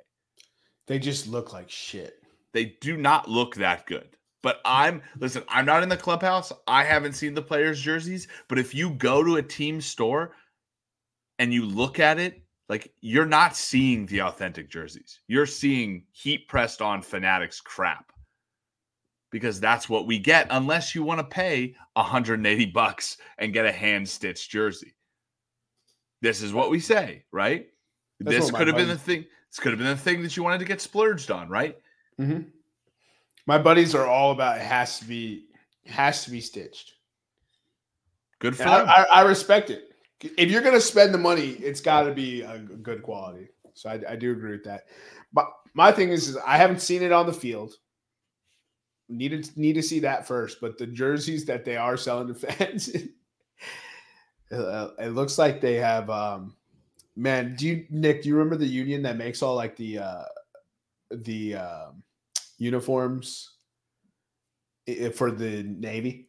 [0.87, 2.23] They just look like shit.
[2.53, 4.17] They do not look that good.
[4.43, 6.53] But I'm listen, I'm not in the clubhouse.
[6.67, 10.33] I haven't seen the players' jerseys, but if you go to a team store
[11.39, 15.21] and you look at it, like you're not seeing the authentic jerseys.
[15.27, 18.13] You're seeing heat pressed on fanatics crap.
[19.31, 23.73] Because that's what we get unless you want to pay 180 bucks and get a
[23.73, 24.95] hand stitched jersey.
[26.23, 27.67] This is what we say, right?
[28.21, 29.27] That's this could have been the thing.
[29.51, 31.77] This could have been the thing that you wanted to get splurged on, right?
[32.19, 32.41] hmm
[33.49, 35.47] My buddies are all about it has to be
[35.87, 36.93] has to be stitched.
[38.41, 38.83] Good for I.
[38.83, 39.85] I, I respect it.
[40.21, 43.49] If you're gonna spend the money, it's got to be a good quality.
[43.73, 44.83] So I, I do agree with that.
[45.33, 47.73] But my thing is, is I haven't seen it on the field.
[49.09, 50.61] Need to need to see that first.
[50.61, 52.91] But the jerseys that they are selling to fans,
[54.53, 56.11] uh, it looks like they have.
[56.11, 56.55] um
[57.17, 58.23] Man, do you Nick?
[58.23, 60.25] Do you remember the union that makes all like the uh
[61.11, 62.03] the um,
[62.59, 63.51] uniforms
[64.89, 66.29] i- i- for the Navy?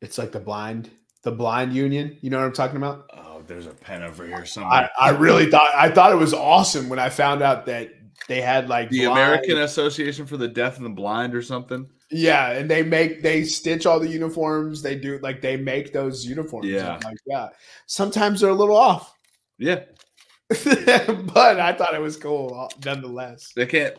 [0.00, 0.90] It's like the blind
[1.22, 2.18] the blind union.
[2.20, 3.08] You know what I'm talking about?
[3.14, 4.90] Oh, there's a pen over here I, somewhere.
[5.00, 7.90] I really thought I thought it was awesome when I found out that
[8.28, 11.88] they had like the blind- American Association for the Deaf and the Blind or something.
[12.10, 14.82] yeah, and they make they stitch all the uniforms.
[14.82, 16.66] They do like they make those uniforms.
[16.68, 17.00] Yeah.
[17.02, 17.48] Like yeah.
[17.86, 19.16] Sometimes they're a little off,
[19.58, 19.84] Yeah,
[20.50, 23.50] but I thought it was cool uh, nonetheless.
[23.56, 23.96] they can't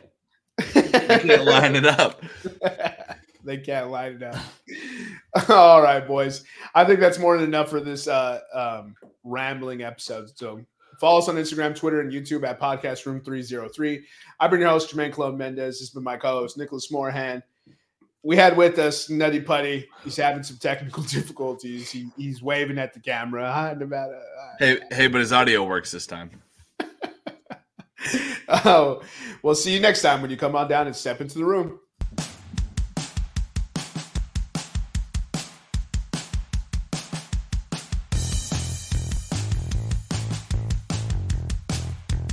[1.07, 2.22] they can't line it up.
[3.44, 4.41] they can't line it up.
[5.49, 6.44] All right, boys.
[6.73, 10.30] I think that's more than enough for this uh, um, rambling episode.
[10.38, 10.61] So
[10.99, 14.06] follow us on Instagram, Twitter, and YouTube at Podcast Room 303.
[14.40, 15.76] I've been your host, Jermaine Clone Mendez.
[15.76, 17.44] This has been my co-host, Nicholas Moorhan.
[18.23, 19.88] We had with us Nutty Putty.
[20.03, 21.91] He's having some technical difficulties.
[21.91, 23.52] He, he's waving at the camera.
[23.52, 24.19] Hi, Nevada.
[24.57, 26.32] Hey, hey, but his audio works this time.
[28.48, 29.02] oh,
[29.41, 31.80] we'll see you next time when you come on down and step into the room.